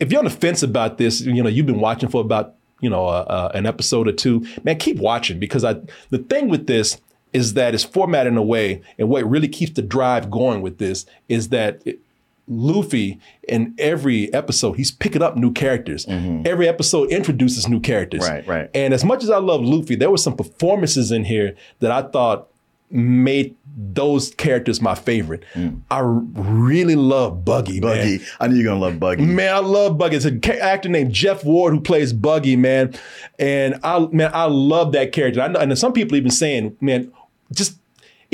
if 0.00 0.10
you're 0.10 0.18
on 0.18 0.24
the 0.24 0.30
fence 0.30 0.62
about 0.62 0.98
this, 0.98 1.20
you 1.20 1.42
know, 1.42 1.48
you've 1.48 1.66
been 1.66 1.80
watching 1.80 2.08
for 2.08 2.20
about 2.20 2.54
you 2.80 2.88
know 2.88 3.06
uh, 3.06 3.26
uh, 3.28 3.52
an 3.54 3.66
episode 3.66 4.08
or 4.08 4.12
two, 4.12 4.46
man, 4.62 4.78
keep 4.78 4.96
watching 4.98 5.38
because 5.38 5.64
I 5.64 5.74
the 6.10 6.18
thing 6.18 6.48
with 6.48 6.66
this 6.66 7.00
is 7.32 7.54
that 7.54 7.74
it's 7.74 7.84
formatted 7.84 8.32
in 8.32 8.36
a 8.38 8.42
way, 8.42 8.80
and 8.98 9.08
what 9.08 9.28
really 9.28 9.48
keeps 9.48 9.72
the 9.72 9.82
drive 9.82 10.30
going 10.30 10.62
with 10.62 10.78
this 10.78 11.04
is 11.28 11.50
that. 11.50 11.82
It, 11.84 12.00
Luffy 12.46 13.20
in 13.48 13.74
every 13.78 14.32
episode, 14.34 14.74
he's 14.74 14.90
picking 14.90 15.22
up 15.22 15.36
new 15.36 15.52
characters. 15.52 16.04
Mm-hmm. 16.06 16.46
Every 16.46 16.68
episode 16.68 17.10
introduces 17.10 17.68
new 17.68 17.80
characters. 17.80 18.28
Right, 18.28 18.46
right. 18.46 18.70
And 18.74 18.92
as 18.92 19.04
much 19.04 19.22
as 19.22 19.30
I 19.30 19.38
love 19.38 19.62
Luffy, 19.62 19.96
there 19.96 20.10
were 20.10 20.18
some 20.18 20.36
performances 20.36 21.10
in 21.10 21.24
here 21.24 21.56
that 21.80 21.90
I 21.90 22.02
thought 22.02 22.48
made 22.90 23.56
those 23.76 24.32
characters 24.34 24.80
my 24.80 24.94
favorite. 24.94 25.44
Mm. 25.54 25.80
I 25.90 26.00
really 26.00 26.94
love 26.94 27.44
Buggy, 27.44 27.80
Buggy. 27.80 28.18
man. 28.18 28.26
I 28.38 28.46
knew 28.46 28.56
you're 28.56 28.64
gonna 28.66 28.80
love 28.80 29.00
Buggy. 29.00 29.24
Man, 29.24 29.52
I 29.52 29.58
love 29.58 29.98
Buggy. 29.98 30.16
It's 30.16 30.24
a 30.24 30.38
ca- 30.38 30.60
actor 30.60 30.88
named 30.88 31.12
Jeff 31.12 31.44
Ward 31.44 31.74
who 31.74 31.80
plays 31.80 32.12
Buggy, 32.12 32.56
man. 32.56 32.94
And 33.38 33.80
I 33.82 34.06
man, 34.12 34.30
I 34.32 34.44
love 34.44 34.92
that 34.92 35.12
character. 35.12 35.40
I 35.40 35.48
know, 35.48 35.58
and 35.58 35.76
some 35.78 35.92
people 35.92 36.16
even 36.16 36.30
saying, 36.30 36.76
man, 36.80 37.10
just 37.52 37.78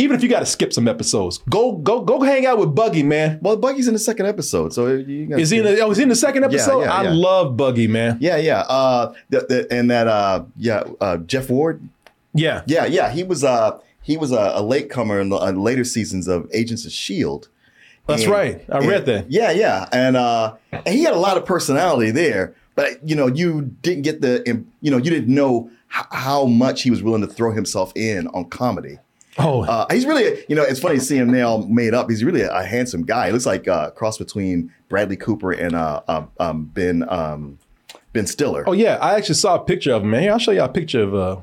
even 0.00 0.16
if 0.16 0.22
you 0.22 0.28
got 0.28 0.40
to 0.40 0.46
skip 0.46 0.72
some 0.72 0.88
episodes, 0.88 1.38
go 1.50 1.72
go 1.72 2.00
go 2.00 2.20
hang 2.20 2.46
out 2.46 2.58
with 2.58 2.74
Buggy, 2.74 3.02
man. 3.02 3.38
Well, 3.42 3.56
Buggy's 3.56 3.86
in 3.86 3.92
the 3.92 4.00
second 4.00 4.26
episode, 4.26 4.72
so 4.72 4.86
you 4.86 5.36
Is 5.36 5.50
he 5.50 5.58
in 5.58 5.64
the, 5.64 5.80
oh, 5.80 5.90
is 5.90 5.98
he 5.98 6.04
in 6.04 6.08
the 6.08 6.14
second 6.14 6.44
episode? 6.44 6.82
yeah, 6.82 6.92
I 6.92 7.02
yeah. 7.02 7.12
love 7.12 7.56
Buggy, 7.56 7.86
man. 7.86 8.16
Yeah, 8.20 8.36
yeah. 8.36 8.60
Uh, 8.60 9.12
the, 9.28 9.40
the, 9.40 9.66
and 9.70 9.90
that, 9.90 10.06
uh, 10.08 10.44
yeah, 10.56 10.84
uh, 11.00 11.18
Jeff 11.18 11.50
Ward. 11.50 11.86
Yeah, 12.32 12.62
yeah, 12.66 12.86
yeah. 12.86 13.10
He 13.10 13.22
was, 13.22 13.44
uh, 13.44 13.78
he 14.00 14.16
was 14.16 14.32
a, 14.32 14.52
a 14.54 14.62
latecomer 14.62 15.20
in 15.20 15.28
the 15.28 15.36
uh, 15.36 15.50
later 15.52 15.84
seasons 15.84 16.28
of 16.28 16.48
Agents 16.52 16.86
of 16.86 16.92
Shield. 16.92 17.48
That's 18.06 18.26
right. 18.26 18.64
I 18.68 18.78
read 18.78 19.06
that. 19.06 19.30
Yeah, 19.30 19.52
yeah, 19.52 19.88
and 19.92 20.16
uh, 20.16 20.54
and 20.72 20.88
he 20.88 21.04
had 21.04 21.12
a 21.12 21.18
lot 21.18 21.36
of 21.36 21.44
personality 21.44 22.10
there, 22.10 22.56
but 22.74 23.06
you 23.08 23.14
know, 23.14 23.28
you 23.28 23.76
didn't 23.82 24.02
get 24.02 24.20
the, 24.20 24.42
you 24.80 24.90
know, 24.90 24.96
you 24.96 25.10
didn't 25.10 25.32
know 25.32 25.70
how 25.86 26.46
much 26.46 26.82
he 26.82 26.90
was 26.90 27.02
willing 27.02 27.20
to 27.20 27.28
throw 27.28 27.52
himself 27.52 27.92
in 27.94 28.26
on 28.28 28.46
comedy. 28.46 28.98
Oh, 29.42 29.62
Uh, 29.64 29.86
he's 29.90 30.04
really, 30.06 30.44
you 30.48 30.54
know, 30.56 30.62
it's 30.62 30.80
funny 30.80 30.98
seeing 30.98 31.22
him 31.22 31.32
now 31.32 31.58
made 31.68 31.94
up. 31.94 32.10
He's 32.10 32.22
really 32.24 32.42
a, 32.42 32.52
a 32.52 32.64
handsome 32.64 33.04
guy. 33.04 33.26
He 33.26 33.32
looks 33.32 33.46
like 33.46 33.66
uh, 33.68 33.86
a 33.88 33.90
cross 33.90 34.18
between 34.18 34.72
Bradley 34.88 35.16
Cooper 35.16 35.52
and 35.52 35.74
uh, 35.74 36.02
uh, 36.08 36.26
um, 36.38 36.64
Ben 36.64 37.04
um, 37.08 37.58
Ben 38.12 38.26
Stiller. 38.26 38.64
Oh 38.66 38.72
yeah, 38.72 38.96
I 39.00 39.14
actually 39.14 39.36
saw 39.36 39.54
a 39.56 39.60
picture 39.64 39.92
of 39.94 40.02
him, 40.02 40.10
man. 40.10 40.22
Here, 40.22 40.32
I'll 40.32 40.38
show 40.38 40.50
you 40.52 40.62
a 40.62 40.68
picture 40.68 41.02
of 41.02 41.14
uh 41.14 41.36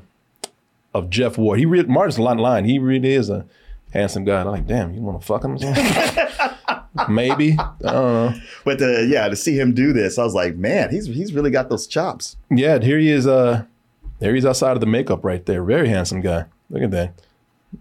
of 0.94 1.10
Jeff 1.10 1.36
Ward. 1.38 1.58
He 1.58 1.66
re- 1.66 1.82
Martin's 1.84 2.18
line 2.18 2.38
line. 2.38 2.64
He 2.64 2.78
really 2.78 3.12
is 3.14 3.28
a 3.30 3.44
handsome 3.92 4.24
guy. 4.24 4.40
I'm 4.40 4.46
like, 4.48 4.66
damn, 4.66 4.92
you 4.94 5.00
want 5.02 5.20
to 5.20 5.26
fuck 5.26 5.44
him? 5.44 5.56
Maybe. 7.08 7.56
I. 7.84 8.40
But 8.64 8.82
uh, 8.82 9.00
yeah, 9.00 9.28
to 9.28 9.36
see 9.36 9.58
him 9.58 9.72
do 9.74 9.92
this, 9.92 10.18
I 10.18 10.24
was 10.24 10.34
like, 10.34 10.56
man, 10.56 10.90
he's 10.90 11.06
he's 11.06 11.32
really 11.32 11.50
got 11.50 11.68
those 11.70 11.86
chops. 11.86 12.36
Yeah, 12.50 12.78
here 12.80 12.98
he 12.98 13.10
is. 13.10 13.26
Uh, 13.26 13.64
there 14.18 14.34
he's 14.34 14.44
outside 14.46 14.72
of 14.72 14.80
the 14.80 14.86
makeup 14.86 15.24
right 15.24 15.44
there. 15.46 15.62
Very 15.62 15.88
handsome 15.88 16.20
guy. 16.20 16.46
Look 16.70 16.82
at 16.82 16.90
that. 16.90 17.14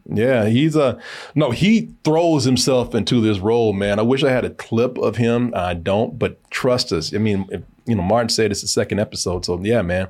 Yeah, 0.06 0.46
he's 0.46 0.76
a 0.76 1.00
no. 1.36 1.52
He 1.52 1.92
throws 2.04 2.44
himself 2.44 2.94
into 2.94 3.22
this 3.22 3.40
role, 3.40 3.74
man. 3.74 4.00
I 4.00 4.02
wish 4.02 4.24
I 4.24 4.32
had 4.32 4.46
a 4.46 4.50
clip 4.50 4.98
of 4.98 5.16
him. 5.16 5.54
I 5.56 5.74
don't, 5.74 6.20
but 6.20 6.50
trust 6.50 6.92
us. 6.92 7.14
I 7.14 7.18
mean, 7.18 7.48
if, 7.52 7.62
you 7.86 7.96
know, 7.96 8.04
Martin 8.04 8.30
said 8.30 8.52
it's 8.52 8.62
the 8.62 8.68
second 8.68 9.00
episode, 9.00 9.46
so 9.46 9.60
yeah, 9.62 9.82
man. 9.82 10.08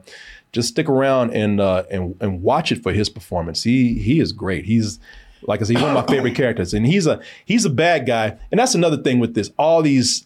Just 0.52 0.70
stick 0.70 0.90
around 0.90 1.32
and 1.32 1.60
uh, 1.60 1.84
and 1.92 2.16
and 2.22 2.42
watch 2.42 2.72
it 2.72 2.82
for 2.82 2.92
his 2.92 3.10
performance. 3.10 3.63
He 3.63 3.96
he 4.00 4.20
is 4.20 4.32
great. 4.32 4.66
He's 4.66 5.00
like 5.44 5.62
I 5.62 5.66
said, 5.66 5.76
he's 5.76 5.84
one 5.84 5.96
of 5.96 6.08
my 6.08 6.13
favorite 6.13 6.36
characters, 6.36 6.74
and 6.74 6.86
he's 6.86 7.06
a 7.06 7.22
he's 7.46 7.66
a 7.66 7.70
bad 7.70 8.08
guy. 8.08 8.38
And 8.52 8.60
that's 8.60 8.76
another 8.76 8.98
thing 8.98 9.20
with 9.20 9.36
this. 9.36 9.52
All 9.58 9.82
these 9.82 10.26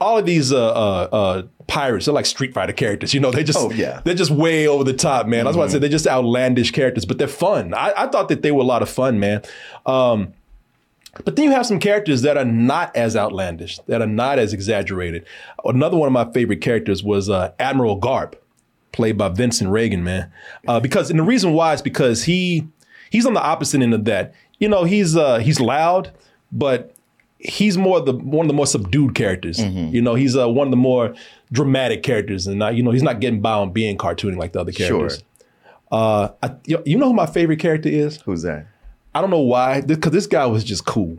all 0.00 0.18
of 0.18 0.26
these 0.26 0.52
uh, 0.52 0.56
uh, 0.66 1.08
uh, 1.12 1.42
pirates, 1.66 2.04
they're 2.06 2.14
like 2.14 2.26
Street 2.26 2.52
Fighter 2.52 2.72
characters. 2.72 3.14
You 3.14 3.20
know, 3.20 3.30
they 3.30 3.44
just 3.44 3.58
Oh, 3.58 3.70
yeah. 3.70 4.00
they're 4.04 4.14
just 4.14 4.30
way 4.30 4.66
over 4.68 4.84
the 4.84 4.92
top, 4.92 5.26
man. 5.26 5.44
That's 5.44 5.56
why 5.56 5.64
I 5.64 5.68
said 5.68 5.80
they're 5.80 5.88
just 5.88 6.06
outlandish 6.06 6.70
characters, 6.72 7.04
but 7.04 7.18
they're 7.18 7.28
fun. 7.28 7.72
I, 7.74 7.92
I 7.96 8.06
thought 8.08 8.28
that 8.28 8.42
they 8.42 8.52
were 8.52 8.60
a 8.62 8.66
lot 8.66 8.82
of 8.82 8.88
fun, 8.90 9.18
man. 9.18 9.42
Um, 9.86 10.32
but 11.24 11.34
then 11.36 11.46
you 11.46 11.50
have 11.52 11.64
some 11.64 11.78
characters 11.80 12.22
that 12.22 12.36
are 12.36 12.44
not 12.44 12.94
as 12.94 13.16
outlandish, 13.16 13.78
that 13.86 14.02
are 14.02 14.06
not 14.06 14.38
as 14.38 14.52
exaggerated. 14.52 15.24
Another 15.64 15.96
one 15.96 16.06
of 16.08 16.12
my 16.12 16.30
favorite 16.32 16.60
characters 16.60 17.02
was 17.02 17.30
uh, 17.30 17.52
Admiral 17.58 17.98
Garp, 17.98 18.34
played 18.92 19.16
by 19.16 19.30
Vincent 19.30 19.70
Regan, 19.70 20.04
man. 20.04 20.30
Uh, 20.68 20.78
because 20.78 21.08
and 21.08 21.18
the 21.18 21.22
reason 21.24 21.54
why 21.54 21.72
is 21.72 21.80
because 21.80 22.24
he 22.24 22.66
he's 23.08 23.24
on 23.24 23.32
the 23.32 23.42
opposite 23.42 23.80
end 23.80 23.94
of 23.94 24.04
that. 24.04 24.34
You 24.58 24.68
know, 24.68 24.84
he's 24.84 25.16
uh, 25.16 25.38
he's 25.38 25.58
loud, 25.58 26.10
but 26.52 26.94
he's 27.46 27.78
more 27.78 28.00
the 28.00 28.12
one 28.12 28.46
of 28.46 28.48
the 28.48 28.54
more 28.54 28.66
subdued 28.66 29.14
characters. 29.14 29.58
Mm-hmm. 29.58 29.94
You 29.94 30.02
know, 30.02 30.14
he's 30.14 30.36
uh, 30.36 30.48
one 30.48 30.66
of 30.66 30.70
the 30.70 30.76
more 30.76 31.14
dramatic 31.52 32.02
characters, 32.02 32.46
and 32.46 32.58
not, 32.58 32.74
you 32.74 32.82
know, 32.82 32.90
he's 32.90 33.02
not 33.02 33.20
getting 33.20 33.40
by 33.40 33.52
on 33.52 33.72
being 33.72 33.96
cartoony 33.96 34.36
like 34.36 34.52
the 34.52 34.60
other 34.60 34.72
characters. 34.72 35.18
Sure. 35.18 35.22
Uh, 35.92 36.28
I, 36.42 36.50
you, 36.66 36.82
you 36.84 36.98
know 36.98 37.06
who 37.06 37.12
my 37.14 37.26
favorite 37.26 37.60
character 37.60 37.88
is? 37.88 38.20
Who's 38.22 38.42
that? 38.42 38.66
I 39.14 39.20
don't 39.20 39.30
know 39.30 39.38
why, 39.40 39.80
because 39.80 40.12
this 40.12 40.26
guy 40.26 40.44
was 40.46 40.64
just 40.64 40.84
cool. 40.84 41.18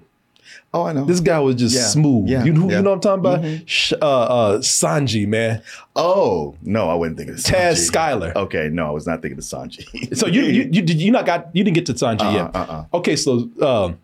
Oh, 0.74 0.84
I 0.84 0.92
know. 0.94 1.06
This 1.06 1.22
guy 1.22 1.40
was 1.40 1.56
just 1.56 1.74
Yeah, 1.76 1.84
smooth. 1.88 2.28
yeah, 2.30 2.44
you, 2.44 2.52
know, 2.54 2.70
yeah. 2.70 2.82
know 2.82 2.92
what 2.94 3.06
I'm 3.06 3.20
talking 3.22 3.48
about? 3.50 3.70
Sh- 3.70 3.94
uh, 4.02 4.06
uh, 4.06 4.58
Sanji, 4.60 5.26
man. 5.26 5.62
Oh 5.96 6.56
no, 6.62 6.90
I 6.90 6.94
wouldn't 6.94 7.18
think 7.18 7.30
of 7.30 7.38
Taz 7.38 7.74
Sanji. 7.90 7.92
Skylar. 7.92 8.36
Okay, 8.36 8.70
no, 8.72 8.86
I 8.88 8.90
was 8.92 9.08
not 9.08 9.22
thinking 9.22 9.38
of 9.38 9.44
Sanji. 9.46 10.16
So 10.16 10.28
you 10.28 10.42
you 10.44 10.64
you, 10.72 10.82
did, 10.82 11.02
you 11.02 11.12
not 11.12 11.26
got 11.26 11.48
you 11.56 11.64
didn't 11.64 11.76
get 11.76 11.86
to 11.88 11.94
Sanji 11.94 12.22
Uh-uh, 12.22 12.32
yet. 12.34 12.56
uh-uh. 12.56 12.86
Okay, 12.96 13.16
so 13.16 13.50
um, 13.62 13.98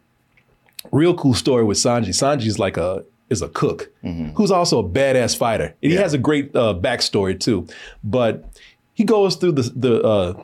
real 0.91 1.13
cool 1.15 1.33
story 1.33 1.63
with 1.63 1.77
Sanji. 1.77 2.09
Sanji 2.09 2.45
is 2.47 2.59
like 2.59 2.77
a 2.77 3.03
is 3.29 3.41
a 3.41 3.47
cook 3.49 3.89
Mm-hmm. 4.03 4.35
who's 4.35 4.51
also 4.51 4.79
a 4.79 4.83
badass 4.83 5.35
fighter, 5.35 5.73
and 5.81 5.91
he 5.91 5.97
has 5.97 6.13
a 6.13 6.17
great 6.17 6.55
uh, 6.55 6.73
backstory 6.79 7.39
too. 7.39 7.67
But 8.03 8.45
he 8.93 9.03
goes 9.03 9.35
through 9.37 9.53
the 9.53 9.63
the 9.75 10.01
uh, 10.03 10.43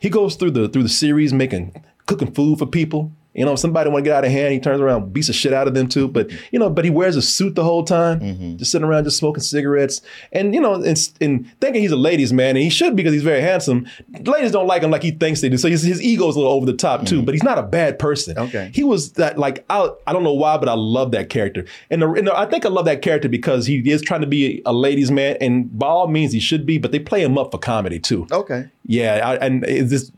he 0.00 0.08
goes 0.08 0.36
through 0.36 0.52
the 0.52 0.68
through 0.68 0.84
the 0.84 0.88
series 0.88 1.32
making 1.32 1.74
cooking 2.06 2.32
food 2.32 2.58
for 2.58 2.66
people. 2.66 3.12
You 3.36 3.44
know, 3.44 3.52
if 3.52 3.58
somebody 3.58 3.90
want 3.90 4.04
to 4.04 4.08
get 4.10 4.16
out 4.16 4.24
of 4.24 4.30
hand, 4.30 4.52
he 4.54 4.58
turns 4.60 4.80
around, 4.80 5.12
beats 5.12 5.26
the 5.26 5.32
shit 5.32 5.52
out 5.52 5.68
of 5.68 5.74
them 5.74 5.88
too. 5.88 6.08
But 6.08 6.30
you 6.52 6.58
know, 6.58 6.70
but 6.70 6.84
he 6.84 6.90
wears 6.90 7.16
a 7.16 7.22
suit 7.22 7.54
the 7.54 7.64
whole 7.64 7.84
time, 7.84 8.20
Mm-hmm. 8.20 8.56
just 8.56 8.70
sitting 8.72 8.86
around, 8.86 9.04
just 9.04 9.18
smoking 9.18 9.42
cigarettes, 9.42 10.00
and 10.32 10.54
you 10.54 10.60
know, 10.60 10.74
and, 10.82 11.10
and 11.20 11.60
thinking 11.60 11.82
he's 11.82 11.92
a 11.92 11.96
ladies' 11.96 12.32
man, 12.32 12.50
and 12.56 12.58
he 12.64 12.70
should 12.70 12.96
because 12.96 13.12
he's 13.12 13.22
very 13.22 13.40
handsome. 13.42 13.86
Ladies 14.24 14.52
don't 14.52 14.66
like 14.66 14.82
him 14.82 14.90
like 14.90 15.02
he 15.02 15.10
thinks 15.10 15.40
they 15.40 15.48
do, 15.48 15.56
so 15.58 15.68
his, 15.68 15.82
his 15.82 16.02
ego's 16.02 16.34
a 16.34 16.38
little 16.38 16.52
over 16.54 16.66
the 16.66 16.72
top 16.74 17.04
too. 17.06 17.22
But 17.22 17.34
he's 17.34 17.42
not 17.44 17.58
a 17.58 17.62
bad 17.62 17.98
person. 17.98 18.34
Mm-hmm. 18.36 18.44
Okay. 18.56 18.70
he 18.74 18.82
was 18.84 19.12
that 19.12 19.38
like 19.38 19.64
I 19.70 19.90
I 20.06 20.12
don't 20.12 20.24
know 20.24 20.32
why, 20.32 20.56
but 20.58 20.68
I 20.68 20.74
love 20.74 21.10
that 21.12 21.28
character, 21.28 21.64
and, 21.90 22.00
the, 22.02 22.10
and 22.12 22.26
the- 22.26 22.36
I 22.38 22.46
think 22.46 22.64
I 22.64 22.68
love 22.70 22.86
that 22.86 23.02
character 23.02 23.28
because 23.28 23.66
he 23.66 23.78
is 23.90 24.00
trying 24.02 24.22
to 24.22 24.26
be 24.26 24.62
a, 24.64 24.72
ladies' 24.72 25.10
man, 25.10 25.36
and 25.40 25.78
by 25.78 25.86
all 25.86 26.08
means 26.08 26.32
he 26.32 26.40
should 26.40 26.64
be, 26.66 26.78
but 26.78 26.90
they 26.92 26.98
play 26.98 27.22
him 27.22 27.36
up 27.38 27.50
for 27.52 27.58
comedy 27.58 27.98
too. 27.98 28.26
okay. 28.32 28.70
Yeah, 28.88 29.20
I, 29.28 29.34
and 29.44 29.64
it's 29.64 29.90
just, 29.90 30.12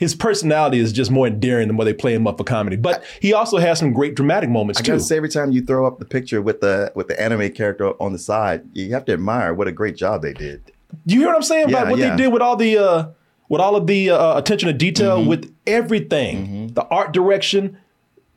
his 0.00 0.14
personality 0.14 0.78
is 0.78 0.92
just 0.94 1.10
more 1.10 1.26
endearing 1.26 1.68
than 1.68 1.76
where 1.76 1.84
they 1.84 1.92
play 1.92 2.14
him 2.14 2.26
up 2.26 2.38
for 2.38 2.44
comedy. 2.44 2.76
But 2.76 3.04
he 3.20 3.34
also 3.34 3.58
has 3.58 3.78
some 3.78 3.92
great 3.92 4.14
dramatic 4.14 4.48
moments 4.48 4.80
I 4.80 4.82
too. 4.82 4.92
gotta 4.92 5.02
say, 5.04 5.18
every 5.18 5.28
time 5.28 5.52
you 5.52 5.60
throw 5.62 5.86
up 5.86 5.98
the 5.98 6.06
picture 6.06 6.40
with 6.40 6.62
the 6.62 6.90
with 6.94 7.08
the 7.08 7.20
anime 7.20 7.52
character 7.52 7.90
on 8.02 8.12
the 8.14 8.18
side, 8.18 8.62
you 8.72 8.92
have 8.94 9.04
to 9.04 9.12
admire 9.12 9.52
what 9.52 9.68
a 9.68 9.72
great 9.72 9.96
job 9.96 10.22
they 10.22 10.32
did. 10.32 10.72
you 11.04 11.18
hear 11.20 11.28
what 11.28 11.36
I'm 11.36 11.42
saying 11.42 11.68
about 11.68 11.88
what 11.90 11.98
yeah. 11.98 12.16
they 12.16 12.24
did 12.24 12.32
with 12.32 12.40
all 12.40 12.56
the 12.56 12.78
uh, 12.78 13.08
with 13.50 13.60
all 13.60 13.76
of 13.76 13.86
the 13.86 14.08
uh, 14.10 14.38
attention 14.38 14.68
to 14.68 14.72
detail 14.72 15.18
Mm-hmm. 15.18 15.28
with 15.28 15.54
everything, 15.66 16.72
the 16.72 16.86
art 16.86 17.12
direction, 17.12 17.76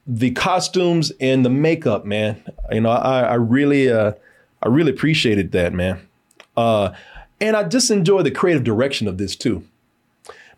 the 0.06 0.32
costumes, 0.32 1.14
and 1.22 1.46
the 1.46 1.50
makeup. 1.50 2.04
Man, 2.04 2.44
you 2.74 2.82
know, 2.82 2.90
I, 2.90 3.22
I 3.22 3.34
really 3.36 3.90
uh, 3.90 4.12
I 4.62 4.68
really 4.68 4.92
appreciated 4.92 5.54
that, 5.54 5.72
man. 5.72 6.02
Uh, 6.58 6.92
and 7.40 7.56
I 7.56 7.64
just 7.64 7.90
enjoy 7.90 8.22
the 8.22 8.32
creative 8.32 8.64
direction 8.66 9.08
of 9.08 9.18
this 9.18 9.36
too, 9.38 9.64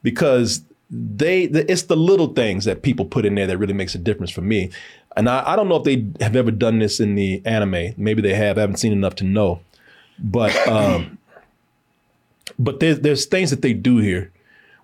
because 0.03 0.61
they 0.89 1.47
the, 1.47 1.69
it's 1.71 1.83
the 1.83 1.95
little 1.95 2.27
things 2.27 2.65
that 2.65 2.81
people 2.81 3.05
put 3.05 3.25
in 3.25 3.35
there 3.35 3.47
that 3.47 3.57
really 3.57 3.73
makes 3.73 3.95
a 3.95 3.97
difference 3.97 4.31
for 4.31 4.41
me. 4.41 4.71
And 5.17 5.29
I, 5.29 5.53
I 5.53 5.55
don't 5.55 5.69
know 5.69 5.77
if 5.77 5.83
they 5.83 6.05
have 6.19 6.35
ever 6.35 6.51
done 6.51 6.79
this 6.79 6.99
in 6.99 7.15
the 7.15 7.41
anime. 7.45 7.93
Maybe 7.97 8.21
they 8.21 8.33
have. 8.33 8.57
I 8.57 8.61
haven't 8.61 8.77
seen 8.77 8.91
enough 8.91 9.15
to 9.15 9.23
know. 9.23 9.61
But 10.19 10.55
um, 10.67 11.17
but 12.59 12.79
there's 12.79 12.99
there's 12.99 13.25
things 13.25 13.49
that 13.49 13.61
they 13.61 13.73
do 13.73 13.97
here 13.97 14.31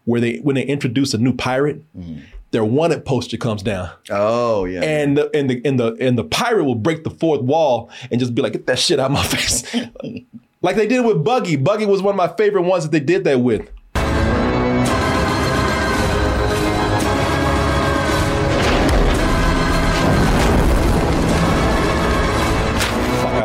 where 0.06 0.22
they 0.22 0.38
when 0.38 0.56
they 0.56 0.64
introduce 0.64 1.14
a 1.14 1.18
new 1.18 1.34
pirate, 1.34 1.84
their 2.52 2.66
wanted 2.66 3.06
poster 3.06 3.38
comes 3.38 3.64
down. 3.64 3.90
Oh 4.10 4.66
yeah. 4.66 4.82
And 4.82 5.18
the, 5.18 5.36
and 5.36 5.50
the 5.50 5.62
and 5.66 5.80
the 5.80 5.98
and 6.00 6.18
the 6.18 6.24
pirate 6.24 6.66
will 6.66 6.76
break 6.76 7.04
the 7.04 7.10
fourth 7.10 7.42
wall 7.42 7.90
and 8.12 8.20
just 8.20 8.36
be 8.36 8.42
like, 8.42 8.54
"Get 8.54 8.68
that 8.68 8.80
shit 8.80 9.00
out 9.00 9.08
of 9.08 9.12
my 9.12 9.24
face," 9.24 9.64
like 10.62 10.76
they 10.76 10.88
did 10.88 11.06
with 11.06 11.24
Buggy. 11.24 11.56
Buggy 11.56 11.86
was 11.86 12.02
one 12.02 12.14
of 12.14 12.18
my 12.18 12.36
favorite 12.36 12.64
ones 12.64 12.84
that 12.84 12.92
they 12.92 13.00
did 13.00 13.24
that 13.24 13.40
with. 13.40 13.70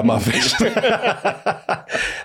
My 0.07 0.19
face. 0.21 0.53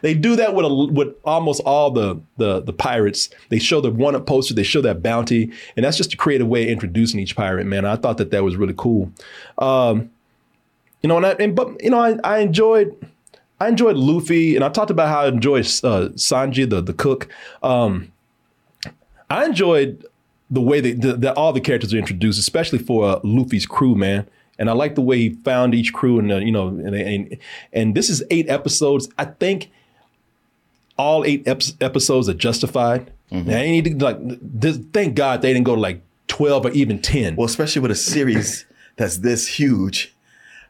they 0.02 0.14
do 0.14 0.36
that 0.36 0.54
with 0.54 0.66
a, 0.66 0.74
with 0.74 1.16
almost 1.24 1.62
all 1.66 1.92
the, 1.92 2.20
the 2.38 2.62
the 2.62 2.74
pirates. 2.74 3.30
They 3.50 3.60
show 3.60 3.82
the 3.82 3.92
one 3.92 4.16
up 4.16 4.26
poster, 4.26 4.54
they 4.54 4.64
show 4.64 4.82
that 4.82 5.02
bounty, 5.02 5.52
and 5.76 5.86
that's 5.86 5.98
just 5.98 6.14
a 6.14 6.18
creative 6.18 6.48
way 6.48 6.64
of 6.64 6.70
introducing 6.70 7.20
each 7.20 7.36
pirate. 7.36 7.66
Man, 7.66 7.86
I 7.86 7.96
thought 7.96 8.18
that 8.18 8.32
that 8.32 8.44
was 8.44 8.56
really 8.56 8.76
cool. 8.78 9.12
Um, 9.58 10.10
you 11.02 11.08
know, 11.08 11.18
and, 11.18 11.26
I, 11.26 11.32
and 11.32 11.56
but 11.56 11.82
you 11.84 11.90
know, 11.90 12.00
I, 12.00 12.18
I 12.24 12.40
enjoyed. 12.40 12.96
I 13.60 13.68
enjoyed 13.68 13.96
Luffy, 13.96 14.56
and 14.56 14.66
I 14.66 14.70
talked 14.70 14.90
about 14.90 15.08
how 15.10 15.22
I 15.22 15.28
enjoyed 15.28 15.66
uh, 15.84 16.10
Sanji, 16.16 16.68
the 16.68 16.82
the 16.82 16.94
cook. 16.94 17.28
Um, 17.62 18.12
I 19.30 19.46
enjoyed 19.46 20.06
the 20.50 20.62
way 20.62 20.82
that, 20.82 21.22
that 21.22 21.38
all 21.38 21.54
the 21.54 21.62
characters 21.62 21.94
are 21.94 21.98
introduced, 21.98 22.38
especially 22.38 22.80
for 22.80 23.06
uh, 23.06 23.20
Luffy's 23.24 23.66
crew, 23.66 23.96
man. 23.96 24.28
And 24.62 24.70
I 24.70 24.74
like 24.74 24.94
the 24.94 25.02
way 25.02 25.18
he 25.18 25.30
found 25.32 25.74
each 25.74 25.92
crew, 25.92 26.20
and 26.20 26.32
uh, 26.32 26.38
you 26.38 26.52
know, 26.52 26.68
and, 26.68 26.94
and 26.96 27.38
and 27.74 27.96
this 27.96 28.12
is 28.12 28.24
eight 28.30 28.48
episodes. 28.48 29.10
I 29.18 29.26
think 29.26 29.72
all 30.98 31.26
eight 31.26 31.48
ep- 31.48 31.64
episodes 31.82 32.30
are 32.30 32.36
justified. 32.36 33.12
Mm-hmm. 33.32 33.50
They 33.50 33.72
need 33.72 33.86
to 33.86 34.06
like. 34.06 34.18
This, 34.22 34.78
thank 34.94 35.16
God 35.16 35.42
they 35.42 35.52
didn't 35.52 35.66
go 35.66 35.74
to 35.74 35.82
like 35.82 36.04
twelve 36.28 36.64
or 36.68 36.70
even 36.72 37.02
ten. 37.02 37.36
Well, 37.36 37.48
especially 37.48 37.82
with 37.82 37.90
a 37.90 37.96
series 37.96 38.66
that's 38.98 39.18
this 39.18 39.48
huge, 39.48 40.14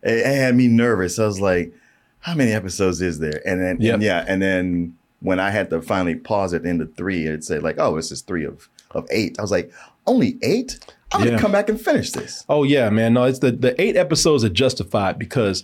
it, 0.03 0.19
it 0.19 0.25
had 0.25 0.55
me 0.55 0.69
nervous. 0.69 1.19
I 1.19 1.25
was 1.25 1.41
like, 1.41 1.73
how 2.21 2.33
many 2.33 2.53
episodes 2.53 3.01
is 3.01 3.19
there? 3.19 3.41
And 3.45 3.61
then 3.61 3.81
Yep. 3.81 3.93
and 3.95 4.03
yeah, 4.03 4.23
and 4.25 4.41
then 4.41 4.95
when 5.19 5.39
I 5.41 5.49
had 5.51 5.69
to 5.71 5.81
finally 5.81 6.15
pause 6.15 6.53
at 6.53 6.63
the 6.63 6.69
end 6.69 6.81
of 6.81 6.95
three, 6.95 7.25
it'd 7.25 7.43
say 7.43 7.59
like, 7.59 7.75
oh, 7.77 7.97
this 7.97 8.09
is 8.09 8.21
three 8.21 8.45
of 8.45 8.69
of 8.91 9.05
eight. 9.11 9.37
I 9.37 9.41
was 9.41 9.51
like, 9.51 9.69
only 10.07 10.37
eight? 10.41 10.79
I'm 11.13 11.21
Yeah. 11.21 11.25
gonna 11.31 11.41
come 11.41 11.51
back 11.51 11.69
and 11.69 11.79
finish 11.79 12.11
this. 12.11 12.45
Oh 12.49 12.63
yeah, 12.63 12.89
man. 12.89 13.13
No, 13.13 13.23
it's 13.23 13.39
the 13.39 13.51
the 13.51 13.79
eight 13.81 13.95
episodes 13.97 14.43
are 14.43 14.49
justified 14.49 15.19
because 15.19 15.63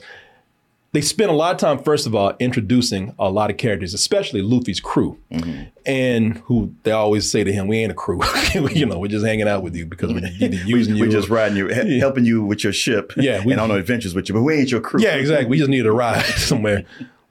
they 0.94 1.02
spent 1.02 1.30
a 1.30 1.34
lot 1.34 1.54
of 1.54 1.60
time, 1.60 1.80
first 1.84 2.08
of 2.08 2.16
all, 2.16 2.34
introducing 2.40 3.14
a 3.20 3.30
lot 3.30 3.50
of 3.52 3.58
characters, 3.58 3.94
especially 3.94 4.42
Luffy's 4.42 4.80
crew, 4.80 5.18
mm-hmm. 5.32 5.64
and 5.86 6.38
who 6.46 6.74
they 6.84 6.92
always 6.92 7.30
say 7.30 7.44
to 7.44 7.52
him, 7.52 7.68
"We 7.68 7.78
ain't 7.80 7.92
a 7.92 7.96
crew. 7.96 8.22
you 8.54 8.86
know, 8.86 8.98
we're 8.98 9.08
just 9.10 9.26
hanging 9.26 9.48
out 9.48 9.64
with 9.64 9.76
you 9.76 9.86
because 9.86 10.14
we're 10.14 10.26
using 10.40 10.94
we, 10.96 11.00
you, 11.00 11.06
We're 11.06 11.12
just 11.12 11.30
riding 11.30 11.58
you, 11.58 11.70
Yeah. 11.70 12.00
helping 12.00 12.26
you 12.26 12.42
with 12.44 12.64
your 12.64 12.74
ship, 12.74 13.14
Yeah, 13.18 13.44
we- 13.46 13.52
and 13.52 13.62
on 13.62 13.70
our 13.70 13.78
adventures 13.78 14.16
with 14.16 14.30
you, 14.30 14.34
but 14.36 14.42
we 14.44 14.56
ain't 14.56 14.72
your 14.72 14.82
crew. 14.82 15.02
Yeah, 15.02 15.16
exactly. 15.16 15.48
We 15.50 15.58
just 15.58 15.70
needed 15.70 15.86
a 15.88 15.92
ride 15.92 16.24
somewhere. 16.38 16.84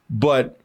But 0.09 0.59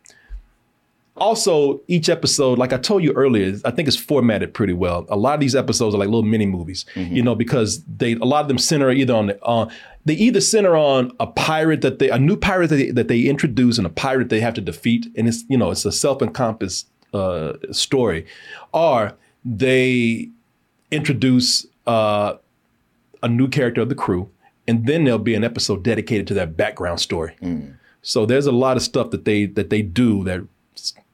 also, 1.16 1.82
each 1.88 2.08
episode, 2.08 2.58
like 2.58 2.72
I 2.72 2.78
told 2.78 3.04
you 3.04 3.12
earlier, 3.12 3.54
I 3.66 3.70
think 3.70 3.86
it's 3.86 3.96
formatted 3.96 4.54
pretty 4.54 4.72
well. 4.72 5.04
A 5.10 5.16
lot 5.16 5.34
of 5.34 5.40
these 5.40 5.54
episodes 5.54 5.94
are 5.94 5.98
like 5.98 6.08
little 6.08 6.22
mini 6.22 6.46
movies, 6.46 6.86
you 7.14 7.22
know, 7.22 7.34
because 7.34 7.84
they 7.84 8.12
a 8.14 8.24
lot 8.24 8.40
of 8.40 8.48
them 8.48 8.58
center 8.58 8.90
either 8.90 9.14
on 9.14 9.26
the 9.26 9.42
on 9.42 9.70
they 10.06 10.14
either 10.14 10.40
center 10.40 10.74
on 10.74 11.12
a 11.20 11.26
pirate 11.26 11.82
that 11.82 11.98
they 11.98 12.08
a 12.08 12.18
new 12.18 12.36
pirate 12.36 12.68
that 12.70 12.76
they, 12.76 12.90
that 12.90 13.08
they 13.08 13.22
introduce 13.22 13.76
and 13.76 13.86
a 13.86 13.90
pirate 13.90 14.30
they 14.30 14.40
have 14.40 14.54
to 14.54 14.62
defeat, 14.62 15.06
and 15.14 15.28
it's 15.28 15.44
you 15.48 15.58
know 15.58 15.70
it's 15.70 15.84
a 15.84 15.92
self 15.92 16.22
encompassed 16.22 16.88
uh, 17.12 17.52
story, 17.72 18.24
or 18.72 19.12
they 19.44 20.30
introduce 20.90 21.66
uh, 21.86 22.34
a 23.22 23.28
new 23.28 23.48
character 23.48 23.82
of 23.82 23.90
the 23.90 23.94
crew, 23.94 24.30
and 24.66 24.86
then 24.86 25.04
there'll 25.04 25.18
be 25.18 25.34
an 25.34 25.44
episode 25.44 25.82
dedicated 25.82 26.26
to 26.28 26.34
that 26.34 26.56
background 26.56 27.00
story. 27.00 27.36
So 28.00 28.24
there's 28.24 28.46
a 28.46 28.52
lot 28.52 28.78
of 28.78 28.82
stuff 28.82 29.10
that 29.10 29.26
they 29.26 29.44
that 29.44 29.68
they 29.68 29.82
do 29.82 30.24
that 30.24 30.40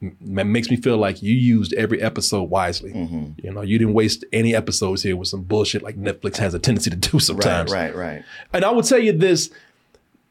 m- 0.02 0.52
makes 0.52 0.70
me 0.70 0.76
feel 0.76 0.96
like 0.96 1.22
you 1.22 1.34
used 1.34 1.72
every 1.74 2.00
episode 2.00 2.44
wisely. 2.44 2.92
Mm-hmm. 2.92 3.44
You 3.44 3.52
know, 3.52 3.62
you 3.62 3.78
didn't 3.78 3.94
waste 3.94 4.24
any 4.32 4.54
episodes 4.54 5.02
here 5.02 5.16
with 5.16 5.28
some 5.28 5.42
bullshit 5.42 5.82
like 5.82 5.96
Netflix 5.96 6.36
has 6.36 6.54
a 6.54 6.58
tendency 6.58 6.90
to 6.90 6.96
do 6.96 7.18
sometimes. 7.18 7.72
right, 7.72 7.94
right. 7.94 8.14
Right. 8.14 8.24
And 8.52 8.64
I 8.64 8.70
will 8.70 8.82
tell 8.82 8.98
you 8.98 9.12
this. 9.12 9.50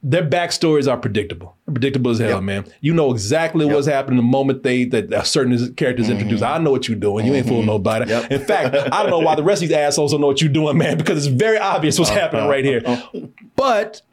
Their 0.03 0.23
backstories 0.23 0.89
are 0.89 0.95
predictable. 0.95 1.57
Predictable 1.65 2.11
as 2.11 2.19
hell, 2.19 2.35
Yep. 2.35 2.43
man. 2.43 2.65
You 2.81 2.93
know 2.93 3.11
exactly 3.11 3.65
what's 3.65 3.87
happening 3.87 4.17
the 4.17 4.23
moment 4.23 4.61
they 4.61 4.85
that 4.85 5.11
a 5.11 5.25
certain 5.25 5.73
characters 5.73 6.05
mm-hmm. 6.05 6.13
introduced. 6.13 6.43
I 6.43 6.59
know 6.59 6.69
what 6.69 6.87
you're 6.87 6.99
doing. 6.99 7.25
You 7.25 7.33
ain't 7.33 7.47
fooling 7.47 7.63
mm-hmm. 7.63 7.71
nobody. 7.71 8.05
Mm-hmm. 8.05 8.31
Yep. 8.31 8.39
In 8.39 8.45
fact, 8.45 8.75
I 8.93 9.01
don't 9.01 9.09
know 9.09 9.19
why 9.19 9.33
the 9.33 9.43
rest 9.43 9.63
of 9.63 9.69
these 9.69 9.75
assholes 9.75 10.11
don't 10.11 10.21
know 10.21 10.27
what 10.27 10.39
you're 10.39 10.51
doing, 10.53 10.77
man, 10.77 10.99
because 10.99 11.25
it's 11.25 11.35
very 11.35 11.57
obvious 11.57 11.97
what's 11.97 12.11
uh-huh. 12.11 12.19
happening 12.19 12.47
right 12.47 12.63
here. 12.63 12.83
Uh-huh. 12.85 13.21
But 13.55 14.03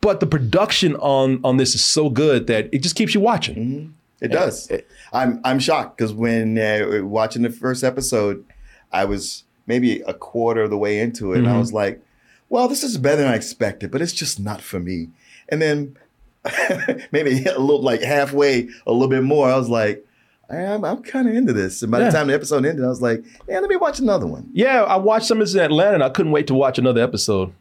but 0.00 0.18
the 0.18 0.26
production 0.26 0.96
on 0.96 1.40
on 1.44 1.56
this 1.56 1.74
is 1.74 1.84
so 1.84 2.10
good 2.10 2.48
that 2.48 2.68
it 2.72 2.82
just 2.82 2.96
keeps 2.96 3.14
you 3.14 3.20
watching. 3.20 3.94
It 4.20 4.28
does. 4.28 4.70
I'm 5.12 5.40
I'm 5.44 5.58
shocked 5.58 5.96
because 5.96 6.12
when 6.12 6.58
uh, 6.58 7.00
watching 7.04 7.42
the 7.42 7.50
first 7.50 7.84
episode, 7.84 8.44
I 8.92 9.04
was 9.04 9.44
maybe 9.66 10.00
a 10.02 10.14
quarter 10.14 10.62
of 10.62 10.70
the 10.70 10.78
way 10.78 10.98
into 10.98 11.32
it, 11.34 11.38
and 11.40 11.48
I 11.48 11.52
Mhm. 11.52 11.58
was 11.60 11.72
like, 11.72 12.02
"Well, 12.48 12.66
this 12.68 12.82
is 12.82 12.96
better 12.98 13.22
than 13.22 13.28
I 13.32 13.36
expected, 13.36 13.90
but 13.90 14.02
it's 14.02 14.12
just 14.12 14.40
not 14.40 14.60
for 14.60 14.80
me." 14.80 15.08
And 15.48 15.62
then 15.62 15.96
maybe 17.12 17.44
a 17.44 17.58
little 17.58 17.82
like 17.82 18.02
halfway, 18.02 18.68
a 18.86 18.92
little 18.92 19.08
bit 19.08 19.22
more, 19.22 19.48
I 19.50 19.56
was 19.56 19.68
like, 19.68 20.04
"I'm, 20.50 20.84
I'm 20.84 21.02
kind 21.02 21.28
of 21.28 21.34
into 21.34 21.52
this." 21.52 21.82
And 21.82 21.92
by 21.92 22.00
Yeah. 22.00 22.06
the 22.10 22.16
time 22.16 22.26
the 22.28 22.34
episode 22.34 22.64
ended, 22.66 22.84
I 22.84 22.88
was 22.88 23.02
like, 23.02 23.22
"Yeah, 23.48 23.60
let 23.60 23.68
me 23.70 23.76
watch 23.76 24.00
another 24.00 24.26
one." 24.26 24.48
Yeah, 24.52 24.82
I 24.82 24.96
watched 24.96 25.26
some 25.26 25.40
of 25.40 25.46
this 25.46 25.54
in 25.54 25.60
Atlanta 25.60 25.94
and 25.94 26.02
I 26.04 26.08
couldn't 26.08 26.32
wait 26.32 26.46
to 26.48 26.54
watch 26.54 26.78
another 26.78 27.02
episode 27.02 27.52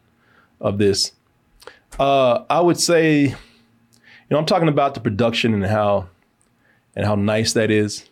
of 0.59 0.77
this. 0.79 1.11
Uh, 1.99 2.43
I 2.49 2.61
would 2.61 2.79
say, 2.79 3.21
you 3.25 3.35
know, 4.31 4.37
I'm 4.37 4.45
talking 4.45 4.67
about 4.69 4.93
the 4.93 4.99
production 4.99 5.53
and 5.53 5.65
how 5.65 6.07
and 6.97 7.05
how 7.05 7.15
nice 7.15 7.53
that 7.53 7.71
is, 7.71 8.09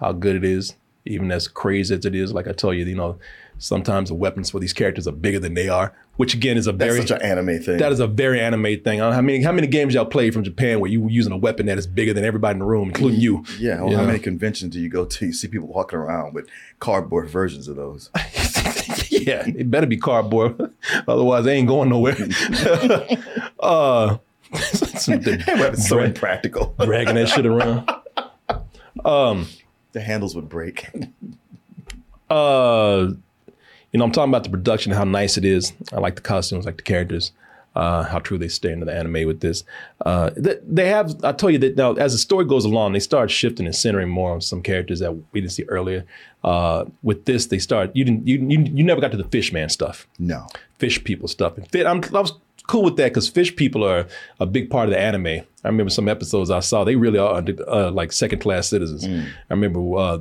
how 0.00 0.12
good 0.12 0.36
it 0.36 0.44
is, 0.44 0.74
even 1.04 1.30
as 1.30 1.46
crazy 1.48 1.94
as 1.94 2.04
it 2.06 2.14
is. 2.14 2.32
Like 2.32 2.46
I 2.48 2.52
told 2.52 2.76
you, 2.76 2.84
you 2.86 2.94
know, 2.94 3.18
sometimes 3.58 4.08
the 4.08 4.14
weapons 4.14 4.50
for 4.50 4.58
these 4.60 4.72
characters 4.72 5.06
are 5.06 5.12
bigger 5.12 5.38
than 5.38 5.54
they 5.54 5.68
are, 5.68 5.92
which 6.16 6.32
again 6.34 6.56
is 6.56 6.66
a 6.66 6.72
That's 6.72 6.94
very 6.94 7.06
such 7.06 7.20
an 7.20 7.26
anime 7.26 7.60
thing. 7.60 7.78
that 7.78 7.90
is 7.92 8.00
a 8.00 8.06
very 8.06 8.40
anime 8.40 8.80
thing. 8.82 9.02
I 9.02 9.20
mean, 9.20 9.42
how 9.42 9.52
many 9.52 9.66
games 9.66 9.94
y'all 9.94 10.04
played 10.06 10.32
from 10.32 10.44
Japan 10.44 10.78
where 10.80 10.90
you 10.90 11.00
were 11.00 11.10
using 11.10 11.32
a 11.32 11.36
weapon 11.36 11.66
that 11.66 11.78
is 11.78 11.86
bigger 11.86 12.12
than 12.14 12.24
everybody 12.24 12.54
in 12.54 12.58
the 12.60 12.64
room, 12.64 12.88
including 12.88 13.20
you? 13.20 13.44
yeah. 13.58 13.80
Well, 13.80 13.90
You 13.90 13.96
how 13.96 14.02
know? 14.02 14.06
many 14.08 14.18
conventions 14.20 14.72
do 14.72 14.80
you 14.80 14.88
go 14.88 15.04
to? 15.04 15.26
You 15.26 15.32
see 15.32 15.48
people 15.48 15.68
walking 15.68 15.98
around 15.98 16.32
with 16.34 16.48
cardboard 16.78 17.28
versions 17.28 17.66
of 17.68 17.76
those. 17.76 18.10
yeah, 19.10 19.44
it 19.46 19.70
better 19.70 19.86
be 19.86 19.96
cardboard, 19.96 20.72
otherwise 21.08 21.44
they 21.44 21.54
ain't 21.56 21.68
going 21.68 21.88
nowhere. 21.88 22.16
uh, 23.60 24.18
It's 24.54 25.88
so 25.88 25.98
impractical. 26.00 26.74
dragging 26.84 27.14
that 27.14 27.28
shit 27.28 27.46
around. 27.46 27.88
Um, 29.04 29.46
the 29.92 30.00
handles 30.00 30.34
would 30.34 30.48
break. 30.48 30.88
uh, 32.30 33.08
you 33.92 33.98
know, 33.98 34.04
I'm 34.04 34.12
talking 34.12 34.30
about 34.30 34.44
the 34.44 34.50
production, 34.50 34.92
how 34.92 35.04
nice 35.04 35.36
it 35.36 35.44
is. 35.44 35.72
I 35.92 36.00
like 36.00 36.16
the 36.16 36.22
costumes, 36.22 36.64
like 36.64 36.78
the 36.78 36.82
characters, 36.82 37.32
uh, 37.74 38.04
how 38.04 38.18
true 38.18 38.38
they 38.38 38.48
stay 38.48 38.72
into 38.72 38.86
the 38.86 38.94
anime 38.94 39.26
with 39.26 39.40
this. 39.40 39.64
Uh, 40.04 40.30
th- 40.30 40.60
they 40.66 40.88
have, 40.88 41.22
I 41.24 41.32
told 41.32 41.52
you 41.52 41.58
that 41.60 41.76
now 41.76 41.92
as 41.94 42.12
the 42.12 42.18
story 42.18 42.46
goes 42.46 42.64
along, 42.64 42.92
they 42.92 43.00
start 43.00 43.30
shifting 43.30 43.66
and 43.66 43.74
centering 43.74 44.08
more 44.08 44.32
on 44.32 44.40
some 44.40 44.62
characters 44.62 45.00
that 45.00 45.12
we 45.12 45.40
didn't 45.40 45.52
see 45.52 45.64
earlier. 45.64 46.04
Uh, 46.42 46.86
with 47.02 47.24
this, 47.26 47.46
they 47.46 47.58
start, 47.58 47.94
you 47.94 48.04
didn't, 48.04 48.26
you, 48.26 48.38
you, 48.48 48.60
you 48.60 48.84
never 48.84 49.00
got 49.00 49.10
to 49.10 49.16
the 49.16 49.24
Fishman 49.24 49.68
stuff. 49.68 50.06
No. 50.18 50.46
Fish 50.78 51.02
people 51.04 51.28
stuff. 51.28 51.56
And 51.56 51.70
fit, 51.70 51.86
I'm, 51.86 52.02
I 52.14 52.20
was 52.20 52.32
cool 52.66 52.82
with 52.82 52.96
that 52.96 53.10
because 53.10 53.28
fish 53.28 53.54
people 53.54 53.84
are 53.84 54.06
a 54.40 54.46
big 54.46 54.70
part 54.70 54.88
of 54.88 54.94
the 54.94 55.00
anime. 55.00 55.44
I 55.64 55.68
remember 55.68 55.90
some 55.90 56.08
episodes 56.08 56.50
I 56.50 56.60
saw, 56.60 56.84
they 56.84 56.96
really 56.96 57.18
are 57.18 57.42
uh, 57.68 57.90
like 57.90 58.12
second 58.12 58.40
class 58.40 58.68
citizens. 58.68 59.04
I 59.50 59.52
remember 59.54 59.96
uh, 59.96 60.18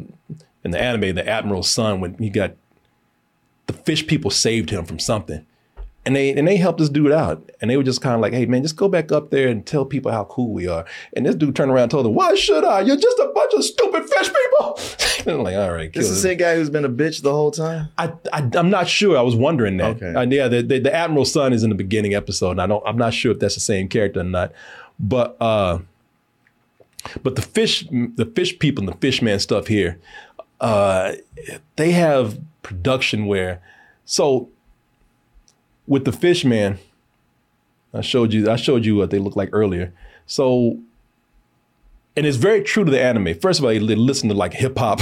in 0.63 0.71
the 0.71 0.79
anime, 0.79 1.15
the 1.15 1.27
admiral's 1.27 1.69
son, 1.69 1.99
when 1.99 2.15
he 2.15 2.29
got 2.29 2.55
the 3.67 3.73
fish 3.73 4.05
people 4.05 4.31
saved 4.31 4.69
him 4.69 4.85
from 4.85 4.99
something. 4.99 5.45
And 6.05 6.15
they 6.15 6.33
and 6.33 6.47
they 6.47 6.57
helped 6.57 6.79
this 6.79 6.89
dude 6.89 7.11
out. 7.11 7.51
And 7.61 7.69
they 7.69 7.77
were 7.77 7.83
just 7.83 8.01
kind 8.01 8.15
of 8.15 8.21
like, 8.21 8.33
hey 8.33 8.45
man, 8.47 8.63
just 8.63 8.75
go 8.75 8.87
back 8.87 9.11
up 9.11 9.29
there 9.29 9.49
and 9.49 9.63
tell 9.65 9.85
people 9.85 10.11
how 10.11 10.23
cool 10.25 10.51
we 10.51 10.67
are. 10.67 10.83
And 11.15 11.25
this 11.25 11.35
dude 11.35 11.55
turned 11.55 11.69
around 11.71 11.83
and 11.83 11.91
told 11.91 12.05
them, 12.05 12.15
Why 12.15 12.33
should 12.33 12.63
I? 12.63 12.81
You're 12.81 12.95
just 12.97 13.19
a 13.19 13.31
bunch 13.35 13.53
of 13.53 13.63
stupid 13.63 14.09
fish 14.09 14.31
people. 14.33 14.79
and 15.19 15.27
I'm 15.37 15.43
like, 15.43 15.55
all 15.55 15.71
right, 15.71 15.93
This 15.93 16.09
is 16.09 16.15
the 16.21 16.29
same 16.29 16.37
guy 16.37 16.55
who's 16.55 16.71
been 16.71 16.85
a 16.85 16.89
bitch 16.89 17.21
the 17.21 17.31
whole 17.31 17.51
time. 17.51 17.89
I, 17.99 18.13
I 18.33 18.49
I'm 18.55 18.71
not 18.71 18.87
sure. 18.87 19.15
I 19.17 19.21
was 19.21 19.35
wondering 19.35 19.77
that. 19.77 19.97
Okay. 19.97 20.13
Uh, 20.13 20.21
yeah, 20.21 20.47
the, 20.47 20.63
the 20.63 20.79
the 20.79 20.93
admiral's 20.93 21.31
son 21.31 21.53
is 21.53 21.63
in 21.63 21.69
the 21.69 21.75
beginning 21.75 22.15
episode, 22.15 22.51
and 22.51 22.61
I 22.61 22.67
don't. 22.67 22.83
I'm 22.87 22.97
not 22.97 23.13
sure 23.13 23.31
if 23.31 23.39
that's 23.39 23.55
the 23.55 23.61
same 23.61 23.87
character 23.87 24.21
or 24.21 24.23
not. 24.23 24.53
But 24.99 25.37
uh, 25.39 25.79
but 27.23 27.35
the 27.35 27.41
fish, 27.41 27.85
the 27.91 28.31
fish 28.35 28.57
people, 28.59 28.83
and 28.83 28.93
the 28.93 28.97
fishman 28.97 29.39
stuff 29.39 29.67
here, 29.67 29.99
uh, 30.59 31.13
they 31.75 31.91
have 31.91 32.39
production 32.63 33.25
where, 33.25 33.61
so 34.05 34.49
with 35.87 36.05
the 36.05 36.11
fishman, 36.11 36.79
I 37.93 38.01
showed 38.01 38.33
you. 38.33 38.49
I 38.49 38.55
showed 38.55 38.85
you 38.85 38.95
what 38.95 39.09
they 39.09 39.19
look 39.19 39.35
like 39.35 39.49
earlier. 39.51 39.93
So. 40.25 40.79
And 42.17 42.25
it's 42.25 42.35
very 42.35 42.61
true 42.61 42.83
to 42.83 42.91
the 42.91 43.01
anime. 43.01 43.39
First 43.39 43.59
of 43.59 43.63
all, 43.63 43.71
they 43.71 43.79
listen 43.79 44.27
to 44.27 44.35
like 44.35 44.51
hip 44.51 44.77
hop, 44.77 44.99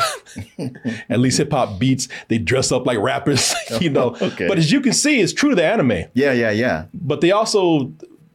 at 1.09 1.19
least 1.19 1.39
hip 1.39 1.51
hop 1.51 1.79
beats. 1.79 2.07
They 2.27 2.37
dress 2.37 2.71
up 2.71 2.85
like 2.85 2.99
rappers, 2.99 3.55
you 3.81 3.89
know. 3.89 4.15
Okay. 4.21 4.47
But 4.47 4.59
as 4.59 4.71
you 4.71 4.79
can 4.79 4.93
see, 4.93 5.19
it's 5.19 5.33
true 5.33 5.49
to 5.49 5.55
the 5.55 5.65
anime. 5.65 6.03
Yeah, 6.13 6.33
yeah, 6.33 6.51
yeah. 6.51 6.85
But 6.93 7.21
they 7.21 7.31
also 7.31 7.91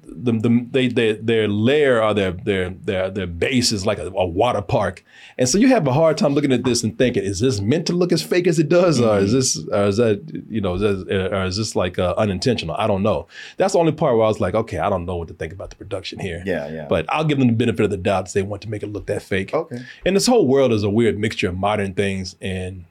the, 0.07 0.33
the 0.33 0.67
they, 0.71 0.89
their 0.89 1.15
their 1.15 1.49
lair 1.49 2.03
or 2.03 2.15
their 2.15 2.33
their 2.33 2.71
their 2.71 3.11
their 3.11 3.27
base 3.27 3.73
is 3.73 3.87
like 3.87 3.99
a, 3.99 4.07
a 4.07 4.27
water 4.27 4.63
park, 4.63 5.05
and 5.39 5.49
so 5.49 5.59
you 5.59 5.69
have 5.69 5.87
a 5.87 5.93
hard 5.93 6.19
time 6.19 6.35
looking 6.35 6.53
at 6.53 6.65
this 6.65 6.83
and 6.83 6.97
thinking, 6.97 7.23
is 7.23 7.41
this 7.41 7.61
meant 7.61 7.87
to 7.87 7.93
look 7.93 8.13
as 8.13 8.23
fake 8.23 8.47
as 8.47 8.59
it 8.59 8.69
does, 8.69 9.01
or 9.01 9.19
is 9.19 9.33
this 9.33 9.59
or 9.69 9.85
is 9.85 9.97
that 9.99 10.45
you 10.49 10.61
know, 10.61 10.75
is 10.75 10.81
that, 10.81 11.33
or 11.33 11.45
is 11.45 11.57
this 11.57 11.77
like 11.77 11.99
uh, 11.99 12.15
unintentional? 12.17 12.75
I 12.77 12.87
don't 12.87 13.03
know. 13.03 13.27
That's 13.57 13.75
the 13.75 13.79
only 13.79 13.93
part 13.93 14.17
where 14.17 14.25
I 14.25 14.29
was 14.29 14.41
like, 14.41 14.55
okay, 14.55 14.79
I 14.79 14.89
don't 14.89 15.05
know 15.05 15.17
what 15.17 15.29
to 15.29 15.35
think 15.35 15.53
about 15.53 15.71
the 15.71 15.77
production 15.77 16.19
here. 16.19 16.43
Yeah, 16.45 16.69
yeah. 16.69 16.87
But 16.89 17.07
I'll 17.09 17.25
give 17.25 17.39
them 17.39 17.49
the 17.49 17.55
benefit 17.55 17.85
of 17.85 17.91
the 17.91 17.97
doubt. 17.97 18.33
They 18.33 18.43
want 18.43 18.63
to 18.63 18.71
make 18.71 18.83
it 18.83 18.89
look 18.89 19.07
that 19.07 19.23
fake. 19.23 19.53
Okay. 19.53 19.83
And 20.05 20.17
this 20.17 20.27
whole 20.27 20.47
world 20.47 20.73
is 20.73 20.83
a 20.83 20.91
weird 20.91 21.19
mixture 21.19 21.49
of 21.49 21.57
modern 21.57 21.95
things 21.95 22.37
and 22.41 22.87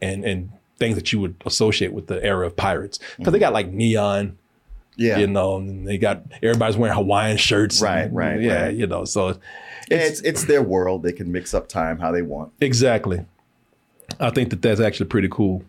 and 0.00 0.24
and 0.24 0.52
things 0.78 0.94
that 0.94 1.12
you 1.12 1.20
would 1.20 1.34
associate 1.44 1.92
with 1.92 2.06
the 2.06 2.22
era 2.24 2.46
of 2.46 2.56
pirates 2.56 2.98
because 3.16 3.32
they 3.32 3.38
got 3.38 3.52
like 3.52 3.68
neon. 3.72 4.37
Yeah. 4.98 5.18
You 5.18 5.28
know, 5.28 5.56
and 5.56 5.86
they 5.86 5.96
got 5.96 6.22
everybody's 6.42 6.76
wearing 6.76 6.96
Hawaiian 6.96 7.36
shirts. 7.38 7.80
Right, 7.80 8.00
and- 8.06 8.14
right, 8.16 8.40
Yeah, 8.40 8.64
right. 8.64 8.74
you 8.74 8.86
know, 8.86 9.04
so 9.04 9.28
Yeah, 9.90 9.98
it's 9.98 10.20
it's 10.22 10.44
their 10.44 10.62
world. 10.62 11.02
They 11.04 11.12
can 11.12 11.30
mix 11.32 11.54
up 11.54 11.68
time 11.68 11.98
how 11.98 12.10
they 12.12 12.20
want. 12.22 12.52
Exactly. 12.60 13.24
I 14.20 14.30
think 14.30 14.50
that 14.50 14.60
that's 14.60 14.80
actually 14.80 15.06
pretty 15.06 15.28
cool. 15.30 15.62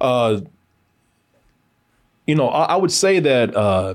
Uh, 0.00 0.40
you 2.26 2.34
know, 2.34 2.48
I, 2.48 2.64
I 2.64 2.76
would 2.76 2.92
say 2.92 3.18
that 3.20 3.54
uh, 3.54 3.94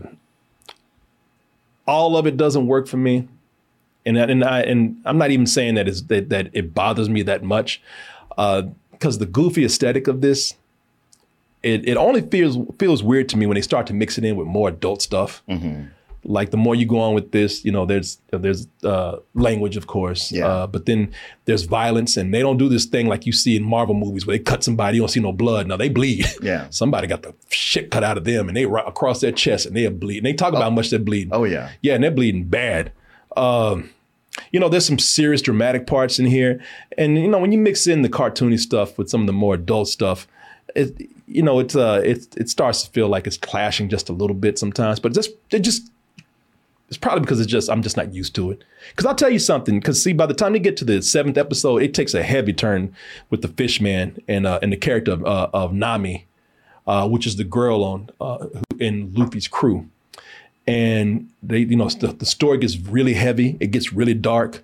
all 1.88 2.17
of 2.17 2.28
it 2.28 2.38
doesn't 2.38 2.67
work 2.67 2.88
for 2.88 2.97
me, 2.97 3.28
and 4.05 4.17
and 4.17 4.43
I 4.43 4.61
and 4.61 4.97
I'm 5.05 5.17
not 5.17 5.32
even 5.32 5.47
saying 5.47 5.75
that 5.75 5.88
is 5.88 6.05
that 6.07 6.30
that 6.30 6.49
it 6.53 6.73
bothers 6.73 7.09
me 7.09 7.21
that 7.23 7.43
much, 7.43 7.82
because 8.30 9.17
the 9.19 9.25
goofy 9.25 9.63
aesthetic 9.65 10.07
of 10.07 10.21
this, 10.21 10.55
it 11.64 11.88
it 11.88 11.97
only 11.97 12.22
feels 12.22 12.58
feels 12.80 13.03
weird 13.03 13.30
to 13.30 13.38
me 13.38 13.45
when 13.45 13.55
they 13.55 13.62
start 13.62 13.88
to 13.88 13.93
mix 13.93 14.18
it 14.18 14.24
in 14.24 14.36
with 14.36 14.47
more 14.47 14.70
adult 14.70 15.01
stuff. 15.01 15.43
Like 16.24 16.51
the 16.51 16.58
more 16.58 16.76
you 16.76 16.86
go 16.86 16.99
on 16.99 17.14
with 17.14 17.32
this, 17.32 17.64
you 17.64 17.72
know, 17.72 17.86
there's 17.86 18.20
there's 18.32 18.68
uh, 18.84 19.18
language, 19.34 19.78
of 19.78 19.88
course, 19.88 20.30
Yeah. 20.30 20.47
uh, 20.47 20.68
but 20.68 20.86
then 20.86 21.14
there's 21.45 21.64
violence, 21.64 22.18
and 22.18 22.34
they 22.34 22.39
don't 22.41 22.58
do 22.58 22.68
this 22.68 22.84
thing 22.86 23.08
like 23.08 23.26
you 23.26 23.32
see 23.32 23.55
in 23.55 23.64
Marvel 23.64 23.95
movies 23.95 24.26
where 24.28 24.36
they 24.38 24.43
cut 24.43 24.62
somebody, 24.62 24.97
you 24.97 25.01
don't 25.03 25.08
see 25.10 25.22
no 25.22 25.32
blood. 25.32 25.68
No, 25.68 25.78
they 25.78 25.88
bleed. 25.88 26.26
Yeah. 26.41 26.68
somebody 26.70 27.08
got 27.08 27.22
the 27.24 27.34
shit 27.49 27.91
cut 27.91 28.03
out 28.03 28.18
of 28.18 28.26
them, 28.26 28.49
and 28.49 28.58
they 28.58 28.66
right 28.66 28.86
across 28.86 29.22
their 29.22 29.32
chest, 29.32 29.68
and 29.68 29.76
they're 29.78 29.89
bleeding. 29.91 30.24
They 30.24 30.34
talk 30.34 30.49
about 30.49 30.64
how 30.64 30.70
much 30.70 30.89
they're 30.89 30.99
bleeding. 30.99 31.30
Oh 31.34 31.45
yeah. 31.45 31.70
Yeah, 31.82 31.93
and 31.95 32.03
they're 32.03 32.12
bleeding 32.12 32.43
bad. 32.45 32.91
Um, 33.38 33.91
you 34.51 34.60
know, 34.60 34.68
there's 34.68 34.86
some 34.86 34.99
serious 34.99 35.41
dramatic 35.41 35.88
parts 35.88 36.20
in 36.20 36.26
here, 36.26 36.62
and 36.97 37.18
you 37.18 37.30
know, 37.30 37.38
when 37.39 37.53
you 37.53 37.58
mix 37.58 37.88
in 37.88 38.01
the 38.01 38.10
cartoony 38.10 38.60
stuff 38.60 38.97
with 38.97 39.10
some 39.10 39.22
of 39.22 39.28
the 39.28 39.34
more 39.34 39.53
adult 39.55 39.88
stuff, 39.88 40.28
it 40.76 41.10
you 41.28 41.43
know, 41.43 41.59
it's 41.59 41.75
uh, 41.75 42.01
it 42.03 42.28
it 42.38 42.49
starts 42.49 42.84
to 42.84 42.91
feel 42.91 43.07
like 43.07 43.28
it's 43.28 43.38
clashing 43.38 43.89
just 43.89 44.09
a 44.09 44.13
little 44.13 44.36
bit 44.36 44.57
sometimes. 44.57 44.99
But 44.99 45.13
just 45.13 45.32
it 45.51 45.59
just 45.59 45.91
it's 46.88 46.97
probably 46.97 47.21
because 47.21 47.39
it's 47.39 47.51
just 47.51 47.69
I'm 47.69 47.82
just 47.82 47.97
not 47.97 48.13
used 48.13 48.34
to 48.36 48.51
it. 48.51 48.63
Because 48.89 49.05
I'll 49.05 49.15
tell 49.15 49.30
you 49.30 49.39
something. 49.39 49.80
Because 49.80 50.03
see, 50.03 50.13
by 50.13 50.25
the 50.25 50.34
time 50.34 50.53
they 50.53 50.59
get 50.59 50.78
to 50.78 50.86
the 50.86 51.01
seventh 51.01 51.38
episode, 51.38 51.82
it 51.82 51.93
takes 51.93 52.13
a 52.13 52.23
heavy 52.23 52.53
turn 52.53 52.95
with 53.30 53.41
the 53.41 53.49
Fishman 53.49 54.21
and 54.28 54.47
uh, 54.47 54.59
and 54.61 54.71
the 54.71 54.78
character 54.78 55.11
of, 55.11 55.25
uh, 55.25 55.49
of 55.53 55.73
Nami, 55.73 56.25
uh, 56.88 57.07
which 57.07 57.28
is 57.28 57.36
the 57.36 57.43
girl 57.43 57.84
on 57.84 58.09
uh, 58.21 58.47
in 58.80 59.13
Luffy's 59.13 59.47
crew 59.47 59.89
and 60.67 61.30
they 61.41 61.59
you 61.59 61.75
know 61.75 61.89
the, 61.89 62.07
the 62.07 62.25
story 62.25 62.57
gets 62.57 62.78
really 62.78 63.13
heavy 63.13 63.57
it 63.59 63.71
gets 63.71 63.93
really 63.93 64.13
dark 64.13 64.63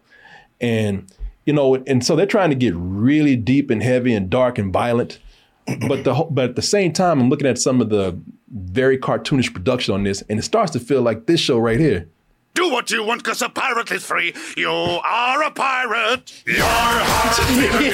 and 0.60 1.10
you 1.46 1.54
know 1.54 1.76
and 1.88 2.06
so 2.06 2.16
they're 2.16 2.26
trying 2.26 2.50
to 2.50 2.56
get 2.56 2.74
really 2.76 3.36
deep 3.36 3.70
and 3.70 3.82
heavy 3.82 4.14
and 4.14 4.30
dark 4.30 4.58
and 4.58 4.74
violent 4.74 5.20
but 5.88 6.04
the 6.04 6.14
but 6.30 6.50
at 6.50 6.56
the 6.56 6.62
same 6.62 6.92
time 6.94 7.20
i'm 7.20 7.30
looking 7.30 7.48
at 7.48 7.58
some 7.58 7.82
of 7.82 7.90
the 7.90 8.18
very 8.52 8.98
cartoonish 8.98 9.52
production 9.54 9.94
on 9.94 10.04
this 10.04 10.22
and 10.30 10.40
it 10.40 10.44
starts 10.44 10.72
to 10.72 10.80
feel 10.80 11.02
like 11.02 11.26
this 11.26 11.40
show 11.40 11.58
right 11.58 11.80
here 11.80 12.08
Do 12.56 12.70
what 12.70 12.92
you 12.92 13.04
want, 13.04 13.24
cause 13.24 13.42
a 13.42 13.50
pirate 13.50 13.90
is 13.92 14.04
free. 14.06 14.32
You 14.56 14.70
are 14.70 15.42
a 15.42 15.50
pirate. 15.50 16.44
Your 16.46 16.62
heart's 16.62 17.40
liberty. 17.58 17.90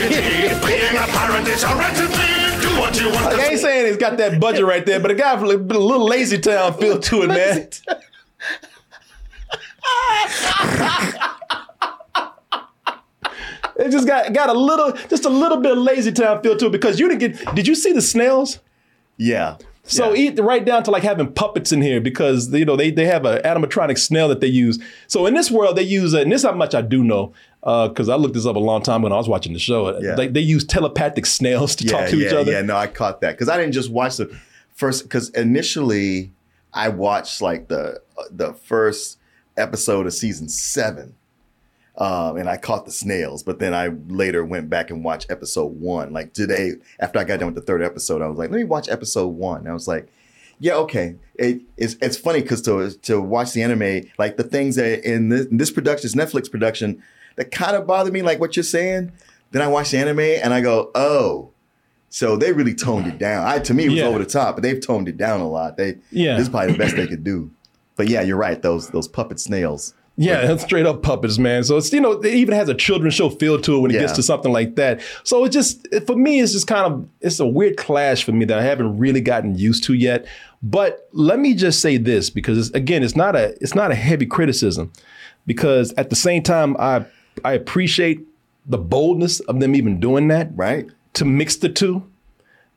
Being 0.67 0.97
a 0.99 1.07
pirate 1.15 1.47
is 1.47 1.63
a 1.63 1.67
right 1.67 1.95
to 1.95 2.07
be. 2.11 2.67
Do 2.67 2.76
what 2.78 2.99
you 2.99 3.07
want. 3.09 3.24
like, 3.26 3.39
i 3.39 3.47
ain't 3.51 3.59
saying 3.61 3.88
it's 3.88 3.95
got 3.97 4.17
that 4.17 4.38
budget 4.41 4.65
right 4.65 4.86
there 4.86 4.99
but 4.99 5.11
it 5.11 5.17
got 5.17 5.41
a 5.41 5.45
little 5.45 6.03
lazy 6.05 6.38
town 6.39 6.74
feel 6.74 6.99
to 6.99 7.22
it 7.24 7.28
man 7.28 7.70
it 13.80 13.91
just 13.91 14.07
got 14.07 14.34
got 14.34 14.49
a 14.49 14.53
little 14.53 14.91
just 15.09 15.25
a 15.25 15.30
little 15.30 15.59
bit 15.61 15.71
of 15.73 15.77
lazy 15.80 16.11
town 16.11 16.41
feel 16.41 16.57
to 16.57 16.67
it 16.67 16.71
because 16.71 16.99
you 16.99 17.07
didn't 17.09 17.19
get 17.19 17.55
did 17.55 17.67
you 17.67 17.75
see 17.75 17.91
the 17.91 18.01
snails 18.01 18.59
Yeah. 19.17 19.57
So 19.84 20.13
eat 20.15 20.39
right 20.39 20.63
down 20.63 20.84
to 20.84 20.91
like 20.91 21.01
having 21.01 21.34
puppets 21.34 21.71
in 21.71 21.82
here 21.82 21.99
because 21.99 22.53
you 22.53 22.63
know 22.63 22.75
they 22.75 22.91
they 22.91 23.05
have 23.05 23.25
an 23.25 23.41
animatronic 23.41 23.97
snail 23.97 24.27
that 24.27 24.39
they 24.39 24.47
use. 24.47 24.77
So 25.07 25.25
in 25.25 25.34
this 25.34 25.49
world 25.49 25.77
they 25.77 25.84
use, 25.84 26.13
uh, 26.13 26.19
and 26.19 26.32
this 26.32 26.41
is 26.41 26.47
how 26.47 26.53
much 26.53 26.75
I 26.75 26.82
do 26.82 27.03
know 27.03 27.34
because 27.61 28.07
I 28.07 28.15
looked 28.15 28.36
this 28.36 28.45
up 28.45 28.55
a 28.55 28.59
long 28.59 28.84
time 28.84 29.01
when 29.01 29.11
I 29.11 29.17
was 29.17 29.27
watching 29.27 29.53
the 29.53 29.59
show. 29.59 29.99
Yeah. 29.99 30.13
They, 30.15 30.27
they 30.27 30.41
use 30.41 30.63
telepathic 30.63 31.25
snails 31.25 31.75
to 31.77 31.86
yeah, 31.86 31.91
talk 31.91 32.09
to 32.09 32.17
yeah, 32.17 32.27
each 32.27 32.34
other. 32.34 32.51
Yeah, 32.51 32.61
no, 32.61 32.75
I 32.75 32.86
caught 32.88 33.21
that 33.21 33.32
because 33.32 33.49
I 33.49 33.57
didn't 33.57 33.73
just 33.73 33.89
watch 33.89 34.17
the 34.17 34.34
first. 34.75 35.03
Because 35.03 35.30
initially, 35.30 36.32
I 36.71 36.89
watched 36.89 37.41
like 37.41 37.67
the 37.67 37.99
the 38.30 38.53
first 38.53 39.17
episode 39.57 40.05
of 40.05 40.13
season 40.13 40.49
seven, 40.49 41.15
um, 42.00 42.38
and 42.38 42.50
I 42.50 42.58
caught 42.58 42.86
the 42.86 42.91
snails. 42.91 43.43
But 43.43 43.60
then 43.60 43.74
I 43.76 43.89
later 44.08 44.43
went 44.43 44.70
back 44.70 44.89
and 44.89 45.04
watched 45.04 45.30
episode 45.30 45.80
one. 45.80 46.12
Like 46.14 46.34
today, 46.34 46.74
after 47.00 47.20
I 47.20 47.24
got 47.26 47.39
done 47.39 47.47
with 47.54 47.56
the 47.56 47.62
third 47.62 47.84
episode, 47.84 48.22
I 48.22 48.28
was 48.28 48.38
like, 48.39 48.50
let 48.50 48.58
me 48.58 48.64
watch 48.64 48.89
episode 48.89 49.28
one. 49.28 49.60
And 49.62 49.70
I 49.70 49.74
was 49.74 49.88
like. 49.88 50.08
Yeah, 50.62 50.74
okay. 50.74 51.16
It, 51.36 51.62
it's 51.78 51.95
it's 52.02 52.18
funny 52.18 52.41
because 52.41 52.62
to 52.64 52.91
to 53.04 53.22
watch 53.22 53.54
the 53.54 53.64
anime, 53.64 54.10
like 54.18 54.36
the 54.36 54.43
things 54.43 54.76
that 54.76 55.06
in 55.10 55.30
this, 55.30 55.45
in 55.45 55.56
this 55.56 55.72
production, 55.72 56.02
this 56.12 56.16
Netflix 56.16 56.52
production, 56.52 57.02
that 57.38 57.50
kind 57.52 57.78
of 57.78 57.88
bother 57.88 58.12
me, 58.12 58.22
like 58.24 58.41
what 58.41 58.58
you're 58.58 58.64
saying. 58.64 59.14
Then 59.52 59.62
I 59.62 59.68
watch 59.68 59.91
the 59.91 60.00
anime 60.00 60.20
and 60.20 60.54
I 60.54 60.60
go, 60.60 60.91
oh, 60.95 61.52
so 62.10 62.36
they 62.36 62.52
really 62.52 62.74
toned 62.76 63.08
it 63.08 63.18
down. 63.18 63.47
I 63.47 63.60
to 63.60 63.74
me 63.74 63.86
it 63.86 63.89
was 63.91 64.00
Yeah. 64.00 64.08
over 64.08 64.20
the 64.20 64.26
top, 64.26 64.58
but 64.58 64.62
they've 64.64 64.86
toned 64.86 65.08
it 65.08 65.16
down 65.16 65.39
a 65.39 65.47
lot. 65.47 65.78
They 65.78 65.95
Yeah. 66.12 66.34
this 66.36 66.43
is 66.43 66.50
probably 66.50 66.74
the 66.74 66.78
best 66.78 66.97
they 66.97 67.08
could 67.08 67.24
do. 67.24 67.52
But 67.95 68.10
yeah, 68.10 68.22
you're 68.22 68.36
right. 68.36 68.62
Those 68.62 68.89
those 68.89 69.08
puppet 69.08 69.39
snails. 69.39 69.93
Yeah, 70.22 70.45
that's 70.45 70.63
straight 70.63 70.86
up 70.86 71.01
puppets, 71.01 71.38
man. 71.38 71.63
So 71.63 71.78
it's 71.78 71.93
you 71.93 72.01
know 72.01 72.11
it 72.11 72.26
even 72.34 72.53
has 72.53 72.67
a 72.67 72.74
children's 72.76 73.13
show 73.13 73.30
feel 73.30 73.59
to 73.61 73.76
it 73.76 73.80
when 73.80 73.91
it 73.91 73.93
Yeah. 73.95 74.01
gets 74.01 74.13
to 74.13 74.24
something 74.24 74.51
like 74.51 74.76
that. 74.76 74.99
So 75.24 75.45
it 75.45 75.49
just 75.49 75.88
for 76.05 76.15
me 76.15 76.41
it's 76.41 76.51
just 76.51 76.67
kind 76.67 76.86
of 76.91 77.07
it's 77.22 77.39
a 77.39 77.47
weird 77.47 77.78
clash 77.78 78.24
for 78.26 78.34
me 78.34 78.43
that 78.45 78.59
I 78.59 78.63
haven't 78.63 78.97
really 78.97 79.22
gotten 79.22 79.57
used 79.57 79.86
to 79.86 79.93
yet. 79.93 80.26
But 80.61 81.07
let 81.13 81.39
me 81.39 81.53
just 81.53 81.80
say 81.80 81.95
this 81.95 82.30
because 82.30 82.57
it's, 82.57 82.70
again 82.76 83.01
it's 83.01 83.15
not 83.15 83.36
a 83.38 83.55
it's 83.61 83.76
not 83.76 83.91
a 83.91 83.95
heavy 83.95 84.26
criticism 84.26 84.91
because 85.47 85.93
at 85.93 86.09
the 86.09 86.17
same 86.17 86.43
time 86.43 86.76
I 86.80 87.05
I 87.45 87.53
appreciate 87.53 88.20
the 88.65 88.78
boldness 88.78 89.39
of 89.41 89.61
them 89.61 89.74
even 89.74 89.99
doing 90.01 90.28
that 90.28 90.51
Right. 90.53 90.86
to 91.13 91.24
mix 91.24 91.55
the 91.55 91.70
two. 91.70 92.03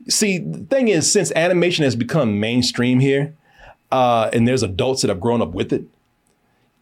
See, 0.08 0.38
the 0.38 0.58
thing 0.58 0.88
is, 0.88 1.10
since 1.12 1.32
animation 1.36 1.84
has 1.84 1.94
become 1.96 2.40
mainstream 2.40 3.00
here, 3.00 3.34
uh, 3.90 4.30
and 4.32 4.46
there's 4.48 4.62
adults 4.62 5.02
that 5.02 5.08
have 5.08 5.20
grown 5.20 5.42
up 5.42 5.52
with 5.52 5.72
it, 5.72 5.84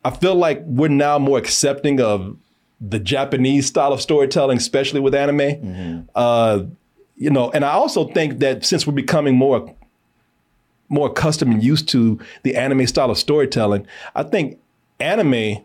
I 0.05 0.11
feel 0.11 0.34
like 0.34 0.62
we're 0.64 0.88
now 0.88 1.18
more 1.18 1.38
accepting 1.38 2.01
of 2.01 2.36
the 2.80 2.98
Japanese 2.98 3.66
style 3.66 3.92
of 3.92 4.01
storytelling, 4.01 4.57
especially 4.57 5.01
with 5.01 5.14
anime. 5.14 6.09
Uh, 6.14 6.64
you 7.16 7.28
know, 7.30 7.51
and 7.51 7.64
I 7.64 7.72
also 7.72 8.07
think 8.09 8.38
that 8.38 8.64
since 8.64 8.86
we're 8.86 8.94
becoming 8.94 9.36
more 9.36 9.74
more 10.88 11.09
accustomed 11.09 11.53
and 11.53 11.62
used 11.62 11.88
to 11.90 12.18
the 12.42 12.57
anime 12.57 12.86
style 12.86 13.11
of 13.11 13.18
storytelling, 13.18 13.86
I 14.14 14.24
think 14.24 14.59
anime 14.98 15.64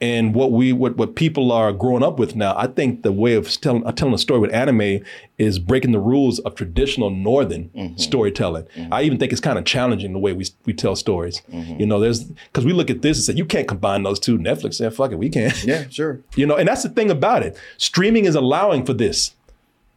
and 0.00 0.34
what 0.34 0.52
we 0.52 0.72
what 0.72 0.96
what 0.96 1.14
people 1.14 1.50
are 1.50 1.72
growing 1.72 2.02
up 2.02 2.18
with 2.18 2.36
now, 2.36 2.54
I 2.56 2.66
think 2.66 3.02
the 3.02 3.12
way 3.12 3.34
of 3.34 3.48
telling 3.60 3.86
uh, 3.86 3.92
telling 3.92 4.12
a 4.12 4.18
story 4.18 4.40
with 4.40 4.52
anime 4.52 5.00
is 5.38 5.58
breaking 5.58 5.92
the 5.92 5.98
rules 5.98 6.38
of 6.40 6.54
traditional 6.54 7.08
northern 7.08 7.70
mm-hmm. 7.70 7.96
storytelling. 7.96 8.64
Mm-hmm. 8.76 8.92
I 8.92 9.02
even 9.02 9.18
think 9.18 9.32
it's 9.32 9.40
kind 9.40 9.58
of 9.58 9.64
challenging 9.64 10.12
the 10.12 10.18
way 10.18 10.34
we 10.34 10.46
we 10.66 10.74
tell 10.74 10.96
stories. 10.96 11.40
Mm-hmm. 11.50 11.80
You 11.80 11.86
know, 11.86 11.98
there's 11.98 12.24
because 12.24 12.66
we 12.66 12.74
look 12.74 12.90
at 12.90 13.00
this 13.00 13.16
and 13.16 13.24
say 13.24 13.38
you 13.38 13.46
can't 13.46 13.66
combine 13.66 14.02
those 14.02 14.20
two. 14.20 14.38
Netflix 14.38 14.74
said, 14.74 14.92
"Fuck 14.92 15.12
it, 15.12 15.16
we 15.16 15.30
can." 15.30 15.52
Yeah, 15.64 15.88
sure. 15.88 16.20
You 16.36 16.44
know, 16.46 16.56
and 16.56 16.68
that's 16.68 16.82
the 16.82 16.90
thing 16.90 17.10
about 17.10 17.42
it. 17.42 17.58
Streaming 17.78 18.26
is 18.26 18.34
allowing 18.34 18.84
for 18.84 18.92
this 18.92 19.34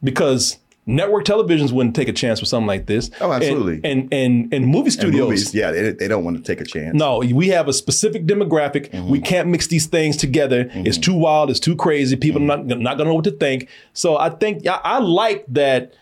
because 0.02 0.58
network 0.90 1.24
televisions 1.26 1.72
wouldn't 1.72 1.96
take 1.96 2.08
a 2.10 2.14
chance 2.14 2.42
with 2.42 2.50
something 2.50 2.68
like 2.68 2.86
this. 2.88 3.10
Oh, 3.22 3.32
absolutely. 3.32 3.80
And 3.90 4.12
and 4.14 4.54
and, 4.54 4.66
movie 4.68 4.86
And 4.86 4.94
studios. 4.94 5.22
movies, 5.30 5.54
yeah, 5.56 5.72
they, 5.72 5.92
they 5.92 6.08
don't 6.08 6.24
want 6.24 6.38
to 6.38 6.44
take 6.44 6.60
a 6.60 6.66
chance. 6.66 6.96
No, 6.96 7.20
we 7.20 7.48
have 7.50 7.68
a 7.68 7.74
specific 7.74 8.26
demographic. 8.26 8.90
Mm-hmm. 8.92 9.10
We 9.10 9.22
can't 9.22 9.48
mix 9.50 9.68
these 9.68 9.86
things 9.86 10.18
together. 10.18 10.70
It's 10.74 10.98
too 10.98 11.14
wild. 11.16 11.50
It's 11.50 11.60
too 11.60 11.76
crazy. 11.76 12.16
People 12.16 12.42
Mm-hmm. 12.42 12.68
not 12.68 12.80
not 12.80 12.98
gonna 12.98 13.10
know 13.10 13.16
what 13.16 13.26
to 13.26 13.32
think. 13.32 13.70
So 13.94 14.18
I 14.18 14.30
think 14.30 14.66
I, 14.68 14.80
I 14.84 15.00
like 15.00 15.46
that 15.50 15.94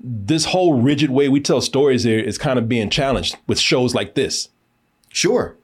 this 0.00 0.44
whole 0.44 0.80
rigid 0.80 1.10
way 1.10 1.28
we 1.28 1.40
tell 1.40 1.60
stories 1.60 2.04
here 2.04 2.20
is 2.20 2.38
kind 2.38 2.58
of 2.58 2.68
being 2.68 2.88
challenged 2.90 3.36
with 3.48 3.58
shows 3.58 3.94
like 3.94 4.14
this. 4.14 4.48
Sure. 5.10 5.56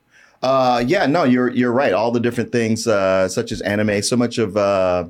Uh, 0.42 0.82
yeah, 0.86 1.06
no, 1.06 1.24
you're 1.24 1.50
you're 1.50 1.72
right. 1.72 1.92
All 1.92 2.10
the 2.10 2.20
different 2.20 2.52
things, 2.52 2.86
uh, 2.86 3.28
such 3.28 3.52
as 3.52 3.60
anime, 3.62 4.02
so 4.02 4.16
much 4.16 4.38
of 4.38 4.56
uh, 4.56 5.04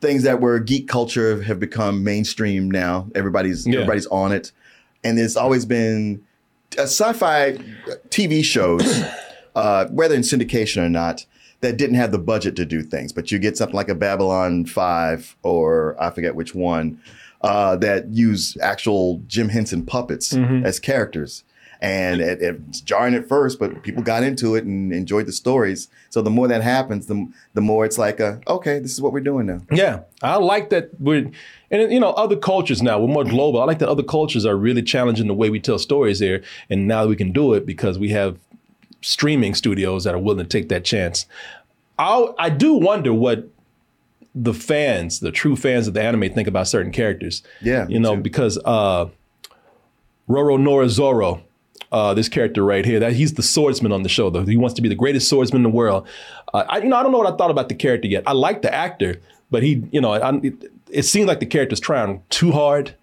things 0.00 0.22
that 0.22 0.40
were 0.40 0.58
geek 0.58 0.88
culture 0.88 1.42
have 1.42 1.60
become 1.60 2.02
mainstream 2.04 2.70
now. 2.70 3.08
Everybody's 3.14 3.66
Yeah. 3.66 3.74
everybody's 3.80 4.06
on 4.06 4.32
it, 4.32 4.52
and 5.04 5.18
it's 5.18 5.36
always 5.36 5.64
been 5.66 6.22
uh, 6.78 6.82
sci-fi 6.82 7.58
TV 8.10 8.44
shows, 8.44 9.02
uh, 9.54 9.86
whether 9.86 10.14
in 10.14 10.22
syndication 10.22 10.82
or 10.84 10.88
not, 10.88 11.26
that 11.60 11.76
didn't 11.76 11.96
have 11.96 12.12
the 12.12 12.18
budget 12.18 12.56
to 12.56 12.64
do 12.64 12.82
things, 12.82 13.12
but 13.12 13.30
you 13.30 13.38
get 13.38 13.56
something 13.56 13.76
like 13.76 13.88
a 13.88 13.94
Babylon 13.94 14.64
Five 14.64 15.36
or 15.42 15.96
I 16.00 16.10
forget 16.10 16.34
which 16.34 16.54
one 16.54 17.00
uh, 17.42 17.74
that 17.76 18.08
use 18.10 18.56
actual 18.60 19.22
Jim 19.26 19.48
Henson 19.48 19.84
puppets 19.84 20.32
Mhm. 20.34 20.64
as 20.64 20.78
characters. 20.78 21.42
And 21.82 22.20
it, 22.20 22.42
it's 22.42 22.82
jarring 22.82 23.14
at 23.14 23.26
first, 23.26 23.58
but 23.58 23.82
people 23.82 24.02
got 24.02 24.22
into 24.22 24.54
it 24.54 24.64
and 24.64 24.92
enjoyed 24.92 25.24
the 25.24 25.32
stories. 25.32 25.88
So 26.10 26.20
the 26.20 26.28
more 26.28 26.46
that 26.46 26.62
happens, 26.62 27.06
the 27.06 27.26
the 27.54 27.62
more 27.62 27.86
it's 27.86 27.96
like, 27.96 28.20
a, 28.20 28.40
okay, 28.46 28.78
this 28.78 28.92
is 28.92 29.00
what 29.00 29.14
we're 29.14 29.20
doing 29.20 29.46
now. 29.46 29.60
Yeah, 29.72 30.00
I 30.22 30.36
like 30.36 30.68
that 30.70 30.90
we're, 31.00 31.30
and 31.70 31.92
you 31.92 31.98
know, 31.98 32.10
other 32.10 32.36
cultures 32.36 32.82
now 32.82 33.00
we're 33.00 33.08
more 33.08 33.24
global. 33.24 33.62
I 33.62 33.64
like 33.64 33.78
that 33.78 33.88
other 33.88 34.02
cultures 34.02 34.44
are 34.44 34.56
really 34.56 34.82
challenging 34.82 35.26
the 35.26 35.34
way 35.34 35.48
we 35.48 35.58
tell 35.58 35.78
stories 35.78 36.18
there, 36.18 36.42
and 36.68 36.86
now 36.86 37.06
we 37.06 37.16
can 37.16 37.32
do 37.32 37.54
it 37.54 37.64
because 37.64 37.98
we 37.98 38.10
have 38.10 38.38
streaming 39.00 39.54
studios 39.54 40.04
that 40.04 40.14
are 40.14 40.18
willing 40.18 40.44
to 40.44 40.48
take 40.48 40.68
that 40.68 40.84
chance. 40.84 41.24
I 41.98 42.26
I 42.38 42.50
do 42.50 42.74
wonder 42.74 43.14
what 43.14 43.48
the 44.34 44.52
fans, 44.52 45.20
the 45.20 45.32
true 45.32 45.56
fans 45.56 45.88
of 45.88 45.94
the 45.94 46.02
anime, 46.02 46.30
think 46.34 46.46
about 46.46 46.68
certain 46.68 46.92
characters. 46.92 47.42
Yeah, 47.62 47.88
you 47.88 47.98
know, 47.98 48.16
because 48.16 48.58
uh, 48.66 49.06
Roronoa 50.28 50.90
Zoro. 50.90 51.44
Uh, 51.92 52.14
this 52.14 52.28
character 52.28 52.62
right 52.64 52.84
here, 52.84 53.00
that 53.00 53.14
he's 53.14 53.34
the 53.34 53.42
swordsman 53.42 53.90
on 53.90 54.04
the 54.04 54.08
show. 54.08 54.30
Though 54.30 54.44
he 54.44 54.56
wants 54.56 54.74
to 54.74 54.82
be 54.82 54.88
the 54.88 54.94
greatest 54.94 55.28
swordsman 55.28 55.64
in 55.64 55.70
the 55.70 55.76
world. 55.76 56.06
Uh, 56.54 56.64
I, 56.68 56.78
you 56.78 56.88
know, 56.88 56.96
I 56.96 57.02
don't 57.02 57.10
know 57.10 57.18
what 57.18 57.32
I 57.32 57.36
thought 57.36 57.50
about 57.50 57.68
the 57.68 57.74
character 57.74 58.06
yet. 58.06 58.22
I 58.28 58.32
like 58.32 58.62
the 58.62 58.72
actor, 58.72 59.20
but 59.50 59.64
he, 59.64 59.82
you 59.90 60.00
know, 60.00 60.12
I, 60.12 60.36
it, 60.36 60.54
it 60.88 61.02
seems 61.02 61.26
like 61.26 61.40
the 61.40 61.46
character's 61.46 61.80
trying 61.80 62.22
too 62.30 62.52
hard 62.52 62.94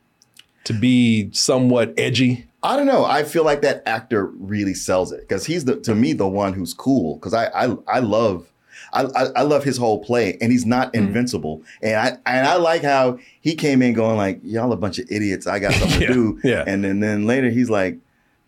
to 0.64 0.74
be 0.74 1.30
somewhat 1.34 1.94
edgy. 1.98 2.46
I 2.64 2.76
don't 2.78 2.86
know. 2.88 3.04
I 3.06 3.24
feel 3.24 3.44
like 3.44 3.62
that 3.62 3.84
actor 3.86 4.26
really 4.26 4.74
sells 4.74 5.12
it 5.12 5.22
because 5.22 5.46
he's 5.46 5.66
the 5.66 5.76
to 5.82 5.94
me 5.94 6.14
the 6.14 6.28
one 6.28 6.54
who's 6.54 6.74
cool 6.74 7.16
because 7.16 7.34
I 7.34 7.48
I 7.48 7.76
I 7.88 8.00
love. 8.00 8.48
I, 8.94 9.04
I, 9.36 9.42
love 9.42 9.66
his 9.66 9.76
whole 9.78 10.02
play, 10.02 10.38
and 10.40 10.50
he's 10.50 10.66
not 10.66 10.94
Mm-hmm. 10.94 11.08
invincible. 11.08 11.62
And 11.82 11.96
I 11.96 12.08
and 12.26 12.48
I 12.48 12.56
like 12.56 12.84
how 12.84 13.20
he 13.42 13.54
came 13.54 13.82
in 13.82 13.92
going 13.94 14.16
like, 14.16 14.40
"Y'all 14.44 14.72
a 14.72 14.78
bunch 14.78 14.98
of 14.98 15.12
idiots. 15.12 15.46
I 15.46 15.60
got 15.60 15.74
something 15.74 16.02
Yeah, 16.02 16.08
to 16.08 16.14
do." 16.14 16.40
yeah. 16.44 16.64
And 16.66 16.84
then 16.86 17.02
then 17.02 17.26
later 17.28 17.50
he's 17.50 17.70
like, 17.70 17.98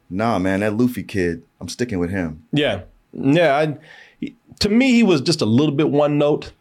"Nah, 0.09 0.39
man, 0.39 0.59
that 0.61 0.75
Luffy 0.77 1.03
kid, 1.03 1.43
I'm 1.61 1.69
sticking 1.69 1.99
with 1.99 2.09
him." 2.09 2.43
Yeah, 2.51 2.81
yeah. 3.13 3.55
I, 3.57 3.77
he- 4.19 4.35
to 4.59 4.69
me, 4.69 4.91
he 4.93 5.03
was 5.03 5.21
just 5.21 5.41
a 5.41 5.45
little 5.45 5.73
bit 5.75 5.89
one 5.89 6.17
note 6.17 6.51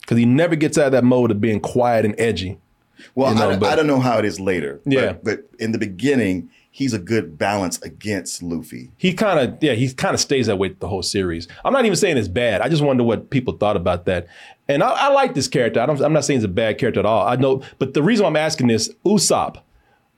because 0.00 0.18
he 0.18 0.24
never 0.24 0.56
gets 0.56 0.76
out 0.78 0.86
of 0.86 0.92
that 0.92 1.04
mode 1.04 1.30
of 1.30 1.40
being 1.40 1.60
quiet 1.60 2.04
and 2.04 2.14
edgy. 2.18 2.58
Well, 3.14 3.32
You 3.32 3.38
know, 3.38 3.46
I, 3.46 3.50
don't- 3.52 3.60
but- 3.60 3.68
I 3.72 3.76
don't 3.76 3.86
know 3.86 4.00
how 4.00 4.18
it 4.18 4.24
is 4.24 4.38
later. 4.40 4.80
but- 4.84 4.92
Yeah. 4.92 5.12
but 5.22 5.40
in 5.58 5.72
the 5.72 5.78
beginning, 5.78 6.50
he's 6.70 6.92
a 6.92 6.98
good 6.98 7.38
balance 7.38 7.80
against 7.82 8.42
Luffy. 8.42 8.90
He 8.98 9.12
kind 9.14 9.38
of, 9.40 9.56
yeah, 9.62 9.72
he 9.72 9.90
kind 9.92 10.14
of 10.14 10.20
stays 10.20 10.46
that 10.48 10.58
way 10.58 10.68
the 10.78 10.86
whole 10.88 11.02
series. 11.02 11.48
I'm 11.64 11.72
not 11.72 11.84
even 11.86 11.96
saying 11.96 12.16
it's 12.18 12.28
bad. 12.28 12.60
I 12.60 12.68
just 12.68 12.82
wonder 12.82 13.02
what 13.02 13.30
people 13.30 13.54
thought 13.56 13.76
about 13.76 14.04
that. 14.04 14.26
And 14.68 14.82
I, 14.82 14.90
I 14.90 15.08
like 15.12 15.34
this 15.34 15.48
character. 15.48 15.80
I 15.80 15.86
don't, 15.86 16.00
I'm 16.00 16.12
not 16.12 16.24
saying 16.24 16.40
he's 16.40 16.44
a 16.44 16.48
bad 16.48 16.76
character 16.78 17.00
at 17.00 17.06
all. 17.06 17.26
I 17.26 17.36
know, 17.36 17.62
but 17.78 17.94
the 17.94 18.02
reason 18.02 18.24
why 18.24 18.28
I'm 18.30 18.36
asking 18.36 18.66
this, 18.68 18.90
Usopp. 19.06 19.56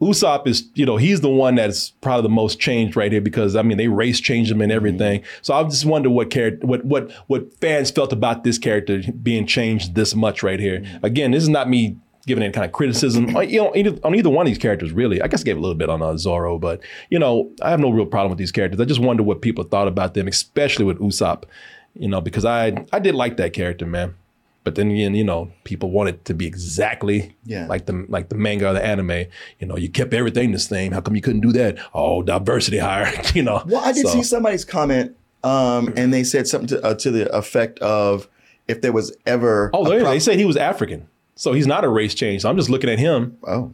Usopp 0.02 0.48
is, 0.48 0.68
you 0.74 0.84
know, 0.84 0.96
he's 0.96 1.20
the 1.20 1.28
one 1.28 1.54
that's 1.54 1.90
probably 2.00 2.22
the 2.22 2.34
most 2.34 2.58
changed 2.58 2.96
right 2.96 3.12
here 3.12 3.20
because 3.20 3.54
I 3.54 3.62
mean 3.62 3.78
they 3.78 3.86
race 3.86 4.18
changed 4.18 4.50
him 4.50 4.60
and 4.60 4.72
everything. 4.72 5.22
So 5.42 5.54
I 5.54 5.62
just 5.62 5.84
wonder 5.84 6.10
what 6.10 6.28
character, 6.30 6.66
what 6.66 6.84
what 6.84 7.12
what 7.28 7.54
fans 7.60 7.92
felt 7.92 8.12
about 8.12 8.42
this 8.42 8.58
character 8.58 9.00
being 9.22 9.46
changed 9.46 9.94
this 9.94 10.16
much 10.16 10.42
right 10.42 10.58
here. 10.58 10.84
Again, 11.04 11.30
this 11.30 11.44
is 11.44 11.48
not 11.48 11.68
me 11.68 11.96
giving 12.26 12.42
any 12.42 12.52
kind 12.52 12.64
of 12.64 12.72
criticism 12.72 13.36
on, 13.36 13.48
you 13.48 13.62
know, 13.62 13.74
either, 13.76 13.96
on 14.02 14.14
either 14.14 14.30
one 14.30 14.46
of 14.46 14.50
these 14.50 14.58
characters 14.58 14.90
really. 14.92 15.22
I 15.22 15.28
guess 15.28 15.42
I 15.42 15.44
gave 15.44 15.56
a 15.56 15.60
little 15.60 15.76
bit 15.76 15.88
on 15.88 16.02
uh, 16.02 16.16
Zoro, 16.16 16.58
but 16.58 16.80
you 17.08 17.18
know, 17.20 17.52
I 17.62 17.70
have 17.70 17.80
no 17.80 17.90
real 17.90 18.06
problem 18.06 18.30
with 18.30 18.38
these 18.38 18.52
characters. 18.52 18.80
I 18.80 18.84
just 18.84 19.00
wonder 19.00 19.22
what 19.22 19.40
people 19.40 19.62
thought 19.62 19.86
about 19.86 20.14
them, 20.14 20.26
especially 20.26 20.84
with 20.84 20.98
Usopp. 20.98 21.44
You 21.94 22.08
know, 22.08 22.20
because 22.20 22.44
I 22.44 22.86
I 22.92 22.98
did 22.98 23.14
like 23.14 23.36
that 23.36 23.52
character, 23.52 23.86
man. 23.86 24.16
But 24.64 24.76
then 24.76 24.90
again, 24.92 25.14
you 25.14 25.24
know, 25.24 25.50
people 25.64 25.90
want 25.90 26.08
it 26.10 26.24
to 26.26 26.34
be 26.34 26.46
exactly 26.46 27.34
Yeah. 27.44 27.66
like 27.66 27.86
the 27.86 28.04
like 28.08 28.28
the 28.28 28.36
manga 28.36 28.68
or 28.68 28.72
the 28.74 28.84
anime. 28.84 29.24
You 29.58 29.66
know, 29.66 29.76
you 29.76 29.88
kept 29.88 30.14
everything 30.14 30.52
the 30.52 30.58
same. 30.58 30.92
How 30.92 31.00
come 31.00 31.16
you 31.16 31.22
couldn't 31.22 31.40
do 31.40 31.52
that? 31.52 31.78
Oh, 31.94 32.22
diversity 32.22 32.78
hire. 32.78 33.12
you 33.34 33.42
know. 33.42 33.62
Well, 33.66 33.82
I 33.84 33.92
did 33.92 34.06
So- 34.06 34.12
see 34.12 34.22
somebody's 34.22 34.64
comment, 34.64 35.16
um, 35.42 35.92
and 35.96 36.12
they 36.14 36.22
said 36.24 36.46
something 36.46 36.68
to, 36.68 36.84
uh, 36.84 36.94
to 36.94 37.10
the 37.10 37.34
effect 37.36 37.78
of 37.80 38.28
if 38.68 38.80
there 38.82 38.92
was 38.92 39.16
ever. 39.26 39.70
Oh, 39.74 39.84
they, 39.88 40.00
pro- 40.00 40.10
they 40.10 40.20
said 40.20 40.38
he 40.38 40.44
was 40.44 40.56
African, 40.56 41.08
so 41.34 41.52
he's 41.52 41.66
not 41.66 41.84
a 41.84 41.88
race 41.88 42.14
change. 42.14 42.42
So 42.42 42.48
I'm 42.50 42.56
just 42.56 42.70
looking 42.70 42.88
at 42.90 43.00
him. 43.00 43.36
Oh. 43.46 43.72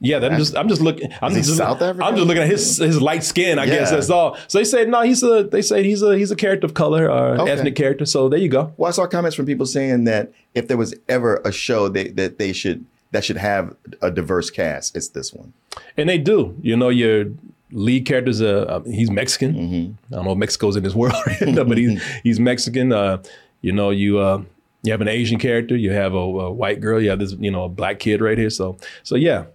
Yeah, 0.00 0.18
I'm 0.18 0.38
just 0.38 0.56
I'm 0.56 0.68
just 0.68 0.80
looking. 0.80 1.12
I'm 1.20 1.32
just 1.34 1.56
South 1.56 1.82
African? 1.82 2.02
I'm 2.02 2.14
just 2.14 2.26
looking 2.28 2.42
at 2.44 2.48
his 2.48 2.76
his 2.76 3.02
light 3.02 3.24
skin. 3.24 3.58
I 3.58 3.66
guess 3.66 3.90
that's 3.90 4.10
all. 4.10 4.36
So 4.46 4.58
they 4.58 4.64
said 4.64 4.88
no. 4.88 5.02
He's 5.02 5.22
a. 5.24 5.42
They 5.42 5.60
said 5.62 5.84
he's 5.84 6.02
a 6.02 6.16
he's 6.16 6.30
a 6.30 6.36
character 6.36 6.66
of 6.66 6.74
color, 6.74 7.10
or 7.10 7.40
Okay. 7.40 7.50
ethnic 7.50 7.74
character. 7.74 8.06
So 8.06 8.28
there 8.28 8.38
you 8.38 8.48
go. 8.48 8.72
Well, 8.76 8.88
I 8.88 8.92
saw 8.92 9.06
comments 9.06 9.34
from 9.34 9.46
people 9.46 9.66
saying 9.66 10.04
that 10.04 10.32
if 10.54 10.68
there 10.68 10.76
was 10.76 10.94
ever 11.08 11.42
a 11.44 11.50
show 11.50 11.88
they, 11.88 12.08
that 12.10 12.38
they 12.38 12.52
should 12.52 12.84
that 13.10 13.24
should 13.24 13.38
have 13.38 13.74
a 14.00 14.10
diverse 14.10 14.50
cast, 14.50 14.96
it's 14.96 15.08
this 15.08 15.32
one. 15.32 15.52
And 15.96 16.08
they 16.08 16.18
do. 16.18 16.56
You 16.62 16.76
know, 16.76 16.90
your 16.90 17.24
lead 17.72 18.06
character's 18.06 18.40
uh, 18.40 18.66
uh, 18.68 18.80
he's 18.88 19.10
Mexican. 19.10 19.54
Mm-hmm. 19.54 20.14
I 20.14 20.16
don't 20.16 20.24
know 20.26 20.32
if 20.32 20.38
Mexico's 20.38 20.76
in 20.76 20.84
this 20.84 20.94
world, 20.94 21.14
but 21.40 21.76
he's 21.76 22.00
he's 22.22 22.38
Mexican. 22.38 22.92
Uh, 22.92 23.20
you 23.62 23.72
know, 23.72 23.90
you 23.90 24.18
uh, 24.20 24.42
you 24.84 24.92
have 24.92 25.00
an 25.00 25.08
Asian 25.08 25.40
character, 25.40 25.74
you 25.74 25.90
have 25.90 26.14
a, 26.14 26.18
a 26.18 26.52
white 26.52 26.80
girl, 26.80 27.02
you 27.02 27.10
have 27.10 27.18
this 27.18 27.32
you 27.32 27.50
know 27.50 27.64
a 27.64 27.68
black 27.68 27.98
kid 27.98 28.20
right 28.20 28.38
here. 28.38 28.50
So 28.50 28.76
so 29.02 29.16
yeah. 29.16 29.46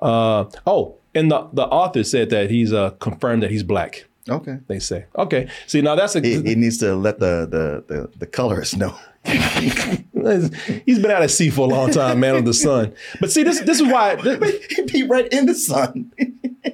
Uh, 0.00 0.44
oh, 0.66 0.96
and 1.14 1.30
the 1.30 1.48
the 1.52 1.66
author 1.66 2.04
said 2.04 2.30
that 2.30 2.50
he's 2.50 2.72
uh, 2.72 2.90
confirmed 2.92 3.42
that 3.42 3.50
he's 3.50 3.62
black. 3.62 4.06
Okay. 4.28 4.58
They 4.68 4.78
say 4.78 5.06
okay. 5.16 5.48
See 5.66 5.80
now 5.80 5.94
that's 5.94 6.14
a 6.14 6.20
He, 6.20 6.42
he 6.42 6.54
needs 6.54 6.78
to 6.78 6.94
let 6.94 7.18
the 7.18 7.46
the 7.50 7.84
the, 7.94 8.18
the 8.18 8.26
colorists 8.26 8.76
know. 8.76 8.96
he's 9.24 10.98
been 10.98 11.10
out 11.10 11.22
at 11.22 11.30
sea 11.30 11.50
for 11.50 11.66
a 11.66 11.68
long 11.68 11.90
time, 11.90 12.20
man 12.20 12.36
of 12.36 12.44
the 12.44 12.54
sun. 12.54 12.94
But 13.20 13.30
see 13.32 13.42
this 13.42 13.60
this 13.60 13.80
is 13.80 13.90
why 13.90 14.14
this, 14.22 14.66
He'd 14.70 14.92
be 14.92 15.02
right 15.02 15.26
in 15.32 15.46
the 15.46 15.54
sun. 15.54 16.12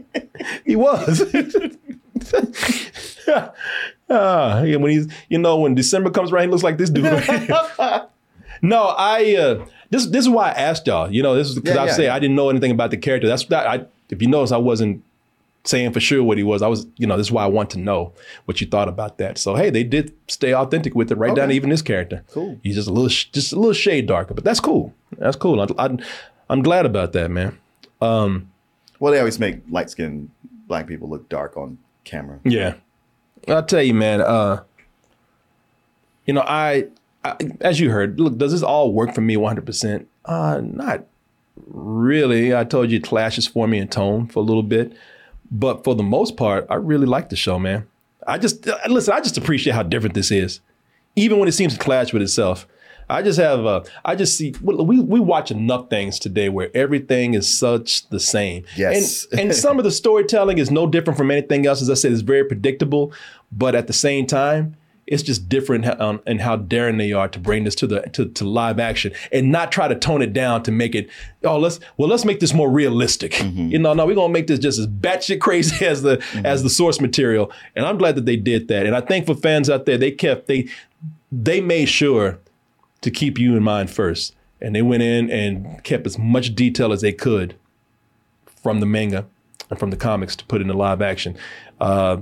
he 0.65 0.77
was. 0.77 1.21
Yeah, 4.09 4.77
when 4.77 4.91
he's, 4.91 5.09
you 5.29 5.39
know, 5.39 5.59
when 5.59 5.75
December 5.75 6.11
comes 6.11 6.33
around, 6.33 6.45
he 6.45 6.51
looks 6.51 6.63
like 6.63 6.79
this 6.79 6.91
dude. 6.91 7.05
no, 8.63 8.95
I. 8.97 9.37
Uh, 9.37 9.67
this 9.91 10.07
this 10.07 10.25
is 10.25 10.29
why 10.29 10.49
I 10.49 10.53
asked 10.53 10.87
y'all. 10.87 11.11
You 11.11 11.23
know, 11.23 11.35
this 11.35 11.49
is 11.49 11.55
because 11.55 11.75
Yeah, 11.77 11.83
I 11.83 11.87
yeah, 11.87 11.93
say 11.93 12.05
yeah. 12.05 12.15
I 12.15 12.19
didn't 12.19 12.37
know 12.37 12.51
anything 12.51 12.71
about 12.71 12.91
the 12.91 12.97
character. 12.97 13.29
That's 13.29 13.45
that. 13.47 13.67
I 13.67 13.87
if 14.11 14.23
you 14.23 14.29
notice, 14.29 14.53
I 14.53 14.57
wasn't 14.59 15.03
saying 15.65 15.93
for 15.93 15.99
sure 16.01 16.23
what 16.23 16.39
he 16.39 16.45
was. 16.45 16.63
I 16.63 16.69
was, 16.69 16.87
you 16.97 17.09
know, 17.09 17.17
this 17.17 17.27
is 17.27 17.33
why 17.33 17.43
I 17.43 17.49
want 17.49 17.71
to 17.71 17.79
know 17.79 18.13
what 18.45 18.61
you 18.61 18.67
thought 18.69 18.89
about 18.89 19.19
that. 19.19 19.37
So 19.37 19.57
hey, 19.57 19.71
they 19.71 19.83
did 19.83 20.13
stay 20.29 20.55
authentic 20.55 20.95
with 20.95 21.11
it, 21.11 21.17
right 21.17 21.35
down 21.35 21.49
to 21.49 21.55
even 21.55 21.71
this 21.71 21.83
character. 21.83 22.23
Cool. 22.31 22.59
He's 22.63 22.77
just 22.77 22.89
a 22.89 22.93
little, 22.93 23.09
just 23.09 23.53
a 23.53 23.57
little 23.57 23.73
shade 23.73 24.07
darker, 24.07 24.33
but 24.33 24.45
that's 24.45 24.61
cool. 24.61 24.95
That's 25.19 25.37
cool. 25.37 25.61
I, 25.79 25.97
I'm 26.49 26.63
glad 26.63 26.87
about 26.87 27.13
that, 27.15 27.33
man. 27.33 27.59
Um, 28.01 28.53
Well, 29.01 29.13
they 29.13 29.19
always 29.19 29.41
make 29.41 29.63
light 29.69 29.91
skinned 29.91 30.31
black 30.69 30.87
people 30.87 31.09
look 31.09 31.29
dark 31.29 31.57
on 31.57 31.79
camera. 32.05 32.39
Yeah. 32.45 32.75
I'll 33.49 33.65
tell 33.65 33.83
you, 33.83 33.95
man, 33.95 34.21
uh, 34.21 34.63
you 36.27 36.35
know, 36.35 36.43
I, 36.47 36.87
I 37.27 37.37
as 37.61 37.81
you 37.81 37.91
heard, 37.91 38.21
look, 38.21 38.39
does 38.39 38.53
this 38.53 38.63
all 38.63 38.93
work 38.93 39.15
for 39.15 39.21
me 39.21 39.37
100%? 39.37 40.07
Uh, 40.25 40.61
not 40.63 41.07
really. 41.67 42.55
I 42.55 42.65
told 42.65 42.91
you 42.91 42.99
it 42.99 43.05
clashes 43.05 43.47
for 43.47 43.67
me 43.67 43.79
in 43.79 43.89
tone 43.89 44.27
for 44.27 44.41
a 44.41 44.43
little 44.43 44.63
bit, 44.63 44.93
but 45.51 45.85
for 45.85 45.95
the 45.95 46.03
most 46.03 46.37
part, 46.37 46.67
I 46.71 46.75
really 46.75 47.07
like 47.07 47.29
the 47.29 47.37
show, 47.37 47.59
man. 47.59 47.87
I 48.27 48.39
just 48.39 48.67
uh, 48.69 48.79
listen, 48.89 49.15
I 49.15 49.21
just 49.21 49.37
appreciate 49.37 49.75
how 49.75 49.83
different 49.83 50.15
this 50.15 50.31
is. 50.31 50.61
Even 51.15 51.39
when 51.39 51.49
it 51.49 51.53
seems 51.53 51.73
to 51.75 51.79
clash 51.79 52.13
with 52.13 52.23
itself. 52.23 52.67
I 53.09 53.23
just 53.23 53.39
have, 53.39 53.65
uh, 53.65 53.85
I 54.05 54.17
just 54.17 54.37
see, 54.37 54.53
we, 54.61 54.75
we 54.75 54.99
we 54.99 55.21
watch 55.21 55.53
enough 55.53 55.89
things 55.89 56.19
today 56.19 56.49
where 56.49 56.71
everything 56.75 57.35
is 57.35 57.47
such 57.47 58.09
the 58.09 58.19
same. 58.19 58.65
Yes. 58.77 59.27
And, 59.31 59.41
and 59.41 59.55
some 59.55 59.79
of 59.79 59.85
the 59.85 59.93
storytelling 59.93 60.59
is 60.59 60.73
no 60.73 60.89
different 60.89 61.17
from 61.17 61.31
anything 61.31 61.67
else. 61.67 61.81
As 61.81 61.89
I 61.89 61.95
said, 61.95 62.11
it's 62.11 62.23
very 62.23 62.45
predictable, 62.45 63.13
but 63.53 63.77
at 63.77 63.87
the 63.87 63.93
same 63.93 64.27
time, 64.27 64.77
it's 65.07 65.23
just 65.23 65.49
different 65.49 65.87
um, 66.01 66.21
in 66.27 66.41
how 66.41 66.57
daring 66.57 66.97
they 66.97 67.13
are 67.13 67.29
to 67.29 67.39
bring 67.39 67.65
this 67.65 67.75
to 67.77 67.87
the 67.87 68.01
to, 68.13 68.27
to 68.27 68.45
live 68.45 68.81
action 68.81 69.13
and 69.31 69.53
not 69.53 69.71
try 69.71 69.87
to 69.87 69.95
tone 69.95 70.21
it 70.21 70.33
down 70.33 70.63
to 70.65 70.73
make 70.73 70.95
it 70.95 71.09
oh 71.45 71.59
let's 71.59 71.79
well 71.97 72.09
let's 72.09 72.25
make 72.25 72.41
this 72.41 72.53
more 72.53 72.71
realistic. 72.71 73.41
You 73.71 73.79
know 73.79 73.95
no 73.95 74.07
we're 74.07 74.15
gonna 74.15 74.33
make 74.33 74.47
this 74.49 74.59
just 74.59 74.79
as 74.79 74.87
batshit 74.87 75.41
crazy 75.41 75.85
as 75.87 76.03
the 76.03 76.23
as 76.45 76.63
the 76.63 76.71
source 76.71 77.01
material. 77.01 77.53
And 77.75 77.87
I'm 77.87 77.99
glad 77.99 78.17
that 78.17 78.27
they 78.27 78.37
did 78.37 78.69
that. 78.69 78.87
And 78.87 78.97
I 78.97 79.01
think 79.01 79.27
for 79.27 79.35
fans 79.35 79.71
out 79.71 79.87
there 79.87 79.99
they 79.99 80.11
kept 80.11 80.47
they 80.47 80.69
they 81.31 81.61
made 81.61 81.87
sure 81.87 82.39
to 83.03 83.11
keep 83.11 83.39
you 83.39 83.57
in 83.57 83.63
mind 83.63 83.91
first. 83.91 84.35
And 84.61 84.75
they 84.75 84.83
went 84.83 85.03
in 85.03 85.31
and 85.31 85.85
kept 85.85 86.07
as 86.07 86.19
much 86.19 86.55
detail 86.55 86.93
as 86.93 87.03
they 87.03 87.13
could 87.13 87.57
from 88.63 88.81
the 88.81 88.87
manga 88.87 89.27
and 89.71 89.79
from 89.79 89.91
the 89.91 89.97
comics 89.97 90.35
to 90.37 90.45
put 90.47 90.61
into 90.61 90.73
live 90.73 91.03
action. 91.03 91.37
Uh, 91.79 92.17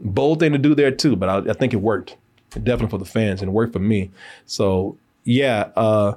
bold 0.00 0.40
thing 0.40 0.52
to 0.52 0.58
do 0.58 0.74
there 0.74 0.90
too, 0.90 1.14
but 1.14 1.28
I, 1.28 1.50
I 1.50 1.52
think 1.52 1.72
it 1.72 1.76
worked. 1.76 2.16
Definitely 2.62 2.90
for 2.90 2.98
the 2.98 3.04
fans 3.04 3.42
and 3.42 3.50
it 3.50 3.52
worked 3.52 3.72
for 3.72 3.78
me. 3.78 4.10
So 4.46 4.96
yeah, 5.24 5.70
uh, 5.76 6.14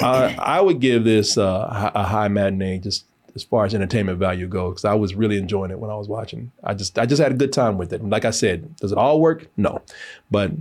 I, 0.00 0.36
I 0.38 0.60
would 0.60 0.80
give 0.80 1.04
this 1.04 1.38
uh, 1.38 1.90
a 1.94 2.02
high 2.04 2.28
matinee. 2.28 2.78
Just 2.78 3.06
as 3.34 3.42
far 3.42 3.64
as 3.64 3.74
entertainment 3.74 4.18
value 4.18 4.46
goes. 4.46 4.74
Because 4.74 4.84
I 4.84 4.94
was 4.94 5.14
really 5.14 5.38
enjoying 5.38 5.70
it 5.70 5.78
when 5.78 5.90
I 5.90 5.96
was 5.96 6.08
watching. 6.08 6.52
I 6.62 6.74
just 6.74 6.98
I 6.98 7.06
just 7.06 7.20
had 7.22 7.32
a 7.32 7.36
good 7.36 7.52
time 7.52 7.78
with 7.78 7.92
it. 7.92 8.04
Like 8.04 8.24
I 8.24 8.30
said, 8.30 8.76
does 8.76 8.92
it 8.92 8.98
all 8.98 9.20
work? 9.20 9.48
No, 9.56 9.82
but 10.30 10.52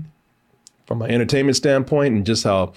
from 0.85 1.01
an 1.01 1.11
entertainment 1.11 1.55
standpoint 1.55 2.13
and 2.13 2.25
just 2.25 2.43
how 2.43 2.73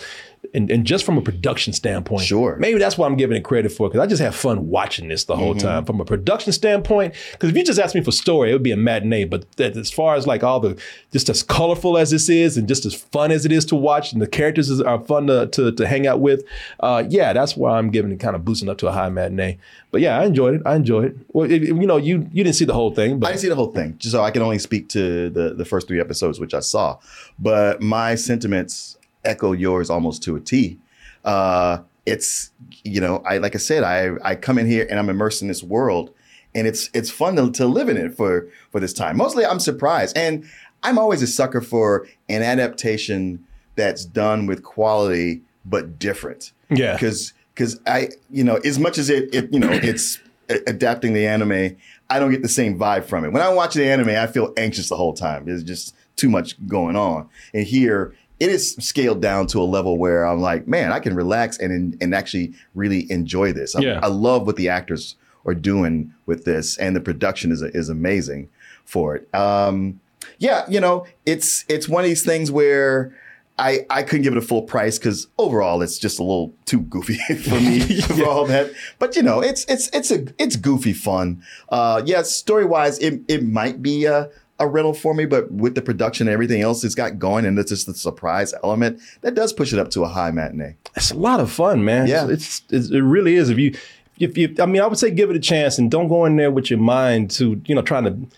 and, 0.57 0.71
and 0.71 0.85
just 0.87 1.05
from 1.05 1.17
a 1.19 1.23
production 1.23 1.73
standpoint, 1.73 2.23
sure. 2.25 2.57
Maybe 2.57 2.79
that's 2.79 2.97
what 2.99 3.07
I'm 3.07 3.17
giving 3.17 3.37
it 3.37 3.45
credit 3.45 3.71
for 3.71 3.89
because 3.89 4.01
I 4.01 4.07
just 4.07 4.23
have 4.23 4.35
fun 4.35 4.69
watching 4.69 5.09
this 5.09 5.25
the 5.25 5.37
whole 5.37 5.55
Mhm. 5.55 5.61
time. 5.61 5.85
From 5.85 6.01
a 6.01 6.05
production 6.05 6.53
standpoint, 6.53 7.15
because 7.33 7.51
if 7.51 7.57
you 7.57 7.63
just 7.65 7.79
asked 7.79 7.95
me 7.95 8.01
for 8.03 8.11
story, 8.13 8.51
it 8.51 8.53
would 8.55 8.63
be 8.63 8.73
a 8.73 8.77
matinee. 8.77 9.25
But 9.25 9.45
that, 9.57 9.77
as 9.77 9.91
far 9.91 10.17
as 10.17 10.27
like 10.27 10.43
all 10.43 10.59
the 10.61 10.77
just 11.13 11.29
as 11.29 11.43
colorful 11.43 11.97
as 11.99 12.11
this 12.11 12.29
is, 12.29 12.57
and 12.57 12.67
just 12.67 12.87
as 12.87 12.95
fun 12.95 13.31
as 13.31 13.45
it 13.45 13.53
is 13.53 13.65
to 13.67 13.77
watch, 13.77 14.13
and 14.13 14.21
the 14.23 14.27
characters 14.27 14.71
is, 14.71 14.81
are 14.81 14.99
fun 15.01 15.27
to, 15.29 15.47
to 15.49 15.71
to 15.73 15.87
hang 15.87 16.07
out 16.07 16.21
with, 16.21 16.43
uh, 16.81 17.05
yeah, 17.09 17.33
that's 17.33 17.57
why 17.57 17.79
I'm 17.79 17.91
giving 17.91 18.11
it 18.13 18.19
kind 18.21 18.35
of 18.35 18.45
boosting 18.45 18.69
up 18.69 18.79
to 18.79 18.89
a 18.89 18.93
high 18.93 19.09
matinee. 19.11 19.59
But 19.93 20.01
yeah, 20.01 20.19
I 20.19 20.25
enjoyed 20.25 20.55
it. 20.57 20.63
I 20.67 20.75
enjoyed 20.77 21.05
it. 21.07 21.17
Well, 21.33 21.51
it, 21.51 21.63
you 21.63 21.87
know, 21.87 21.97
you 21.97 22.29
you 22.33 22.43
didn't 22.45 22.57
see 22.57 22.65
the 22.65 22.75
whole 22.75 22.95
thing, 22.95 23.19
but 23.19 23.29
I 23.29 23.31
didn't 23.31 23.43
see 23.43 23.49
the 23.49 23.55
whole 23.55 23.73
thing, 23.73 23.97
so 24.01 24.23
I 24.23 24.31
can 24.31 24.43
only 24.43 24.59
speak 24.59 24.89
to 24.91 25.31
the 25.31 25.55
the 25.55 25.65
first 25.65 25.87
three 25.89 26.01
episodes, 26.01 26.41
which 26.41 26.55
I 26.55 26.61
saw. 26.61 26.99
But 27.39 27.81
my 27.81 28.15
sentiments 28.15 28.96
echo 29.27 29.53
yours 29.53 29.91
almost 29.91 30.23
to 30.25 30.37
a 30.37 30.41
T. 30.41 30.79
Uh, 31.25 31.79
it's 32.07 32.51
you 32.85 33.01
know, 33.01 33.23
I 33.27 33.39
like 33.39 33.55
I 33.55 33.59
said, 33.59 33.83
I 33.83 34.13
I 34.23 34.37
come 34.37 34.59
in 34.59 34.67
here 34.67 34.87
and 34.89 34.99
I'm 34.99 35.11
immersed 35.11 35.43
in 35.43 35.49
this 35.49 35.63
world, 35.63 36.15
and 36.55 36.67
it's 36.67 36.89
it's 36.95 37.11
fun 37.11 37.37
to, 37.37 37.51
to 37.53 37.67
live 37.67 37.89
in 37.89 37.97
it 37.97 38.15
for 38.15 38.49
for 38.71 38.81
this 38.81 38.93
time. 38.93 39.17
Mostly, 39.17 39.45
I'm 39.45 39.61
surprised, 39.61 40.17
and 40.17 40.45
I'm 40.83 40.99
always 40.99 41.23
a 41.23 41.27
sucker 41.27 41.61
for 41.61 42.07
an 42.29 42.43
adaptation 42.43 43.45
that's 43.75 44.05
done 44.05 44.47
with 44.47 44.63
quality 44.63 45.43
but 45.65 45.99
different. 45.99 46.53
Yeah. 46.71 46.95
because 46.95 47.33
because 47.55 47.81
I 47.87 48.11
you 48.31 48.45
know 48.45 48.57
as 48.57 48.79
much 48.79 48.99
as 48.99 49.11
it, 49.11 49.35
it 49.35 49.53
you 49.53 49.61
know 49.61 49.71
it's 49.71 50.21
adapting 50.49 51.13
the 51.13 51.27
anime, 51.27 51.77
I 52.09 52.19
don't 52.19 52.31
get 52.31 52.43
the 52.43 52.49
same 52.49 52.79
vibe 52.79 53.05
from 53.05 53.25
it. 53.25 53.33
When 53.33 53.43
I 53.43 53.49
watch 53.49 53.75
the 53.75 53.85
anime, 53.85 54.11
I 54.11 54.27
feel 54.27 54.53
anxious 54.57 54.89
the 54.89 54.97
whole 54.97 55.13
time. 55.13 55.47
There's 55.47 55.65
just 55.65 55.95
too 56.17 56.31
much 56.31 56.55
going 56.67 56.97
on. 56.97 57.29
And 57.53 57.67
here, 57.67 58.15
it 58.39 58.51
is 58.51 58.75
scaled 58.75 59.23
down 59.23 59.47
to 59.49 59.61
a 59.61 59.65
level 59.65 59.99
where 59.99 60.27
I'm 60.27 60.41
like, 60.41 60.69
man, 60.69 60.93
I 60.93 61.01
can 61.01 61.15
relax 61.15 61.59
and 61.59 61.97
and 62.01 62.15
actually 62.15 62.55
really 62.75 63.11
enjoy 63.11 63.53
this. 63.53 63.75
I, 63.75 63.81
Yeah. 63.81 64.01
I 64.03 64.09
love 64.09 64.47
what 64.47 64.57
the 64.57 64.69
actors 64.69 65.17
are 65.47 65.55
doing 65.55 66.13
with 66.27 66.45
this, 66.45 66.77
and 66.77 66.95
the 66.95 67.01
production 67.01 67.53
is 67.53 67.63
is 67.63 67.89
amazing 67.89 68.49
for 68.85 69.17
it. 69.17 69.35
Um, 69.35 70.01
yeah, 70.39 70.65
you 70.69 70.81
know, 70.81 71.07
it's 71.25 71.65
it's 71.69 71.89
one 71.89 72.05
of 72.05 72.09
these 72.09 72.25
things 72.25 72.51
where. 72.51 73.15
I, 73.59 73.87
I 73.89 74.03
couldn't 74.03 74.21
give 74.25 74.35
it 74.35 74.37
a 74.37 74.47
full 74.47 74.61
price 74.61 74.99
because 74.99 75.29
overall 75.39 75.81
it's 75.81 75.99
just 75.99 76.19
a 76.19 76.23
little 76.23 76.53
too 76.67 76.81
goofy 76.81 77.17
for 77.43 77.55
me 77.55 77.81
for 78.03 78.27
all 78.27 78.45
that. 78.45 78.71
But 78.99 79.17
you 79.17 79.23
know, 79.23 79.41
it's 79.41 79.65
it's 79.65 79.89
it's 79.95 80.11
a 80.11 80.27
it's 80.37 80.57
goofy 80.57 80.93
fun. 80.93 81.43
Uh, 81.71 82.03
yeah, 82.05 82.21
story 82.21 82.67
wise, 82.67 82.99
it 82.99 83.23
it 83.29 83.45
might 83.45 83.81
be 83.81 84.05
a 84.05 84.29
a 84.59 84.67
rental 84.67 84.95
for 84.95 85.15
me, 85.15 85.27
but 85.27 85.51
with 85.51 85.75
the 85.75 85.83
production 85.83 86.29
and 86.29 86.33
everything 86.33 86.63
else 86.63 86.83
it's 86.83 86.95
got 86.95 87.19
going, 87.19 87.45
and 87.45 87.59
it's 87.59 87.71
just 87.71 87.87
the 87.87 87.95
surprise 87.95 88.55
element 88.65 89.01
that 89.21 89.35
does 89.35 89.53
push 89.53 89.73
it 89.73 89.79
up 89.79 89.91
to 89.91 90.03
a 90.05 90.09
high 90.09 90.31
matinee. 90.31 90.77
it's 90.95 91.11
a 91.11 91.17
lot 91.17 91.41
of 91.41 91.51
fun, 91.51 91.85
man. 91.85 92.07
Yeah. 92.07 92.29
it's, 92.29 92.63
it's 92.71 92.91
it 92.91 93.01
really 93.01 93.35
is. 93.35 93.51
If 93.51 93.59
you 93.59 93.75
if 94.19 94.39
you, 94.39 94.55
I 94.61 94.67
mean, 94.67 94.81
I 94.81 94.87
would 94.87 94.99
say 94.99 95.11
give 95.11 95.31
it 95.31 95.37
a 95.37 95.41
chance 95.41 95.79
and 95.79 95.91
don't 95.91 96.09
go 96.09 96.25
in 96.25 96.37
there 96.37 96.51
with 96.51 96.71
your 96.71 96.79
mind 96.79 97.31
to 97.33 97.61
you 97.67 97.75
know 97.75 97.83
trying 97.83 98.05
to 98.05 98.37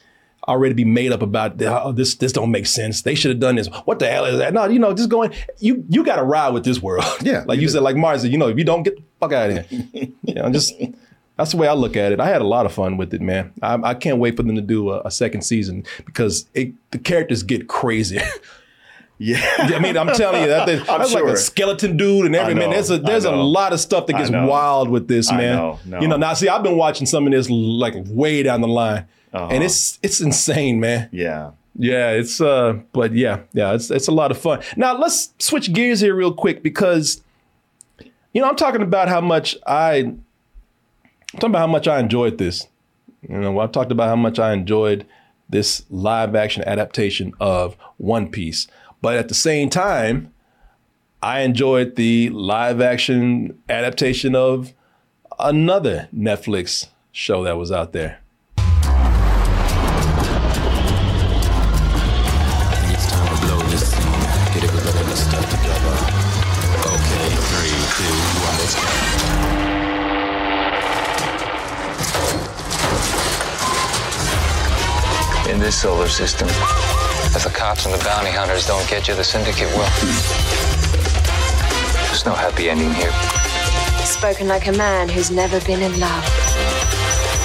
already 0.49 0.75
be 0.75 0.85
made 0.85 1.13
up 1.13 1.23
about 1.23 1.63
oh, 1.63 1.93
this. 1.93 2.17
This 2.17 2.33
don't 2.33 2.51
make 2.51 2.67
sense. 2.67 3.03
They 3.03 3.15
should 3.15 3.31
have 3.31 3.41
done 3.41 3.57
this. 3.57 3.69
What 3.85 3.99
the 3.99 4.09
hell 4.09 4.25
is 4.25 4.39
that? 4.39 4.55
No, 4.55 4.67
you 4.67 4.79
know, 4.79 4.93
just 4.95 5.11
going. 5.11 5.33
You 5.59 5.85
you 5.89 6.03
got 6.05 6.17
to 6.17 6.25
ride 6.25 6.51
with 6.51 6.65
this 6.65 6.83
world. 6.83 7.05
Yeah, 7.23 7.45
like 7.47 7.61
you, 7.61 7.69
said, 7.69 7.83
like 7.83 7.97
said. 8.19 8.33
You 8.33 8.39
know, 8.39 8.49
if 8.49 8.59
you 8.59 8.65
don't 8.65 8.83
get 8.83 8.97
the 8.97 9.03
fuck 9.21 9.33
out 9.33 9.51
of 9.51 9.69
here, 9.69 9.87
you 10.23 10.35
know, 10.35 10.51
just. 10.51 10.75
That's 11.39 11.53
the 11.53 11.57
way 11.57 11.69
I 11.69 11.73
look 11.73 11.97
at 11.97 12.13
it. 12.13 12.21
I 12.21 12.29
had 12.29 12.43
a 12.43 12.47
lot 12.47 12.67
of 12.67 12.73
fun 12.73 12.97
with 12.97 13.15
it, 13.15 13.23
man. 13.23 13.53
I, 13.63 13.75
I 13.75 13.95
can't 13.95 14.19
wait 14.19 14.37
for 14.37 14.43
them 14.43 14.57
to 14.57 14.61
do 14.61 14.91
a, 14.91 15.03
a 15.05 15.11
second 15.11 15.43
season 15.43 15.85
because 16.05 16.47
it, 16.53 16.75
the 16.91 16.99
characters 16.99 17.43
get 17.43 17.69
crazy. 17.69 18.19
Yeah, 19.21 19.41
I 19.59 19.81
mean, 19.81 19.97
I'm 19.99 20.15
telling 20.15 20.43
you 20.43 20.49
that 20.49 20.65
thing, 20.69 20.85
that's 20.87 21.13
like 21.13 21.25
a 21.25 21.37
skeleton 21.37 21.97
dude 21.97 22.27
and 22.27 22.37
every 22.37 22.55
man. 22.55 22.71
There's 22.71 22.89
a 22.89 22.99
there's 22.99 23.25
a 23.25 23.33
lot 23.33 23.73
of 23.73 23.81
stuff 23.81 24.07
that 24.07 24.13
gets 24.13 24.31
wild 24.31 24.89
with 24.89 25.09
this, 25.09 25.33
man. 25.33 25.57
know, 25.57 25.79
no. 25.85 26.01
You 26.01 26.07
know, 26.07 26.17
now 26.17 26.35
see, 26.35 26.49
I've 26.49 26.63
been 26.63 26.77
watching 26.77 27.05
some 27.05 27.27
of 27.27 27.33
this 27.33 27.51
like 27.51 27.95
way 28.07 28.45
down 28.45 28.61
the 28.61 28.69
line, 28.69 29.07
and 29.33 29.65
it's 29.65 29.99
it's 30.05 30.21
insane, 30.21 30.79
man. 30.79 30.99
Uh-huh. 31.01 31.09
Yeah. 31.11 31.51
Yeah, 31.81 32.11
it's 32.11 32.41
uh, 32.41 32.79
but 32.93 33.13
yeah, 33.13 33.41
yeah, 33.53 33.75
it's 33.75 33.91
it's 33.91 34.07
a 34.09 34.13
lot 34.13 34.31
of 34.31 34.39
fun. 34.39 34.63
Now 34.77 34.97
let's 34.97 35.33
switch 35.41 35.73
gears 35.73 36.01
here 36.01 36.15
real 36.15 36.33
quick 36.33 36.63
because, 36.63 37.21
you 38.33 38.41
know, 38.41 38.49
I'm 38.49 38.57
talking 38.57 38.83
about 38.83 39.09
how 39.09 39.21
much 39.21 39.57
I, 39.67 40.15
talking 41.35 41.51
about 41.51 41.61
how 41.61 41.67
much 41.67 41.89
I 41.89 42.01
enjoyed 42.01 42.39
this. 42.39 42.67
You 43.29 43.39
know, 43.39 43.59
I've 43.59 43.73
talked 43.73 43.93
about 43.93 44.09
how 44.09 44.17
much 44.17 44.39
I 44.39 44.53
enjoyed 44.53 45.07
this 45.49 45.85
live 45.91 46.35
action 46.35 46.63
adaptation 46.67 47.33
of 47.41 47.77
One 47.97 48.29
Piece, 48.29 48.67
but 49.01 49.17
at 49.17 49.29
the 49.29 49.35
same 49.35 49.71
time, 49.71 50.33
I 51.23 51.41
enjoyed 51.41 51.97
the 51.97 52.31
live 52.31 52.81
action 52.81 53.59
adaptation 53.69 54.35
of 54.35 54.73
another 55.39 56.09
Netflix 56.15 56.89
show 57.13 57.43
that 57.45 57.57
was 57.57 57.73
out 57.73 57.93
there. 57.93 58.21
This 75.69 75.83
solar 75.83 76.09
system, 76.09 76.49
if 76.49 77.45
the 77.45 77.51
cops 77.55 77.85
and 77.85 77.93
the 77.93 78.03
bounty 78.03 78.31
hunters 78.31 78.67
don't 78.67 78.89
get 78.89 79.07
you, 79.07 79.15
the 79.15 79.23
syndicate 79.23 79.69
will. 79.77 79.85
There's 82.07 82.25
no 82.25 82.33
happy 82.33 82.71
ending 82.71 82.91
here. 82.95 83.13
Spoken 84.03 84.49
like 84.49 84.67
a 84.67 84.73
man 84.73 85.11
who's 85.11 85.31
never 85.31 85.61
been 85.67 85.83
in 85.83 86.01
love. 86.01 86.25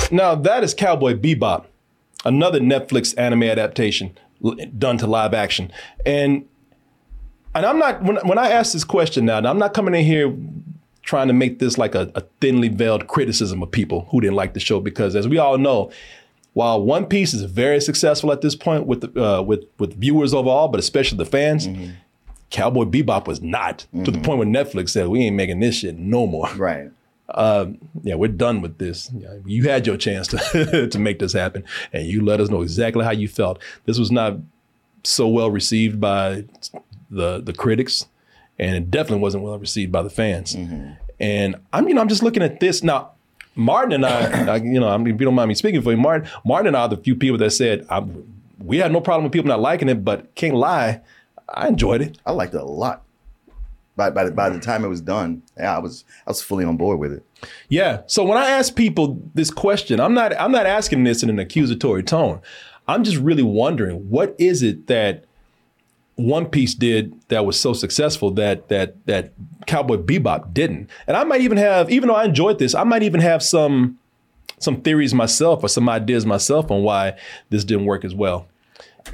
Now 0.09 0.35
that 0.35 0.63
is 0.63 0.73
Cowboy 0.73 1.15
Bebop, 1.15 1.65
another 2.23 2.61
Netflix 2.61 3.13
anime 3.17 3.43
adaptation 3.43 4.17
done 4.77 4.97
to 4.99 5.05
live 5.05 5.33
action, 5.33 5.69
and 6.05 6.47
and 7.53 7.65
I'm 7.65 7.77
not 7.77 8.03
when 8.03 8.25
when 8.25 8.37
I 8.37 8.51
ask 8.51 8.71
this 8.71 8.85
question 8.85 9.25
now, 9.25 9.39
I'm 9.39 9.59
not 9.59 9.73
coming 9.73 9.95
in 9.95 10.05
here 10.05 10.33
trying 11.01 11.27
to 11.27 11.33
make 11.33 11.59
this 11.59 11.77
like 11.77 11.93
a, 11.93 12.09
a 12.15 12.21
thinly 12.39 12.69
veiled 12.69 13.07
criticism 13.07 13.61
of 13.61 13.69
people 13.69 14.07
who 14.11 14.21
didn't 14.21 14.37
like 14.37 14.53
the 14.53 14.61
show 14.61 14.79
because 14.79 15.13
as 15.13 15.27
we 15.27 15.37
all 15.37 15.57
know. 15.57 15.91
While 16.53 16.81
One 16.83 17.05
Piece 17.07 17.33
is 17.33 17.41
very 17.43 17.81
successful 17.81 18.31
at 18.31 18.41
this 18.41 18.55
point 18.55 18.85
with 18.85 19.01
the, 19.01 19.23
uh, 19.23 19.41
with 19.41 19.65
with 19.79 19.95
viewers 19.99 20.33
overall, 20.33 20.67
but 20.67 20.79
especially 20.79 21.17
the 21.17 21.25
fans, 21.25 21.67
Cowboy 22.51 22.83
Bebop 22.85 23.25
was 23.27 23.41
not 23.41 23.85
to 24.03 24.11
the 24.11 24.19
point 24.21 24.37
where 24.37 24.47
Netflix 24.47 24.89
said 24.89 25.07
we 25.07 25.21
ain't 25.21 25.35
making 25.35 25.59
this 25.59 25.75
shit 25.75 25.97
no 25.97 26.27
more. 26.27 26.47
Right. 26.55 26.91
Um, 27.35 27.79
yeah, 28.03 28.15
we're 28.15 28.27
done 28.27 28.61
with 28.61 28.77
this. 28.77 29.09
You 29.45 29.63
had 29.69 29.87
your 29.87 29.97
chance 29.97 30.27
to 30.27 30.87
to 30.91 30.99
make 30.99 31.17
this 31.19 31.33
happen, 31.33 31.63
and 31.91 32.05
you 32.05 32.23
let 32.23 32.39
us 32.39 32.49
know 32.49 32.61
exactly 32.61 33.03
how 33.03 33.11
you 33.11 33.27
felt. 33.27 33.59
This 33.85 33.97
was 33.97 34.11
not 34.11 34.37
so 35.03 35.27
well 35.27 35.49
received 35.49 35.99
by 35.99 36.43
the 37.09 37.41
the 37.41 37.53
critics, 37.53 38.05
and 38.59 38.75
it 38.75 38.91
definitely 38.91 39.21
wasn't 39.21 39.43
well 39.43 39.57
received 39.57 39.91
by 39.91 40.03
the 40.03 40.09
fans. 40.11 40.53
And 41.19 41.55
I'm, 41.71 41.87
you 41.87 41.93
know, 41.95 42.01
I'm 42.01 42.09
just 42.09 42.21
looking 42.23 42.43
at 42.43 42.59
this 42.59 42.83
now. 42.83 43.12
Martin 43.55 43.93
and 43.93 44.05
I, 44.05 44.53
I 44.53 44.55
you 44.57 44.79
know, 44.79 44.89
I 44.89 44.97
mean, 44.97 45.15
if 45.15 45.19
you 45.19 45.25
don't 45.25 45.35
mind 45.35 45.49
me 45.49 45.55
speaking 45.55 45.81
for 45.81 45.91
you, 45.91 45.97
Martin, 45.97 46.29
Martin 46.45 46.67
and 46.67 46.77
I 46.77 46.81
are 46.81 46.89
the 46.89 46.97
few 46.97 47.15
people 47.15 47.37
that 47.39 47.51
said 47.51 47.85
we 48.59 48.77
had 48.77 48.91
no 48.91 49.01
problem 49.01 49.23
with 49.23 49.33
people 49.33 49.49
not 49.49 49.59
liking 49.59 49.89
it, 49.89 50.05
but 50.05 50.33
can't 50.35 50.55
lie, 50.55 51.01
I 51.49 51.67
enjoyed 51.67 52.01
it. 52.01 52.17
I 52.25 52.31
liked 52.31 52.53
it 52.53 52.61
a 52.61 52.65
lot. 52.65 53.03
By 53.95 54.09
by 54.09 54.23
the, 54.23 54.31
by 54.31 54.49
the 54.49 54.59
time 54.59 54.83
it 54.83 54.87
was 54.87 55.01
done, 55.01 55.43
yeah, 55.55 55.75
I 55.75 55.79
was 55.79 56.03
I 56.25 56.31
was 56.31 56.41
fully 56.41 56.65
on 56.65 56.77
board 56.77 56.99
with 56.99 57.13
it. 57.13 57.23
Yeah. 57.69 58.01
So 58.07 58.23
when 58.23 58.39
I 58.39 58.49
ask 58.49 58.75
people 58.75 59.21
this 59.35 59.51
question, 59.51 59.99
I'm 59.99 60.15
not 60.15 60.35
I'm 60.39 60.51
not 60.51 60.65
asking 60.65 61.03
this 61.03 61.21
in 61.21 61.29
an 61.29 61.37
accusatory 61.37 62.01
tone. 62.01 62.41
I'm 62.87 63.03
just 63.03 63.17
really 63.17 63.43
wondering 63.43 64.09
what 64.09 64.35
is 64.39 64.63
it 64.63 64.87
that 64.87 65.25
One 66.15 66.45
Piece 66.45 66.73
did 66.75 67.13
that 67.29 67.45
was 67.45 67.59
so 67.59 67.73
successful 67.73 68.29
that 68.31 68.67
that 68.69 68.95
that 69.07 69.33
Cowboy 69.65 69.97
Bebop 69.97 70.53
didn't. 70.53 70.89
And 71.07 71.17
I 71.17 71.23
might 71.23 71.41
even 71.41 71.57
have, 71.57 71.89
even 71.89 72.07
though 72.09 72.15
I 72.15 72.25
enjoyed 72.25 72.59
this, 72.59 72.75
I 72.75 72.83
might 72.83 73.01
even 73.03 73.19
have 73.21 73.41
some 73.41 73.97
some 74.59 74.81
theories 74.81 75.13
myself 75.13 75.63
or 75.63 75.67
some 75.69 75.89
ideas 75.89 76.25
myself 76.25 76.69
on 76.71 76.83
why 76.83 77.15
this 77.49 77.63
didn't 77.63 77.85
work 77.85 78.05
as 78.05 78.13
well. 78.15 78.47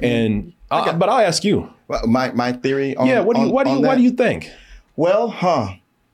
And 0.02 0.52
I- 0.70 0.92
but 0.92 1.08
I'll 1.08 1.24
ask 1.26 1.42
you. 1.42 1.70
My 2.06 2.30
my 2.32 2.52
theory. 2.52 2.94
On, 2.96 3.06
yeah. 3.06 3.20
What 3.20 3.34
do 3.36 3.42
you 3.42 3.48
on- 3.48 3.52
what 3.52 3.64
do 3.66 3.72
you 3.72 3.80
what 3.80 3.96
do 3.96 4.02
you 4.02 4.10
think? 4.12 4.50
Well, 4.96 5.28
huh? 5.28 5.68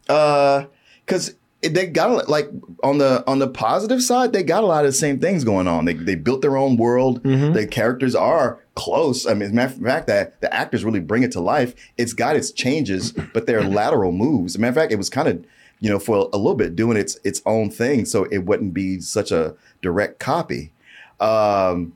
Uh, 0.08 0.64
because 1.04 1.34
they 1.62 1.86
got 1.86 2.10
a- 2.10 2.30
like 2.30 2.48
on 2.84 2.98
the 2.98 3.24
on 3.26 3.38
the 3.40 3.48
positive 3.48 4.02
side, 4.02 4.32
they 4.32 4.42
got 4.42 4.62
a 4.62 4.66
lot 4.66 4.84
of 4.84 4.92
the 4.92 4.96
same 4.96 5.18
things 5.18 5.42
going 5.44 5.66
on. 5.66 5.84
They 5.84 5.94
they 5.94 6.14
built 6.14 6.42
their 6.42 6.56
own 6.56 6.76
world. 6.76 7.22
The 7.24 7.66
characters 7.66 8.14
are 8.14 8.60
close. 8.76 9.26
I 9.26 9.34
mean, 9.34 9.42
as 9.42 9.50
a 9.50 9.54
matter 9.54 9.74
of 9.74 9.82
fact, 9.82 10.06
that 10.06 10.40
the 10.40 10.54
actors 10.54 10.84
really 10.84 11.00
bring 11.00 11.24
it 11.24 11.32
to 11.32 11.40
life. 11.40 11.74
It's 11.98 12.12
got 12.12 12.36
its 12.36 12.52
changes, 12.52 13.12
but 13.34 13.46
they're 13.46 13.64
lateral 13.64 14.12
moves. 14.12 14.52
As 14.52 14.56
a 14.56 14.60
matter 14.60 14.70
of 14.70 14.76
fact, 14.76 14.92
it 14.92 14.96
was 14.96 15.10
kind 15.10 15.28
of 15.28 15.44
you 15.80 15.90
know, 15.90 15.98
for 15.98 16.28
a 16.32 16.36
little 16.36 16.54
bit, 16.54 16.74
doing 16.74 16.96
its 16.96 17.18
its 17.24 17.42
own 17.44 17.70
thing, 17.70 18.04
so 18.04 18.24
it 18.24 18.38
wouldn't 18.38 18.72
be 18.72 19.00
such 19.00 19.30
a 19.30 19.54
direct 19.82 20.18
copy. 20.18 20.72
Um, 21.20 21.92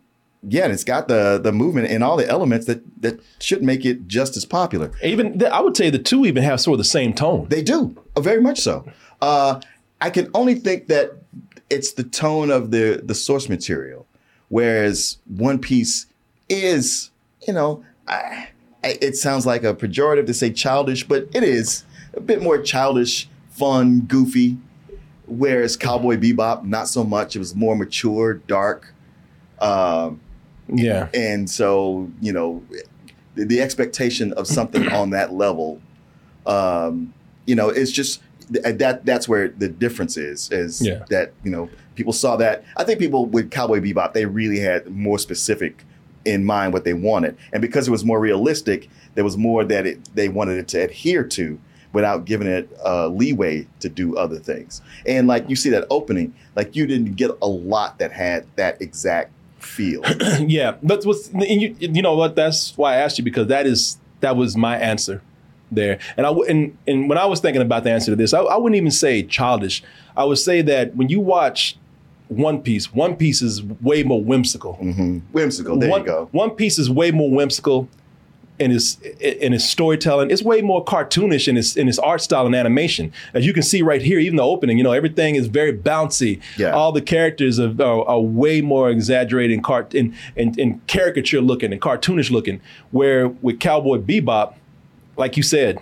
yeah, 0.46 0.64
and 0.64 0.72
it's 0.72 0.84
got 0.84 1.08
the 1.08 1.40
the 1.42 1.52
movement 1.52 1.88
and 1.88 2.04
all 2.04 2.16
the 2.16 2.28
elements 2.28 2.66
that 2.66 2.82
that 3.02 3.20
should 3.40 3.62
make 3.62 3.84
it 3.84 4.06
just 4.06 4.36
as 4.36 4.44
popular. 4.44 4.90
Even 5.02 5.38
the, 5.38 5.52
I 5.52 5.60
would 5.60 5.76
say 5.76 5.90
the 5.90 5.98
two 5.98 6.26
even 6.26 6.42
have 6.42 6.60
sort 6.60 6.74
of 6.74 6.78
the 6.78 6.84
same 6.84 7.14
tone. 7.14 7.46
They 7.48 7.62
do, 7.62 7.96
uh, 8.16 8.20
very 8.20 8.40
much 8.40 8.60
so. 8.60 8.84
Uh, 9.20 9.60
I 10.00 10.10
can 10.10 10.30
only 10.34 10.54
think 10.54 10.88
that 10.88 11.12
it's 11.68 11.92
the 11.92 12.04
tone 12.04 12.50
of 12.50 12.70
the 12.70 13.00
the 13.02 13.14
source 13.14 13.48
material, 13.48 14.06
whereas 14.48 15.18
One 15.26 15.58
Piece 15.58 16.06
is, 16.50 17.10
you 17.46 17.52
know, 17.52 17.84
I, 18.08 18.48
it 18.82 19.16
sounds 19.16 19.46
like 19.46 19.62
a 19.64 19.74
pejorative 19.74 20.26
to 20.26 20.34
say 20.34 20.50
childish, 20.50 21.06
but 21.06 21.28
it 21.34 21.42
is 21.42 21.84
a 22.14 22.20
bit 22.20 22.42
more 22.42 22.58
childish, 22.60 23.28
fun, 23.50 24.00
goofy. 24.00 24.56
Whereas 25.26 25.76
Cowboy 25.76 26.16
Bebop, 26.16 26.64
not 26.64 26.88
so 26.88 27.04
much. 27.04 27.36
It 27.36 27.38
was 27.38 27.54
more 27.54 27.76
mature, 27.76 28.34
dark. 28.34 28.92
Um, 29.60 30.20
yeah. 30.68 31.08
And 31.14 31.48
so, 31.48 32.10
you 32.20 32.32
know, 32.32 32.62
the, 33.36 33.44
the 33.44 33.60
expectation 33.60 34.32
of 34.32 34.46
something 34.48 34.88
on 34.92 35.10
that 35.10 35.32
level, 35.32 35.80
um, 36.46 37.14
you 37.46 37.54
know, 37.54 37.68
it's 37.68 37.92
just 37.92 38.22
that 38.50 39.04
that's 39.04 39.28
where 39.28 39.48
the 39.48 39.68
difference 39.68 40.16
is. 40.16 40.50
Is 40.50 40.84
Yeah. 40.84 41.04
that 41.10 41.32
you 41.44 41.50
know 41.52 41.70
people 41.94 42.12
saw 42.12 42.34
that. 42.36 42.64
I 42.76 42.82
think 42.82 42.98
people 42.98 43.26
with 43.26 43.50
Cowboy 43.52 43.78
Bebop 43.80 44.12
they 44.12 44.26
really 44.26 44.58
had 44.58 44.88
more 44.90 45.18
specific 45.20 45.84
in 46.24 46.44
mind 46.44 46.72
what 46.72 46.84
they 46.84 46.94
wanted, 46.94 47.36
and 47.52 47.62
because 47.62 47.88
it 47.88 47.90
was 47.90 48.04
more 48.04 48.20
realistic, 48.20 48.88
there 49.14 49.24
was 49.24 49.36
more 49.36 49.64
that 49.64 49.86
it 49.86 50.14
they 50.14 50.28
wanted 50.28 50.58
it 50.58 50.68
to 50.68 50.78
adhere 50.78 51.24
to 51.24 51.58
without 51.92 52.24
giving 52.24 52.46
it 52.46 52.70
uh, 52.84 53.08
leeway 53.08 53.66
to 53.80 53.88
do 53.88 54.16
other 54.16 54.38
things. 54.38 54.80
And 55.06 55.26
like 55.26 55.48
you 55.48 55.56
see 55.56 55.70
that 55.70 55.86
opening, 55.90 56.34
like 56.54 56.76
you 56.76 56.86
didn't 56.86 57.16
get 57.16 57.30
a 57.42 57.48
lot 57.48 57.98
that 57.98 58.12
had 58.12 58.46
that 58.56 58.80
exact 58.80 59.32
feel. 59.58 60.02
yeah, 60.40 60.76
that's 60.82 61.04
what's 61.04 61.32
you, 61.32 61.74
you 61.78 62.02
know 62.02 62.16
what? 62.16 62.36
That's 62.36 62.76
why 62.76 62.94
I 62.94 62.96
asked 62.96 63.18
you 63.18 63.24
because 63.24 63.48
that 63.48 63.66
is 63.66 63.98
that 64.20 64.36
was 64.36 64.56
my 64.56 64.76
answer 64.78 65.22
there. 65.70 65.98
And 66.16 66.26
I 66.26 66.30
and 66.30 66.76
and 66.86 67.08
when 67.08 67.18
I 67.18 67.26
was 67.26 67.40
thinking 67.40 67.62
about 67.62 67.84
the 67.84 67.90
answer 67.90 68.12
to 68.12 68.16
this, 68.16 68.32
I, 68.32 68.40
I 68.40 68.56
wouldn't 68.56 68.76
even 68.76 68.90
say 68.90 69.22
childish. 69.22 69.82
I 70.16 70.24
would 70.24 70.38
say 70.38 70.62
that 70.62 70.96
when 70.96 71.08
you 71.08 71.20
watch 71.20 71.76
One 72.30 72.62
Piece, 72.62 72.92
One 72.94 73.16
Piece 73.16 73.42
is 73.42 73.62
way 73.62 74.04
more 74.04 74.22
whimsical. 74.22 74.78
Mm-hmm. 74.80 75.18
Whimsical. 75.32 75.76
There 75.76 75.90
One, 75.90 76.02
you 76.02 76.06
go. 76.06 76.28
One 76.30 76.50
Piece 76.50 76.78
is 76.78 76.88
way 76.88 77.10
more 77.10 77.28
whimsical 77.28 77.88
in 78.60 78.70
its 78.70 79.00
in 79.20 79.52
its 79.52 79.64
storytelling. 79.64 80.30
It's 80.30 80.42
way 80.42 80.60
more 80.60 80.84
cartoonish 80.84 81.48
in 81.48 81.56
its 81.56 81.76
in 81.76 81.88
its 81.88 81.98
art 81.98 82.20
style 82.20 82.46
and 82.46 82.54
animation. 82.54 83.12
As 83.34 83.44
you 83.44 83.52
can 83.52 83.64
see 83.64 83.82
right 83.82 84.00
here, 84.00 84.20
even 84.20 84.36
the 84.36 84.44
opening, 84.44 84.78
you 84.78 84.84
know, 84.84 84.92
everything 84.92 85.34
is 85.34 85.48
very 85.48 85.72
bouncy. 85.72 86.40
Yeah. 86.56 86.70
All 86.70 86.92
the 86.92 87.02
characters 87.02 87.58
are, 87.58 87.74
are, 87.82 88.04
are 88.06 88.20
way 88.20 88.60
more 88.60 88.90
exaggerated 88.90 89.54
and, 89.54 89.64
cart- 89.64 89.94
and, 89.94 90.14
and, 90.36 90.56
and 90.58 90.86
caricature 90.86 91.40
looking 91.40 91.72
and 91.72 91.80
cartoonish 91.80 92.30
looking. 92.30 92.60
Where 92.92 93.28
with 93.28 93.58
Cowboy 93.58 93.98
Bebop, 93.98 94.54
like 95.16 95.36
you 95.36 95.42
said, 95.42 95.80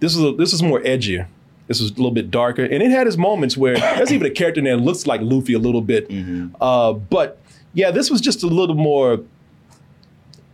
this 0.00 0.16
is 0.16 0.24
a, 0.24 0.32
this 0.32 0.52
is 0.52 0.62
more 0.62 0.80
edgier. 0.80 1.28
This 1.66 1.80
was 1.80 1.90
a 1.90 1.94
little 1.94 2.10
bit 2.10 2.30
darker, 2.30 2.64
and 2.64 2.82
it 2.82 2.90
had 2.90 3.06
its 3.06 3.16
moments 3.16 3.56
where 3.56 3.74
there's 3.96 4.12
even 4.12 4.26
a 4.26 4.30
character 4.30 4.58
in 4.60 4.64
there 4.64 4.76
that 4.76 4.82
looks 4.82 5.06
like 5.06 5.20
Luffy 5.22 5.54
a 5.54 5.58
little 5.58 5.80
bit. 5.80 6.10
Uh, 6.60 6.92
but 6.92 7.40
yeah, 7.72 7.90
this 7.90 8.10
was 8.10 8.20
just 8.20 8.42
a 8.42 8.46
little 8.46 8.76
more, 8.76 9.20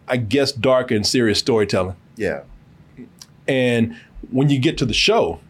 I 0.08 0.16
guess, 0.16 0.52
darker 0.52 0.94
and 0.94 1.06
serious 1.06 1.38
storytelling. 1.38 1.96
Yeah. 2.16 2.42
And 3.48 3.96
when 4.30 4.48
you 4.48 4.58
get 4.58 4.78
to 4.78 4.86
the 4.86 4.94
show, 4.94 5.40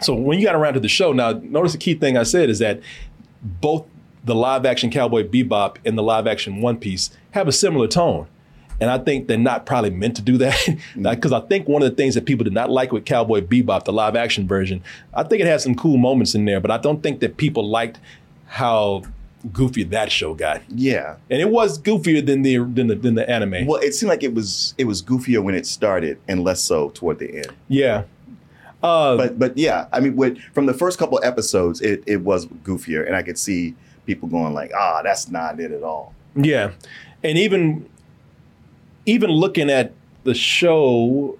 so 0.00 0.14
when 0.14 0.38
you 0.38 0.44
got 0.44 0.54
around 0.54 0.74
to 0.74 0.80
the 0.80 0.88
show, 0.88 1.12
now 1.12 1.32
notice 1.32 1.72
the 1.72 1.78
key 1.78 1.94
thing 1.94 2.16
I 2.16 2.22
said 2.22 2.50
is 2.50 2.58
that 2.58 2.80
both 3.42 3.86
the 4.24 4.34
live 4.34 4.66
action 4.66 4.90
Cowboy 4.90 5.26
Bebop 5.26 5.76
and 5.84 5.96
the 5.96 6.02
live 6.02 6.26
action 6.26 6.60
One 6.60 6.76
Piece 6.76 7.10
have 7.32 7.48
a 7.48 7.52
similar 7.52 7.88
tone. 7.88 8.26
And 8.82 8.90
I 8.90 8.98
think 8.98 9.28
they're 9.28 9.38
not 9.38 9.64
probably 9.64 9.90
meant 9.90 10.16
to 10.16 10.22
do 10.22 10.36
that. 10.38 10.58
Because 11.00 11.32
I 11.32 11.38
think 11.40 11.68
one 11.68 11.82
of 11.82 11.90
the 11.90 11.94
things 11.94 12.16
that 12.16 12.24
people 12.24 12.42
did 12.42 12.52
not 12.52 12.68
like 12.68 12.90
with 12.90 13.04
Cowboy 13.04 13.40
Bebop, 13.40 13.84
the 13.84 13.92
live 13.92 14.16
action 14.16 14.48
version, 14.48 14.82
I 15.14 15.22
think 15.22 15.40
it 15.40 15.46
had 15.46 15.60
some 15.60 15.76
cool 15.76 15.98
moments 15.98 16.34
in 16.34 16.44
there, 16.46 16.58
but 16.58 16.72
I 16.72 16.78
don't 16.78 17.00
think 17.00 17.20
that 17.20 17.36
people 17.36 17.68
liked 17.68 18.00
how 18.46 19.04
goofy 19.52 19.84
that 19.84 20.10
show 20.10 20.34
got. 20.34 20.62
Yeah. 20.68 21.14
And 21.30 21.40
it 21.40 21.48
was 21.48 21.78
goofier 21.80 22.26
than 22.26 22.42
the 22.42 22.58
than 22.58 22.88
the, 22.88 22.96
than 22.96 23.14
the 23.14 23.28
anime. 23.30 23.66
Well, 23.66 23.80
it 23.80 23.94
seemed 23.94 24.10
like 24.10 24.24
it 24.24 24.34
was 24.34 24.74
it 24.78 24.84
was 24.84 25.00
goofier 25.00 25.42
when 25.44 25.54
it 25.54 25.64
started 25.64 26.18
and 26.26 26.42
less 26.42 26.60
so 26.60 26.90
toward 26.90 27.20
the 27.20 27.36
end. 27.36 27.52
Yeah. 27.68 28.02
Uh, 28.82 29.16
but 29.16 29.38
but 29.38 29.56
yeah, 29.56 29.86
I 29.92 30.00
mean, 30.00 30.16
with, 30.16 30.38
from 30.54 30.66
the 30.66 30.74
first 30.74 30.98
couple 30.98 31.20
episodes, 31.22 31.80
it, 31.80 32.02
it 32.04 32.22
was 32.22 32.46
goofier, 32.46 33.06
and 33.06 33.14
I 33.14 33.22
could 33.22 33.38
see 33.38 33.76
people 34.06 34.28
going 34.28 34.54
like, 34.54 34.72
"Ah, 34.76 35.02
that's 35.04 35.28
not 35.28 35.60
it 35.60 35.70
at 35.70 35.84
all." 35.84 36.16
Yeah, 36.34 36.72
and 37.22 37.38
even 37.38 37.88
even 39.06 39.30
looking 39.30 39.70
at 39.70 39.92
the 40.24 40.34
show 40.34 41.38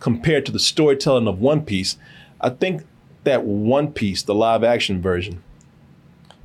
compared 0.00 0.46
to 0.46 0.52
the 0.52 0.58
storytelling 0.58 1.26
of 1.26 1.40
One 1.40 1.64
Piece, 1.64 1.96
I 2.40 2.50
think 2.50 2.84
that 3.24 3.44
One 3.44 3.92
Piece, 3.92 4.22
the 4.22 4.34
live 4.34 4.64
action 4.64 5.00
version, 5.00 5.42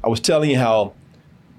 I 0.04 0.10
was 0.10 0.20
telling 0.20 0.50
you 0.50 0.58
how 0.58 0.94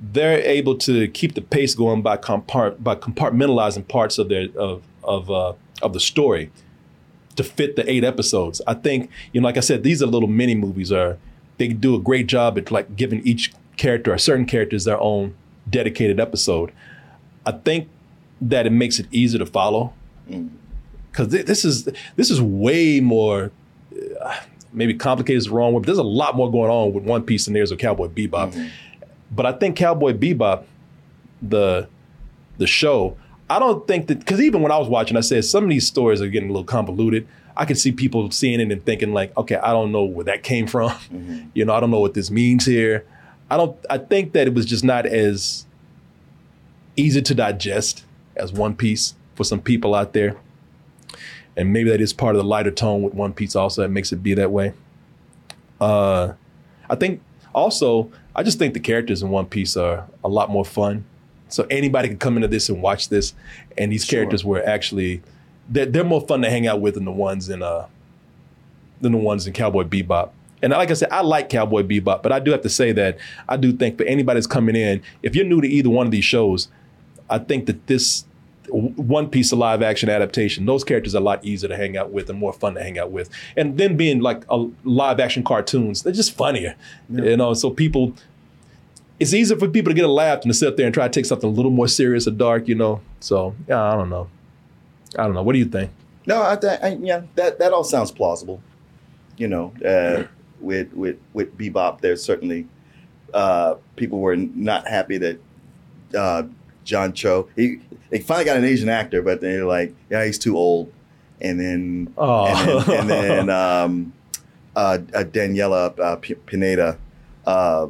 they're 0.01 0.41
able 0.41 0.77
to 0.77 1.09
keep 1.09 1.35
the 1.35 1.41
pace 1.41 1.75
going 1.75 2.03
by 2.03 2.17
compart 2.17 2.83
by 2.83 2.95
compartmentalizing 2.95 3.89
parts 3.89 4.19
of 4.19 4.29
their 4.29 4.49
of 4.57 4.83
of 5.03 5.31
uh, 5.31 5.55
of 5.83 5.93
the 5.93 6.01
story 6.01 6.51
to 7.37 7.45
fit 7.45 7.77
the 7.77 7.91
eight 7.91 8.05
episodes. 8.05 8.61
I 8.67 8.75
think 8.75 9.11
you 9.33 9.41
know, 9.41 9.47
like 9.47 9.57
I 9.57 9.61
said, 9.61 9.83
these 9.83 10.03
are 10.03 10.07
little 10.07 10.29
mini 10.29 10.55
movies. 10.55 10.93
Are 10.93 11.19
they 11.57 11.69
do 11.69 11.95
a 11.95 12.01
great 12.01 12.27
job 12.27 12.59
at 12.59 12.71
like 12.71 12.97
giving 12.97 13.27
each 13.27 13.53
character 13.77 14.13
or 14.13 14.19
certain 14.19 14.47
characters 14.47 14.85
their 14.85 15.01
own 15.01 15.35
dedicated 15.69 16.21
episode. 16.21 16.73
I 17.47 17.53
think 17.53 17.89
that 18.49 18.67
it 18.67 18.73
makes 18.73 18.99
it 18.99 19.07
easier 19.11 19.39
to 19.39 19.47
follow 19.47 19.93
mm. 20.29 20.49
because 21.11 21.29
this 21.29 21.65
is 21.65 21.89
this 22.17 22.31
is 22.31 22.41
way 22.41 23.01
more 23.01 23.51
uh, 24.21 24.37
maybe 24.75 24.95
complicated 24.95 25.39
is 25.39 25.47
the 25.47 25.53
wrong 25.53 25.73
word, 25.73 25.81
but 25.81 25.87
there's 25.87 25.99
a 25.99 26.03
lot 26.03 26.37
more 26.37 26.51
going 26.51 26.71
on 26.71 26.93
with 26.93 27.05
One 27.05 27.23
Piece 27.23 27.45
than 27.45 27.55
there's 27.55 27.71
with 27.71 27.81
Cowboy 27.81 28.09
Bebop. 28.09 28.53
Mm-hmm. 28.53 28.67
But 29.31 29.47
I 29.47 29.53
think 29.53 29.77
Cowboy 29.77 30.13
Bebop, 30.13 30.65
the 31.41 31.89
the 32.59 32.67
show, 32.67 33.17
I 33.49 33.59
don't 33.59 33.87
think 33.87 34.09
that 34.09 34.19
because 34.19 34.41
even 34.41 34.63
when 34.63 34.73
I 34.73 34.79
was 34.79 34.89
watching, 34.89 35.17
I 35.17 35.21
said 35.21 35.45
some 35.45 35.65
of 35.65 35.71
these 35.71 35.87
stories 35.87 36.21
are 36.21 36.29
getting 36.29 36.51
a 36.51 36.53
little 36.53 36.65
convoluted. 36.65 37.27
I 37.57 37.65
could 37.65 37.79
see 37.79 37.93
people 37.93 38.31
seeing 38.33 38.61
it 38.61 38.73
and 38.73 38.85
thinking 38.85 39.13
like, 39.13 39.37
okay, 39.37 39.57
I 39.57 39.71
don't 39.71 39.93
know 39.93 40.03
where 40.03 40.25
that 40.25 40.43
came 40.43 40.67
from. 40.67 40.91
Mm-hmm. 40.91 41.41
You 41.55 41.65
know, 41.65 41.73
I 41.73 41.79
don't 41.79 41.93
know 41.93 42.01
what 42.01 42.15
this 42.15 42.31
means 42.31 42.67
here. 42.67 43.07
I 43.49 43.57
don't. 43.57 43.77
I 43.89 43.99
think 43.99 44.33
that 44.33 44.49
it 44.49 44.55
was 44.55 44.67
just 44.67 44.83
not 44.83 45.07
as 45.07 45.67
easy 46.97 47.23
to 47.23 47.35
digest 47.35 48.05
as 48.37 48.53
One 48.53 48.75
Piece 48.75 49.15
for 49.35 49.45
some 49.45 49.61
people 49.61 49.95
out 49.95 50.13
there. 50.13 50.37
And 51.57 51.73
maybe 51.73 51.91
that 51.91 52.01
is 52.01 52.13
part 52.13 52.35
of 52.35 52.43
the 52.43 52.49
lighter 52.49 52.71
tone 52.71 53.03
with 53.03 53.15
One 53.15 53.33
Piece 53.33 53.55
also 53.55 53.83
that 53.83 53.89
makes 53.89 54.13
it 54.13 54.23
be 54.23 54.35
that 54.35 54.51
way. 54.51 54.73
Uh, 55.81 56.33
I 56.89 56.95
think 56.97 57.21
also, 57.55 58.11
I 58.35 58.43
just 58.43 58.59
think 58.59 58.75
the 58.75 58.81
characters 58.81 59.23
in 59.23 59.31
One 59.31 59.47
Piece 59.47 59.77
are 59.77 60.09
a 60.23 60.29
lot 60.29 60.51
more 60.51 60.65
fun. 60.65 61.05
So 61.49 61.67
anybody 61.71 62.09
can 62.09 62.19
come 62.19 62.37
into 62.37 62.49
this 62.49 62.69
and 62.69 62.83
watch 62.83 63.09
this, 63.09 63.35
and 63.79 63.93
these 63.93 64.05
characters 64.05 64.45
were 64.45 64.67
actually 64.67 65.23
they're, 65.69 65.87
they're 65.87 66.05
more 66.05 66.21
fun 66.21 66.43
to 66.43 66.51
hang 66.51 66.67
out 66.67 66.81
with 66.81 66.95
than 66.95 67.05
the 67.05 67.13
ones 67.13 67.49
in 67.49 67.63
uh 67.63 67.87
than 69.01 69.13
the 69.13 69.19
ones 69.19 69.47
in 69.47 69.53
Cowboy 69.53 69.85
Bebop. 69.85 70.31
And 70.63 70.73
like 70.73 70.91
I 70.91 70.95
said, 70.95 71.11
I 71.11 71.21
like 71.21 71.51
Cowboy 71.51 71.83
Bebop, 71.83 72.23
but 72.23 72.33
I 72.33 72.41
do 72.41 72.51
have 72.51 72.63
to 72.63 72.69
say 72.69 72.93
that 72.93 73.19
I 73.49 73.57
do 73.57 73.73
think 73.73 73.99
for 73.99 74.05
anybody 74.05 74.39
that's 74.39 74.47
coming 74.47 74.77
in, 74.77 75.03
if 75.23 75.37
you're 75.37 75.45
new 75.45 75.61
to 75.61 75.69
either 75.69 75.91
one 75.91 76.07
of 76.07 76.11
these 76.11 76.25
shows, 76.25 76.69
I 77.31 77.39
think 77.39 77.67
that 77.67 77.87
this 77.87 78.25
one 78.69 79.29
piece 79.29 79.53
of 79.53 79.59
live 79.59 79.83
action 79.83 80.09
adaptation, 80.09 80.65
those 80.67 80.85
characters 80.85 81.15
are 81.15 81.19
a 81.19 81.21
lot 81.21 81.45
easier 81.45 81.69
to 81.69 81.77
hang 81.77 81.97
out 81.97 82.11
with 82.11 82.31
and 82.31 82.39
more 82.39 82.53
fun 82.53 82.75
to 82.75 82.83
hang 82.83 82.99
out 82.99 83.11
with. 83.11 83.29
And 83.57 83.77
then 83.77 83.97
being 83.97 84.21
like 84.21 84.45
a 84.49 84.69
live 84.85 85.21
action 85.21 85.45
cartoons, 85.45 86.03
they're 86.03 86.13
just 86.13 86.33
funnier. 86.33 86.75
You 87.11 87.37
know, 87.37 87.55
so 87.55 87.71
people 87.71 88.15
it's 89.21 89.33
easier 89.33 89.57
for 89.57 89.69
people 89.69 89.91
to 89.91 89.95
get 89.95 90.05
a 90.05 90.11
laugh 90.11 90.43
than 90.43 90.49
to 90.49 90.55
sit 90.55 90.77
there 90.77 90.87
and 90.87 90.95
try 90.95 91.07
to 91.07 91.13
take 91.13 91.27
something 91.27 91.49
a 91.49 91.53
little 91.53 91.71
more 91.71 91.89
serious 91.89 92.27
or 92.27 92.33
dark, 92.33 92.67
you 92.69 92.75
know. 92.75 93.01
So 93.21 93.55
yeah, 93.69 93.83
I 93.83 93.95
don't 93.95 94.11
know. 94.11 94.29
I 95.19 95.25
don't 95.25 95.35
know. 95.35 95.43
What 95.43 95.53
do 95.53 95.59
you 95.59 95.67
think? 95.67 95.91
No, 96.27 96.43
I, 96.43 96.57
th- 96.57 96.81
I 96.83 96.97
yeah, 97.01 97.23
that 97.37 97.59
that 97.59 97.73
all 97.73 97.85
sounds 97.85 98.11
plausible. 98.11 98.61
You 99.37 99.49
know, 99.49 99.73
uh, 99.85 100.25
with 100.61 100.93
with 100.93 101.17
with 101.33 101.57
Bebop, 101.57 102.01
there's 102.01 102.23
certainly 102.23 102.67
uh, 103.33 103.77
people 103.97 104.21
were 104.21 104.37
not 104.37 104.89
happy 104.89 105.19
that 105.19 105.41
uh, 106.17 106.45
John 106.85 107.13
Cho. 107.13 107.49
He 107.57 107.81
they 108.11 108.21
finally 108.21 108.45
got 108.45 108.57
an 108.57 108.65
Asian 108.65 108.89
actor, 108.89 109.23
but 109.23 109.41
they're 109.41 109.65
like, 109.65 109.95
yeah, 110.11 110.25
he's 110.25 110.39
too 110.39 110.57
old. 110.57 110.93
And 111.41 111.59
then 111.61 112.15
Oh. 112.17 112.47
and 112.47 112.89
then, 112.89 113.01
and 113.01 113.11
then 113.11 113.51
um, 113.85 114.13
uh, 114.77 114.99
uh, 115.15 115.23
Daniella 115.25 115.87
uh, 116.01 116.17
P- 116.17 116.35
Pineda 116.35 116.99
uh, 117.47 117.89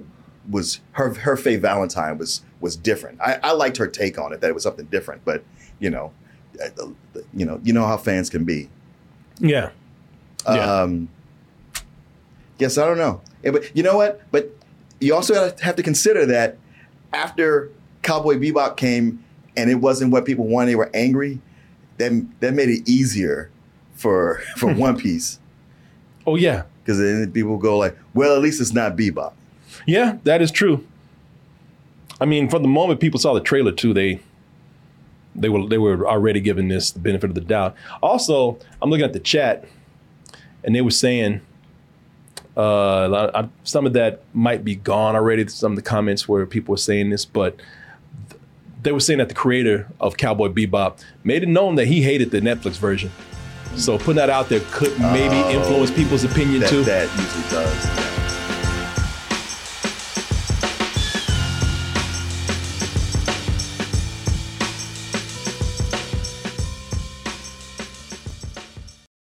was 0.50 0.80
her 0.92 1.12
her 1.14 1.36
Faye 1.36 1.56
Valentine 1.56 2.18
was 2.18 2.42
was 2.60 2.76
different. 2.76 3.20
I, 3.20 3.38
I 3.42 3.52
liked 3.52 3.76
her 3.76 3.86
take 3.86 4.18
on 4.18 4.32
it 4.32 4.40
that 4.40 4.48
it 4.48 4.54
was 4.54 4.62
something 4.62 4.86
different, 4.86 5.24
but 5.24 5.44
you 5.78 5.90
know, 5.90 6.12
uh, 6.62 6.86
you 7.34 7.44
know, 7.44 7.60
you 7.62 7.72
know 7.72 7.86
how 7.86 7.96
fans 7.96 8.30
can 8.30 8.44
be. 8.44 8.70
Yeah. 9.38 9.70
Um, 10.46 11.08
Guess 12.58 12.78
I 12.78 12.86
don't 12.86 12.98
know. 12.98 13.20
Yeah, 13.42 13.50
but 13.50 13.74
you 13.76 13.82
know 13.82 13.96
what? 13.96 14.20
But 14.30 14.50
you 15.00 15.14
also 15.14 15.52
have 15.60 15.76
to 15.76 15.82
consider 15.82 16.24
that 16.26 16.56
after 17.12 17.70
Cowboy 18.04 18.36
Bebop 18.36 18.76
came 18.76 19.24
and 19.56 19.70
it 19.70 19.76
wasn't 19.76 20.12
what 20.12 20.24
people 20.24 20.46
wanted, 20.46 20.70
they 20.70 20.76
were 20.76 20.90
angry. 20.94 21.40
That 21.98 22.26
that 22.40 22.54
made 22.54 22.68
it 22.68 22.88
easier 22.88 23.50
for 23.94 24.42
for 24.56 24.72
One 24.72 24.96
Piece. 24.96 25.38
Oh 26.26 26.36
yeah, 26.36 26.64
because 26.82 26.98
then 26.98 27.30
people 27.32 27.56
go 27.58 27.78
like, 27.78 27.96
well, 28.14 28.36
at 28.36 28.42
least 28.42 28.60
it's 28.60 28.72
not 28.72 28.96
Bebop. 28.96 29.32
Yeah, 29.86 30.18
that 30.24 30.40
is 30.40 30.50
true. 30.50 30.86
I 32.20 32.24
mean, 32.24 32.48
from 32.48 32.62
the 32.62 32.68
moment 32.68 33.00
people 33.00 33.18
saw 33.18 33.34
the 33.34 33.40
trailer 33.40 33.72
too, 33.72 33.92
they 33.92 34.20
they 35.34 35.48
were 35.48 35.66
they 35.66 35.78
were 35.78 36.08
already 36.08 36.40
giving 36.40 36.68
this 36.68 36.90
the 36.92 37.00
benefit 37.00 37.30
of 37.30 37.34
the 37.34 37.40
doubt. 37.40 37.74
Also, 38.02 38.58
I'm 38.80 38.90
looking 38.90 39.04
at 39.04 39.12
the 39.12 39.20
chat, 39.20 39.64
and 40.62 40.74
they 40.74 40.80
were 40.80 40.90
saying 40.90 41.40
uh, 42.56 43.46
some 43.64 43.86
of 43.86 43.92
that 43.94 44.22
might 44.32 44.64
be 44.64 44.76
gone 44.76 45.16
already. 45.16 45.46
Some 45.48 45.72
of 45.72 45.76
the 45.76 45.82
comments 45.82 46.28
where 46.28 46.46
people 46.46 46.72
were 46.72 46.78
saying 46.78 47.10
this, 47.10 47.24
but 47.24 47.60
they 48.84 48.92
were 48.92 49.00
saying 49.00 49.18
that 49.18 49.28
the 49.28 49.34
creator 49.34 49.88
of 50.00 50.16
Cowboy 50.16 50.48
Bebop 50.48 51.00
made 51.24 51.42
it 51.42 51.48
known 51.48 51.74
that 51.76 51.86
he 51.86 52.02
hated 52.02 52.30
the 52.30 52.40
Netflix 52.40 52.78
version. 52.78 53.10
So 53.76 53.98
putting 53.98 54.16
that 54.16 54.30
out 54.30 54.48
there 54.48 54.60
could 54.70 54.96
maybe 55.00 55.34
Oh, 55.34 55.50
influence 55.50 55.90
people's 55.90 56.22
opinion 56.22 56.60
that- 56.60 56.70
too. 56.70 56.84
That 56.84 57.08
usually 57.18 57.48
does. 57.50 58.13